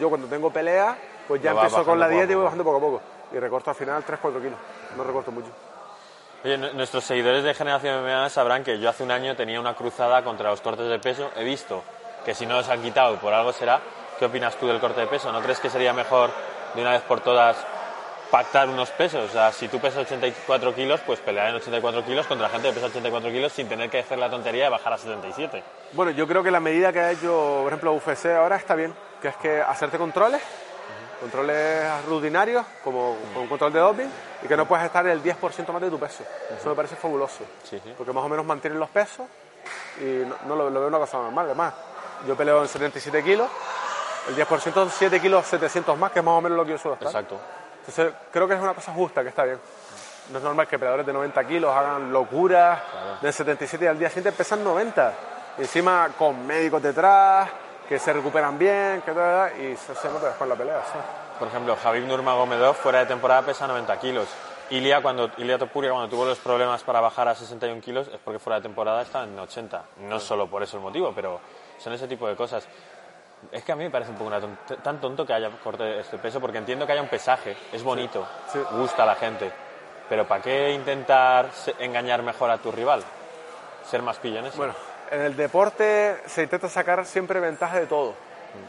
Yo 0.00 0.08
cuando 0.08 0.26
tengo 0.26 0.50
pelea, 0.50 0.96
pues 1.28 1.40
ya 1.40 1.52
Lo 1.52 1.60
empiezo 1.62 1.84
con 1.84 2.00
la 2.00 2.08
dieta 2.08 2.32
y 2.32 2.34
voy 2.34 2.44
bajando 2.44 2.64
poco 2.64 2.76
a 2.78 2.80
poco. 2.80 3.00
Y 3.32 3.38
recorto 3.38 3.70
al 3.70 3.76
final 3.76 4.04
3-4 4.04 4.40
kilos. 4.42 4.58
No 4.96 5.04
recorto 5.04 5.30
mucho. 5.30 5.48
Oye, 6.44 6.58
nu- 6.58 6.72
nuestros 6.74 7.04
seguidores 7.04 7.42
de 7.44 7.54
Generación 7.54 8.02
MMA 8.04 8.28
sabrán 8.30 8.62
que 8.62 8.78
yo 8.78 8.88
hace 8.88 9.02
un 9.02 9.10
año 9.10 9.34
tenía 9.34 9.58
una 9.60 9.74
cruzada 9.74 10.22
contra 10.22 10.50
los 10.50 10.60
cortes 10.60 10.88
de 10.88 10.98
peso. 10.98 11.30
He 11.36 11.44
visto 11.44 11.82
que 12.24 12.34
si 12.34 12.46
no 12.46 12.56
los 12.56 12.68
han 12.68 12.82
quitado 12.82 13.16
por 13.16 13.32
algo 13.32 13.52
será. 13.52 13.80
¿Qué 14.18 14.24
opinas 14.24 14.54
tú 14.56 14.66
del 14.66 14.80
corte 14.80 15.00
de 15.00 15.06
peso? 15.08 15.30
¿No 15.32 15.40
crees 15.42 15.60
que 15.60 15.68
sería 15.68 15.92
mejor 15.92 16.30
de 16.74 16.80
una 16.80 16.92
vez 16.92 17.02
por 17.02 17.20
todas 17.20 17.56
pactar 18.30 18.68
unos 18.68 18.88
pesos? 18.90 19.28
O 19.28 19.32
sea, 19.32 19.52
si 19.52 19.68
tú 19.68 19.78
pesas 19.78 20.06
84 20.06 20.74
kilos, 20.74 21.00
pues 21.04 21.20
pelear 21.20 21.48
en 21.50 21.56
84 21.56 22.02
kilos 22.04 22.26
contra 22.26 22.48
gente 22.48 22.68
que 22.68 22.74
pesa 22.74 22.86
84 22.86 23.30
kilos 23.30 23.52
sin 23.52 23.68
tener 23.68 23.90
que 23.90 23.98
hacer 23.98 24.18
la 24.18 24.30
tontería 24.30 24.64
de 24.64 24.70
bajar 24.70 24.92
a 24.94 24.98
77. 24.98 25.62
Bueno, 25.92 26.12
yo 26.12 26.26
creo 26.26 26.42
que 26.42 26.50
la 26.50 26.60
medida 26.60 26.92
que 26.94 27.00
ha 27.00 27.10
hecho, 27.10 27.58
por 27.62 27.66
ejemplo, 27.68 27.92
UFC 27.92 28.26
ahora 28.36 28.56
está 28.56 28.74
bien, 28.74 28.94
que 29.20 29.28
es 29.28 29.36
que 29.36 29.60
hacerte 29.60 29.98
controles, 29.98 30.40
controles 31.20 32.04
rutinarios, 32.06 32.64
como 32.84 33.16
con 33.32 33.42
un 33.42 33.48
control 33.48 33.72
de 33.72 33.80
doping, 33.80 34.08
y 34.42 34.46
que 34.48 34.56
no 34.56 34.66
puedes 34.66 34.84
estar 34.86 35.06
el 35.06 35.22
10% 35.22 35.72
más 35.72 35.82
de 35.82 35.90
tu 35.90 35.98
peso. 35.98 36.24
Eso 36.58 36.68
me 36.68 36.74
parece 36.74 36.96
fabuloso, 36.96 37.44
Sí, 37.64 37.80
sí. 37.82 37.94
porque 37.96 38.12
más 38.12 38.24
o 38.24 38.28
menos 38.28 38.44
mantienen 38.44 38.78
los 38.78 38.90
pesos 38.90 39.26
y 40.00 40.04
no, 40.26 40.36
no 40.46 40.56
lo, 40.56 40.70
lo 40.70 40.80
veo 40.80 40.88
una 40.88 40.98
cosa 40.98 41.18
normal. 41.18 41.46
Además, 41.46 41.74
yo 42.26 42.36
peleo 42.36 42.62
en 42.62 42.68
77 42.68 43.22
kilos, 43.24 43.48
el 44.28 44.36
10% 44.36 44.72
son 44.74 44.90
7 44.90 45.20
kilos 45.20 45.46
700 45.46 45.96
más, 45.98 46.12
que 46.12 46.18
es 46.20 46.24
más 46.24 46.34
o 46.34 46.40
menos 46.40 46.56
lo 46.58 46.64
que 46.64 46.72
yo 46.72 46.78
suelo 46.78 46.94
estar. 46.94 47.08
Exacto. 47.08 47.38
Entonces, 47.86 48.12
creo 48.32 48.48
que 48.48 48.54
es 48.54 48.60
una 48.60 48.74
cosa 48.74 48.92
justa, 48.92 49.22
que 49.22 49.28
está 49.28 49.44
bien. 49.44 49.58
No 50.32 50.38
es 50.38 50.44
normal 50.44 50.66
que 50.66 50.76
peleadores 50.76 51.06
de 51.06 51.12
90 51.12 51.44
kilos 51.46 51.72
hagan 51.74 52.12
locuras 52.12 52.80
de 53.22 53.30
77 53.32 53.84
y 53.84 53.88
al 53.88 53.96
día 53.98 54.08
siguiente 54.08 54.32
pesan 54.32 54.64
90. 54.64 55.12
Y 55.58 55.60
encima 55.62 56.08
con 56.18 56.44
médicos 56.44 56.82
detrás, 56.82 57.48
que 57.88 57.98
se 57.98 58.12
recuperan 58.12 58.58
bien, 58.58 59.02
que 59.02 59.12
tal, 59.12 59.52
y 59.60 59.76
se, 59.76 59.94
se 59.94 60.08
nota 60.08 60.26
después 60.28 60.48
la 60.48 60.56
pelea. 60.56 60.82
¿sabes? 60.84 61.06
Por 61.38 61.48
ejemplo, 61.48 61.76
Javib 61.82 62.06
Nurmagomedov 62.06 62.74
fuera 62.76 63.00
de 63.00 63.06
temporada 63.06 63.42
pesa 63.42 63.66
90 63.66 63.98
kilos. 63.98 64.28
Ilia, 64.70 65.00
cuando, 65.00 65.30
Ilia 65.36 65.58
Topuria, 65.58 65.90
cuando 65.92 66.08
tuvo 66.08 66.24
los 66.24 66.38
problemas 66.38 66.82
para 66.82 67.00
bajar 67.00 67.28
a 67.28 67.34
61 67.34 67.80
kilos, 67.80 68.08
es 68.08 68.18
porque 68.24 68.38
fuera 68.40 68.56
de 68.56 68.62
temporada 68.62 69.02
está 69.02 69.22
en 69.22 69.38
80. 69.38 69.82
No 70.00 70.18
solo 70.18 70.48
por 70.48 70.62
eso 70.62 70.76
el 70.78 70.82
motivo, 70.82 71.12
pero 71.14 71.38
son 71.78 71.92
ese 71.92 72.08
tipo 72.08 72.26
de 72.26 72.34
cosas. 72.34 72.66
Es 73.52 73.62
que 73.62 73.70
a 73.70 73.76
mí 73.76 73.84
me 73.84 73.90
parece 73.90 74.10
un 74.10 74.16
poco 74.16 74.28
una 74.28 74.40
tont- 74.40 74.82
tan 74.82 75.00
tonto 75.00 75.24
que 75.24 75.32
haya 75.34 75.50
corte 75.62 76.00
este 76.00 76.18
peso, 76.18 76.40
porque 76.40 76.58
entiendo 76.58 76.84
que 76.86 76.92
haya 76.92 77.02
un 77.02 77.08
pesaje, 77.08 77.56
es 77.72 77.82
bonito, 77.84 78.26
sí. 78.52 78.58
gusta 78.72 79.04
a 79.04 79.06
la 79.06 79.14
gente. 79.14 79.52
Pero 80.08 80.26
¿para 80.26 80.42
qué 80.42 80.72
intentar 80.72 81.50
engañar 81.78 82.22
mejor 82.22 82.50
a 82.50 82.58
tu 82.58 82.72
rival? 82.72 83.04
Ser 83.88 84.02
más 84.02 84.16
pillo 84.18 84.38
en 84.40 84.46
eso. 84.46 84.56
Bueno, 84.56 84.74
en 85.10 85.20
el 85.22 85.36
deporte 85.36 86.18
se 86.26 86.42
intenta 86.42 86.68
sacar 86.68 87.04
siempre 87.04 87.40
ventaja 87.40 87.78
de 87.80 87.86
todo. 87.86 88.14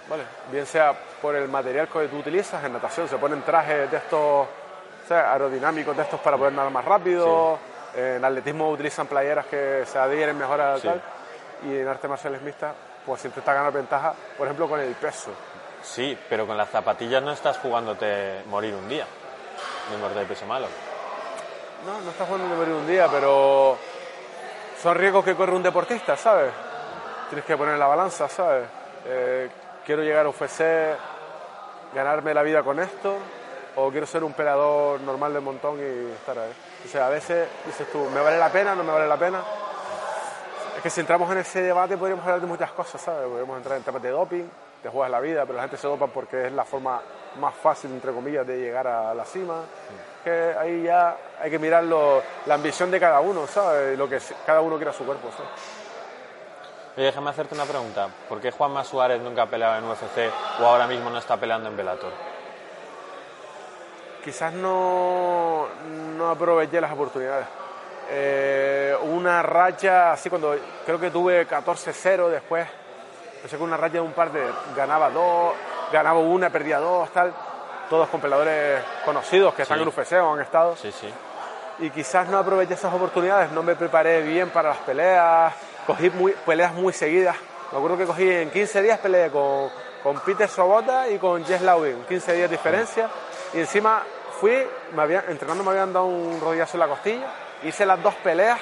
¿vale? 0.10 0.24
Bien 0.52 0.66
sea 0.66 0.94
por 1.22 1.36
el 1.36 1.48
material 1.48 1.88
que 1.88 2.08
tú 2.08 2.18
utilizas, 2.18 2.64
en 2.64 2.74
natación 2.74 3.08
se 3.08 3.18
ponen 3.18 3.42
trajes 3.44 3.90
de 3.90 3.98
estos 3.98 4.20
o 4.20 4.48
sea, 5.08 5.32
aerodinámicos 5.32 5.96
de 5.96 6.04
estos 6.04 6.20
para 6.20 6.38
poder 6.38 6.54
nadar 6.54 6.72
más 6.72 6.84
rápido, 6.84 7.58
en 7.96 8.24
atletismo 8.24 8.70
utilizan 8.70 9.08
playeras 9.08 9.46
que 9.46 9.84
se 9.86 9.98
adhieren 9.98 10.38
mejor 10.38 10.60
al 10.60 10.82
Sí. 10.82 10.88
tal, 10.88 11.02
y 11.64 11.78
en 11.78 11.88
artes 11.88 12.10
marciales 12.10 12.42
mixtas 12.42 12.74
pues 13.06 13.22
se 13.22 13.30
intenta 13.30 13.54
ganar 13.54 13.72
ventaja, 13.72 14.14
por 14.38 14.46
ejemplo, 14.48 14.68
con 14.68 14.82
el 14.82 14.94
peso. 14.96 15.32
Sí, 15.82 16.18
pero 16.28 16.46
con 16.46 16.58
las 16.58 16.70
zapatillas 16.70 17.24
no 17.24 17.32
estás 17.32 17.58
jugándote 17.60 18.42
morir 18.48 18.74
un 18.74 18.90
día. 18.90 19.06
Corte 20.02 20.20
de 20.20 20.26
peso 20.26 20.46
malo. 20.46 20.68
No, 21.86 22.02
no 22.02 22.12
estás 22.12 22.28
jugando 22.28 22.50
de 22.50 22.56
morir 22.58 22.74
un 22.74 22.86
día, 22.86 23.08
pero 23.10 23.78
son 24.82 24.96
riesgos 24.96 25.26
que 25.26 25.36
corre 25.36 25.56
un 25.56 25.64
deportista, 25.64 26.16
¿sabes? 26.16 26.52
Tienes 27.30 27.46
que 27.46 27.58
poner 27.58 27.78
la 27.78 27.88
balanza, 27.88 28.28
¿sabes? 28.30 28.68
Eh, 29.06 29.50
quiero 29.86 30.04
llegar 30.04 30.26
a 30.26 30.30
UFC, 30.30 30.62
ganarme 31.94 32.34
la 32.34 32.44
vida 32.44 32.64
con 32.64 32.80
esto, 32.80 33.18
o 33.76 33.90
quiero 33.90 34.06
ser 34.06 34.24
un 34.24 34.34
peleador 34.34 35.02
normal 35.02 35.34
del 35.34 35.42
montón 35.42 35.80
y 35.80 36.14
estar 36.14 36.38
ahí. 36.38 36.52
O 36.86 36.88
sea, 36.88 37.08
a 37.08 37.10
veces 37.10 37.48
dices 37.66 37.92
tú, 37.92 38.08
¿me 38.14 38.22
vale 38.22 38.38
la 38.38 38.50
pena? 38.50 38.76
¿No 38.76 38.84
me 38.84 38.92
vale 38.92 39.08
la 39.08 39.18
pena? 39.18 39.42
Es 40.76 40.84
que 40.84 40.90
si 40.90 41.02
entramos 41.02 41.32
en 41.32 41.40
ese 41.40 41.62
debate 41.62 41.98
podríamos 41.98 42.24
hablar 42.26 42.42
de 42.42 42.48
muchas 42.48 42.72
cosas, 42.72 43.02
¿sabes? 43.02 43.28
Podríamos 43.28 43.58
entrar 43.58 43.78
en 43.78 43.84
temas 43.84 44.02
de 44.02 44.10
doping, 44.10 44.46
te 44.84 44.90
juegas 44.90 45.12
la 45.12 45.20
vida, 45.20 45.46
pero 45.46 45.56
la 45.58 45.64
gente 45.64 45.78
se 45.78 45.88
dopa 45.88 46.08
porque 46.08 46.48
es 46.48 46.52
la 46.54 46.64
forma 46.66 47.02
más 47.40 47.54
fácil, 47.56 47.92
entre 47.92 48.12
comillas, 48.12 48.46
de 48.48 48.58
llegar 48.60 48.88
a 48.88 49.14
la 49.14 49.26
cima. 49.26 49.62
Que 50.24 50.56
ahí 50.60 50.84
ya 50.84 51.16
hay 51.42 51.50
que 51.50 51.60
mirar 51.60 51.84
lo- 51.84 52.22
la 52.46 52.56
ambición 52.56 52.90
de 52.92 53.00
cada 53.00 53.20
uno, 53.20 53.48
¿sabes? 53.48 53.98
Lo 53.98 54.10
que 54.10 54.20
cada 54.46 54.62
uno 54.62 54.76
quiera 54.78 54.92
su 54.94 55.06
cuerpo, 55.06 55.30
¿sabes? 55.36 55.52
Oye, 56.98 57.06
déjame 57.06 57.30
hacerte 57.30 57.54
una 57.54 57.66
pregunta. 57.66 58.08
¿Por 58.28 58.42
qué 58.42 58.50
Juanma 58.52 58.84
Suárez 58.84 59.22
nunca 59.22 59.44
ha 59.44 59.46
peleado 59.46 59.78
en 59.78 59.84
UFC 59.86 60.32
o 60.62 60.66
ahora 60.66 60.88
mismo 60.88 61.10
no 61.12 61.20
está 61.20 61.38
peleando 61.38 61.70
en 61.70 61.78
Bellator? 61.78 62.12
Quizás 64.24 64.52
no, 64.54 65.68
no 66.18 66.30
aproveché 66.30 66.82
las 66.82 66.92
oportunidades. 66.92 67.46
Eh, 68.10 68.96
una 69.04 69.42
racha 69.44 70.12
así 70.12 70.30
cuando 70.30 70.56
creo 70.86 71.00
que 71.00 71.12
tuve 71.12 71.46
14-0 71.48 72.30
después, 72.30 72.68
empecé 73.48 73.58
con 73.58 73.70
una 73.70 73.78
racha 73.78 73.94
de 73.94 74.02
un 74.02 74.12
par 74.12 74.30
de 74.32 74.44
ganaba 74.76 75.10
dos, 75.10 75.54
ganaba 75.92 76.20
una, 76.20 76.50
perdía 76.50 76.80
dos, 76.80 77.10
tal, 77.12 77.34
todos 77.90 78.10
con 78.10 78.20
peleadores 78.20 78.84
conocidos 79.06 79.54
que 79.54 79.62
están 79.62 79.78
Sí. 79.78 79.84
en 79.84 79.88
UFC 79.88 80.12
o 80.22 80.34
han 80.34 80.42
estado. 80.42 80.76
Sí, 80.76 80.92
sí. 80.92 81.12
y 81.80 81.92
quizás 81.92 82.28
no 82.28 82.40
aproveché 82.40 82.74
esas 82.74 82.92
oportunidades, 82.94 83.52
no 83.52 83.62
me 83.64 83.76
preparé 83.76 84.22
bien 84.24 84.50
para 84.50 84.70
las 84.70 84.80
peleas, 84.80 85.54
cogí 85.86 86.10
muy- 86.10 86.32
peleas 86.46 86.74
muy 86.74 86.92
seguidas. 86.92 87.36
Me 87.72 87.78
acuerdo 87.78 87.98
que 88.00 88.06
cogí 88.06 88.28
en 88.30 88.50
15 88.50 88.82
días 88.82 88.98
peleé 89.00 89.30
con, 89.30 89.70
con 90.04 90.20
Peter 90.22 90.50
Sobota 90.50 91.08
y 91.08 91.20
con 91.20 91.46
Jess 91.46 91.62
Loudon, 91.62 92.04
15 92.10 92.34
días 92.34 92.50
de 92.50 92.58
diferencia, 92.58 93.08
y 93.54 93.60
encima 93.60 94.02
fui, 94.42 94.68
me 94.94 95.04
habían, 95.04 95.24
entrenando 95.30 95.64
me 95.64 95.70
habían 95.70 95.94
dado 95.94 96.08
un 96.08 96.42
rodillazo 96.42 96.78
en 96.78 96.80
la 96.80 96.88
costilla, 96.88 97.28
hice 97.64 97.86
las 97.86 98.02
dos 98.02 98.16
peleas 98.16 98.60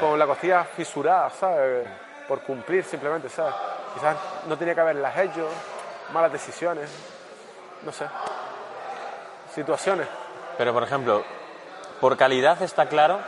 con 0.00 0.16
la 0.18 0.26
costilla 0.26 0.62
fisurada, 0.64 1.28
¿sabes? 1.30 1.86
Por 2.28 2.40
cumplir 2.42 2.84
simplemente, 2.84 3.28
¿sabes? 3.28 3.54
Quizás 3.94 4.16
no 4.46 4.56
tenía 4.58 4.74
que 4.74 4.80
haberlas 4.80 5.16
hecho, 5.18 5.48
malas 6.12 6.32
decisiones, 6.32 6.90
no 7.82 7.92
sé, 7.92 8.06
situaciones. 9.54 10.06
Pero, 10.58 10.72
por 10.72 10.82
ejemplo, 10.82 11.22
por 12.00 12.16
calidad 12.16 12.60
está 12.62 12.86
claro 12.86 13.20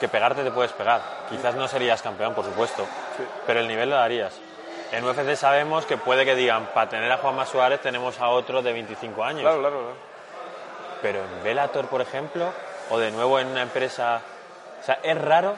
que 0.00 0.08
pegarte 0.08 0.42
te 0.42 0.50
puedes 0.50 0.72
pegar. 0.72 1.00
Quizás 1.28 1.54
no 1.54 1.68
serías 1.68 2.02
campeón, 2.02 2.34
por 2.34 2.44
supuesto, 2.44 2.84
Sí. 3.16 3.24
pero 3.46 3.60
el 3.60 3.68
nivel 3.68 3.90
lo 3.90 3.96
darías. 3.96 4.34
En 4.90 5.04
UFC 5.04 5.36
sabemos 5.36 5.86
que 5.86 5.96
puede 5.96 6.24
que 6.24 6.34
digan, 6.34 6.66
para 6.74 6.88
tener 6.90 7.10
a 7.10 7.18
Juanma 7.18 7.46
Suárez 7.46 7.80
tenemos 7.80 8.20
a 8.20 8.28
otro 8.28 8.60
de 8.62 8.72
25 8.72 9.24
años. 9.24 9.42
Claro, 9.42 9.60
claro, 9.60 9.78
claro. 9.78 9.96
Pero 11.00 11.20
en 11.20 11.42
Bellator, 11.44 11.86
por 11.86 12.00
ejemplo, 12.00 12.52
o 12.90 12.98
de 12.98 13.10
nuevo 13.10 13.38
en 13.38 13.48
una 13.48 13.62
empresa... 13.62 14.20
O 14.80 14.84
sea, 14.84 14.98
es 15.02 15.20
raro 15.20 15.54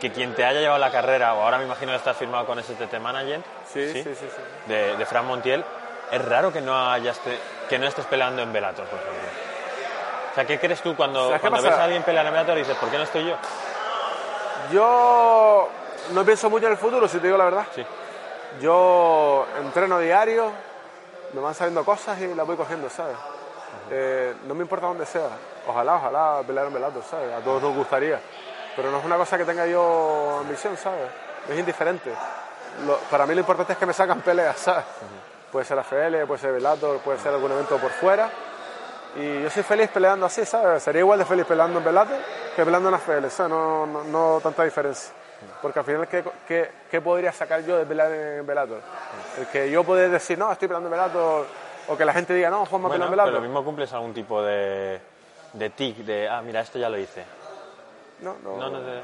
que 0.00 0.12
quien 0.12 0.34
te 0.34 0.44
haya 0.44 0.60
llevado 0.60 0.78
la 0.78 0.90
carrera, 0.92 1.34
o 1.34 1.42
ahora 1.42 1.58
me 1.58 1.64
imagino 1.64 1.92
que 1.92 1.96
estás 1.98 2.16
firmado 2.16 2.46
con 2.46 2.62
STT 2.62 2.94
Management, 3.00 3.44
Sí, 3.72 3.92
sí, 3.92 4.02
sí, 4.02 4.14
sí. 4.14 4.26
De, 4.66 4.96
de 4.96 5.06
Fran 5.06 5.26
Montiel, 5.26 5.64
es 6.10 6.24
raro 6.24 6.52
que 6.52 6.60
no, 6.60 6.90
hayas 6.90 7.18
te- 7.20 7.38
que 7.68 7.78
no 7.78 7.86
estés 7.86 8.06
peleando 8.06 8.40
en 8.42 8.52
Bellator, 8.52 8.86
por 8.86 8.98
ejemplo. 8.98 9.28
O 10.30 10.34
sea, 10.34 10.44
¿qué 10.46 10.58
crees 10.60 10.80
tú 10.80 10.94
cuando, 10.96 11.26
¿Sabes 11.26 11.42
qué 11.42 11.48
cuando 11.48 11.68
ves 11.68 11.78
a 11.78 11.84
alguien 11.84 12.02
pelear 12.04 12.24
en 12.26 12.32
Bellator 12.32 12.56
y 12.56 12.60
dices, 12.60 12.76
¿por 12.76 12.88
qué 12.90 12.96
no 12.96 13.02
estoy 13.04 13.26
yo? 13.26 13.36
Yo 14.72 15.68
no 16.12 16.24
pienso 16.24 16.50
mucho 16.50 16.66
en 16.66 16.72
el 16.72 16.78
futuro, 16.78 17.08
si 17.08 17.18
te 17.18 17.26
digo 17.26 17.38
la 17.38 17.44
verdad. 17.44 17.66
Sí. 17.74 17.84
Yo 18.60 19.46
entreno 19.60 19.98
diario, 19.98 20.50
me 21.32 21.40
van 21.40 21.54
saliendo 21.54 21.84
cosas 21.84 22.18
y 22.20 22.34
las 22.34 22.46
voy 22.46 22.56
cogiendo, 22.56 22.88
¿sabes? 22.90 23.16
Eh, 23.90 24.34
no 24.46 24.54
me 24.54 24.62
importa 24.62 24.86
dónde 24.86 25.06
sea. 25.06 25.28
Ojalá, 25.66 25.96
ojalá 25.96 26.40
pelear 26.46 26.66
en 26.66 26.74
Bellator, 26.74 27.02
¿sabes? 27.04 27.32
A 27.32 27.40
todos 27.40 27.62
nos 27.62 27.74
gustaría. 27.74 28.20
Pero 28.78 28.92
no 28.92 28.98
es 29.00 29.04
una 29.04 29.16
cosa 29.16 29.36
que 29.36 29.44
tenga 29.44 29.66
yo 29.66 30.38
ambición, 30.40 30.76
¿sabes? 30.76 31.00
Es 31.50 31.58
indiferente. 31.58 32.12
Lo- 32.86 32.98
para 33.10 33.26
mí 33.26 33.34
lo 33.34 33.40
importante 33.40 33.72
es 33.72 33.78
que 33.78 33.86
me 33.86 33.92
sacan 33.92 34.20
peleas, 34.20 34.56
¿sabes? 34.56 34.84
Puede 35.50 35.64
ser 35.66 35.76
AFL, 35.80 36.24
puede 36.28 36.40
ser 36.40 36.52
Bellator, 36.52 36.98
puede 37.00 37.18
ser 37.18 37.34
algún 37.34 37.50
evento 37.50 37.76
por 37.78 37.90
fuera. 37.90 38.30
Y 39.16 39.42
yo 39.42 39.50
soy 39.50 39.64
feliz 39.64 39.90
peleando 39.90 40.26
así, 40.26 40.44
¿sabes? 40.44 40.80
Sería 40.80 41.00
igual 41.00 41.18
de 41.18 41.24
feliz 41.24 41.44
peleando 41.44 41.78
en 41.80 41.84
Bellator 41.84 42.16
que 42.54 42.64
peleando 42.64 42.88
en 42.90 42.94
AFL, 42.94 43.26
¿sabes? 43.30 43.50
No, 43.50 43.84
no, 43.84 44.04
no 44.04 44.40
tanta 44.40 44.62
diferencia. 44.62 45.12
Porque 45.60 45.80
al 45.80 45.84
final, 45.84 46.06
¿qué, 46.06 46.22
qué, 46.46 46.70
qué 46.88 47.00
podría 47.00 47.32
sacar 47.32 47.62
yo 47.64 47.76
de 47.78 47.84
pelear 47.84 48.12
en 48.12 48.46
Bellator? 48.46 48.80
El 49.38 49.46
que 49.48 49.68
yo 49.72 49.82
poder 49.82 50.08
decir, 50.10 50.38
no, 50.38 50.52
estoy 50.52 50.68
peleando 50.68 50.86
en 50.88 50.92
Bellator, 50.92 51.46
o 51.88 51.96
que 51.96 52.04
la 52.04 52.12
gente 52.12 52.32
diga, 52.32 52.48
no, 52.50 52.64
Juanma 52.66 52.86
Bueno, 52.88 53.08
pelea 53.10 53.24
en 53.24 53.28
pero 53.30 53.38
lo 53.38 53.42
mismo 53.42 53.64
cumples 53.64 53.92
algún 53.92 54.14
tipo 54.14 54.40
de, 54.42 55.00
de 55.54 55.70
tic, 55.70 55.96
de, 55.98 56.28
ah, 56.28 56.42
mira, 56.42 56.60
esto 56.60 56.78
ya 56.78 56.88
lo 56.88 56.96
hice. 56.98 57.24
No, 58.20 58.36
no, 58.42 58.56
No, 58.56 58.70
no 58.70 58.78
te... 58.80 59.00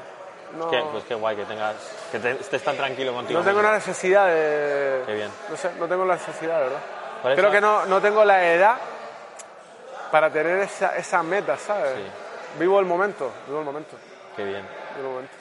no. 0.83 0.91
Pues 0.91 1.03
qué 1.05 1.15
guay 1.15 1.35
que 1.35 1.45
tengas, 1.45 1.75
que 2.11 2.19
te- 2.19 2.31
estés 2.31 2.63
tan 2.63 2.75
tranquilo 2.77 3.13
contigo. 3.13 3.39
No 3.39 3.45
tengo 3.45 3.59
una 3.59 3.73
necesidad 3.73 4.27
de... 4.27 5.03
Qué 5.05 5.13
bien. 5.13 5.31
No 5.49 5.55
sé, 5.57 5.71
no 5.79 5.87
tengo 5.87 6.05
la 6.05 6.15
necesidad, 6.15 6.59
verdad. 6.59 6.79
Eso- 7.23 7.35
Creo 7.35 7.51
que 7.51 7.61
no, 7.61 7.85
no 7.85 8.01
tengo 8.01 8.23
la 8.23 8.45
edad 8.45 8.75
para 10.11 10.29
tener 10.29 10.59
esa, 10.59 10.95
esa 10.95 11.23
meta, 11.23 11.57
¿sabes? 11.57 11.93
Sí. 11.95 12.59
Vivo 12.59 12.79
el 12.79 12.85
momento, 12.85 13.31
vivo 13.47 13.59
el 13.59 13.65
momento, 13.65 13.97
Qué 14.35 14.43
bien. 14.43 14.61
vivo 14.95 15.07
el 15.07 15.13
momento. 15.15 15.33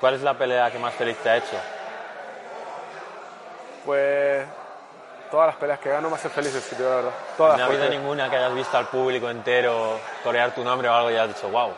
¿Cuál 0.00 0.14
es 0.14 0.22
la 0.22 0.34
pelea 0.34 0.70
que 0.70 0.78
más 0.78 0.92
feliz 0.94 1.16
te 1.18 1.30
ha 1.30 1.36
hecho? 1.36 1.56
Pues 3.84 4.44
todas 5.30 5.46
las 5.48 5.56
peleas 5.56 5.78
que 5.78 5.88
gano 5.90 6.08
me 6.10 6.16
hacen 6.16 6.30
feliz, 6.30 6.52
si 6.52 6.70
te 6.70 6.76
digo 6.76 6.90
la 6.90 6.96
verdad. 6.96 7.10
Todas. 7.36 7.58
¿No 7.58 7.64
ha 7.64 7.66
habido 7.66 7.88
ninguna 7.88 8.28
que 8.28 8.36
hayas 8.36 8.54
visto 8.54 8.76
al 8.76 8.86
público 8.88 9.30
entero 9.30 9.98
corear 10.24 10.54
tu 10.54 10.62
nombre 10.64 10.88
o 10.88 10.94
algo 10.94 11.10
y 11.10 11.14
hayas 11.14 11.28
dicho, 11.34 11.48
wow? 11.48 11.72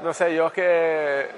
No 0.00 0.12
sé, 0.12 0.34
yo 0.34 0.46
es 0.48 0.52
que 0.52 1.28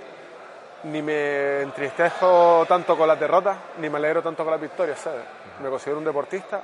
ni 0.85 1.03
me 1.03 1.62
entristezco 1.62 2.64
tanto 2.68 2.97
con 2.97 3.07
las 3.09 3.18
derrotas, 3.18 3.57
ni 3.79 3.88
me 3.88 3.99
alegro 3.99 4.23
tanto 4.23 4.42
con 4.44 4.53
las 4.53 4.61
victorias, 4.61 4.99
¿sabes? 4.99 5.23
Me 5.61 5.68
considero 5.68 5.99
un 5.99 6.05
deportista 6.05 6.61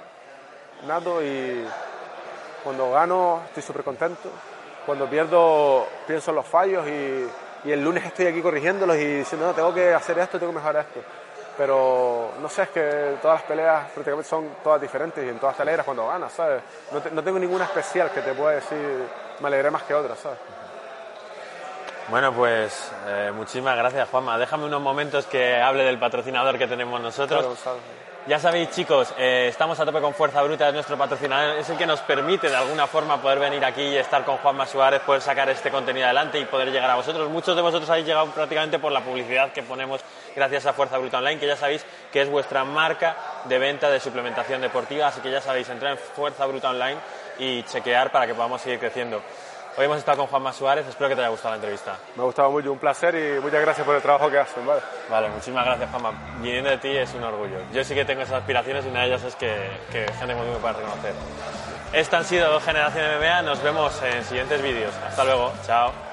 nato 0.87 1.23
y 1.23 1.65
cuando 2.63 2.91
gano 2.93 3.43
estoy 3.47 3.63
súper 3.63 3.83
contento. 3.85 4.29
Cuando 4.87 5.07
pierdo 5.09 5.87
pienso 6.07 6.31
en 6.31 6.37
los 6.37 6.47
fallos 6.47 6.87
y, 6.87 7.27
y 7.65 7.73
el 7.73 7.83
lunes 7.83 8.05
estoy 8.05 8.27
aquí 8.27 8.43
corrigiéndolos 8.43 8.97
y 8.97 9.05
diciendo, 9.19 9.47
no, 9.47 9.55
tengo 9.55 9.73
que 9.73 9.95
hacer 9.95 10.19
esto, 10.19 10.39
tengo 10.39 10.53
que 10.53 10.59
mejorar 10.59 10.85
esto. 10.87 11.01
Pero 11.57 12.33
no 12.41 12.49
sé, 12.49 12.63
es 12.63 12.69
que 12.71 13.17
todas 13.23 13.39
las 13.41 13.43
peleas 13.45 13.85
prácticamente 13.93 14.29
son 14.29 14.49
todas 14.63 14.81
diferentes 14.81 15.25
y 15.25 15.29
en 15.29 15.39
todas 15.39 15.57
te 15.57 15.63
alegras 15.63 15.85
cuando 15.85 16.07
ganas, 16.09 16.33
¿sabes? 16.33 16.61
No, 16.93 17.01
te- 17.01 17.11
no 17.13 17.23
tengo 17.23 17.39
ninguna 17.39 17.65
especial 17.65 18.11
que 18.11 18.21
te 18.23 18.33
pueda 18.35 18.57
decir, 18.57 19.07
me 19.41 19.47
alegré 19.47 19.71
más 19.71 19.85
que 19.85 19.95
otras, 19.95 20.19
¿sabes? 20.19 20.39
Bueno, 22.09 22.33
pues 22.35 22.93
eh, 23.07 23.33
muchísimas 23.35 23.77
gracias, 23.77 24.09
Juanma. 24.11 24.39
Déjame 24.39 24.67
unos 24.67 24.81
momentos 24.81 25.27
que 25.27 25.61
hable 25.61 25.85
del 25.85 25.99
patrocinador 25.99 26.59
que 26.59 26.67
tenemos 26.67 27.01
nosotros. 27.01 27.59
Ya 28.27 28.39
sabéis, 28.39 28.71
chicos, 28.71 29.13
eh, 29.19 29.49
estamos 29.51 29.79
a 29.81 29.85
tope 29.85 30.01
con 30.01 30.15
Fuerza 30.15 30.43
Bruta, 30.43 30.69
es 30.69 30.73
nuestro 30.73 30.97
patrocinador, 30.97 31.59
es 31.59 31.69
el 31.69 31.77
que 31.77 31.85
nos 31.85 32.01
permite 32.01 32.49
de 32.49 32.57
alguna 32.57 32.87
forma 32.87 33.21
poder 33.21 33.39
venir 33.39 33.63
aquí 33.63 33.83
y 33.83 33.97
estar 33.97 34.25
con 34.25 34.39
Juanma 34.39 34.65
Suárez, 34.65 35.03
poder 35.03 35.21
sacar 35.21 35.51
este 35.51 35.71
contenido 35.71 36.07
adelante 36.07 36.39
y 36.39 36.47
poder 36.47 36.73
llegar 36.73 36.91
a 36.91 36.95
vosotros. 36.95 37.29
Muchos 37.29 37.55
de 37.55 37.61
vosotros 37.61 37.89
habéis 37.91 38.07
llegado 38.07 38.27
prácticamente 38.29 38.79
por 38.79 38.93
la 38.93 39.03
publicidad 39.03 39.53
que 39.53 39.63
ponemos 39.63 40.01
gracias 40.35 40.65
a 40.65 40.73
Fuerza 40.73 40.97
Bruta 40.97 41.19
Online, 41.19 41.39
que 41.39 41.47
ya 41.47 41.57
sabéis 41.57 41.85
que 42.11 42.23
es 42.23 42.31
vuestra 42.31 42.65
marca 42.65 43.15
de 43.45 43.59
venta 43.59 43.91
de 43.91 44.01
suplementación 44.01 44.63
deportiva, 44.63 45.09
así 45.09 45.21
que 45.21 45.31
ya 45.31 45.43
sabéis, 45.43 45.69
entrar 45.69 45.93
en 45.93 45.99
Fuerza 45.99 46.47
Bruta 46.47 46.71
Online 46.71 46.99
y 47.39 47.63
chequear 47.65 48.11
para 48.11 48.27
que 48.27 48.35
podamos 48.35 48.63
seguir 48.63 48.79
creciendo. 48.79 49.21
Hoy 49.77 49.87
hemos 49.87 49.99
estado 49.99 50.19
con 50.19 50.29
Juanma 50.29 50.53
Suárez, 50.53 50.87
espero 50.87 51.09
que 51.09 51.17
te 51.17 51.23
haya 51.23 51.31
gustado 51.31 51.51
la 51.51 51.57
entrevista. 51.57 51.97
Me 52.15 52.23
ha 52.23 52.27
gustado 52.27 52.49
mucho, 52.49 52.71
un 52.71 52.79
placer 52.79 53.13
y 53.17 53.41
muchas 53.41 53.61
gracias 53.61 53.85
por 53.85 53.97
el 53.97 54.03
trabajo 54.03 54.31
que 54.31 54.39
hacen, 54.39 54.65
¿vale? 54.65 54.81
Vale, 55.11 55.29
muchísimas 55.31 55.65
gracias, 55.65 55.91
Juanma. 55.91 56.13
Viniendo 56.41 56.71
de 56.71 56.79
ti 56.79 56.97
es 56.97 57.13
un 57.15 57.25
orgullo. 57.25 57.59
Yo 57.73 57.83
sí 57.83 57.93
que 57.93 58.05
tengo 58.05 58.23
esas 58.23 58.37
aspiraciones 58.37 58.85
y 58.85 58.89
una 58.89 59.01
de 59.01 59.07
ellas 59.07 59.25
es 59.25 59.35
que, 59.35 59.53
que 59.91 60.07
gente 60.13 60.35
como 60.35 60.45
tú 60.45 60.53
me 60.53 60.59
pueda 60.59 60.75
reconocer. 60.75 61.13
Estas 61.93 62.21
han 62.21 62.25
sido 62.25 62.53
dos 62.53 62.63
generaciones 62.63 63.19
MMA. 63.19 63.43
Nos 63.43 63.63
vemos 63.65 64.01
en 64.03 64.23
siguientes 64.25 64.63
vídeos. 64.63 64.95
Hasta 65.09 65.25
luego. 65.25 65.53
Chao. 65.67 66.04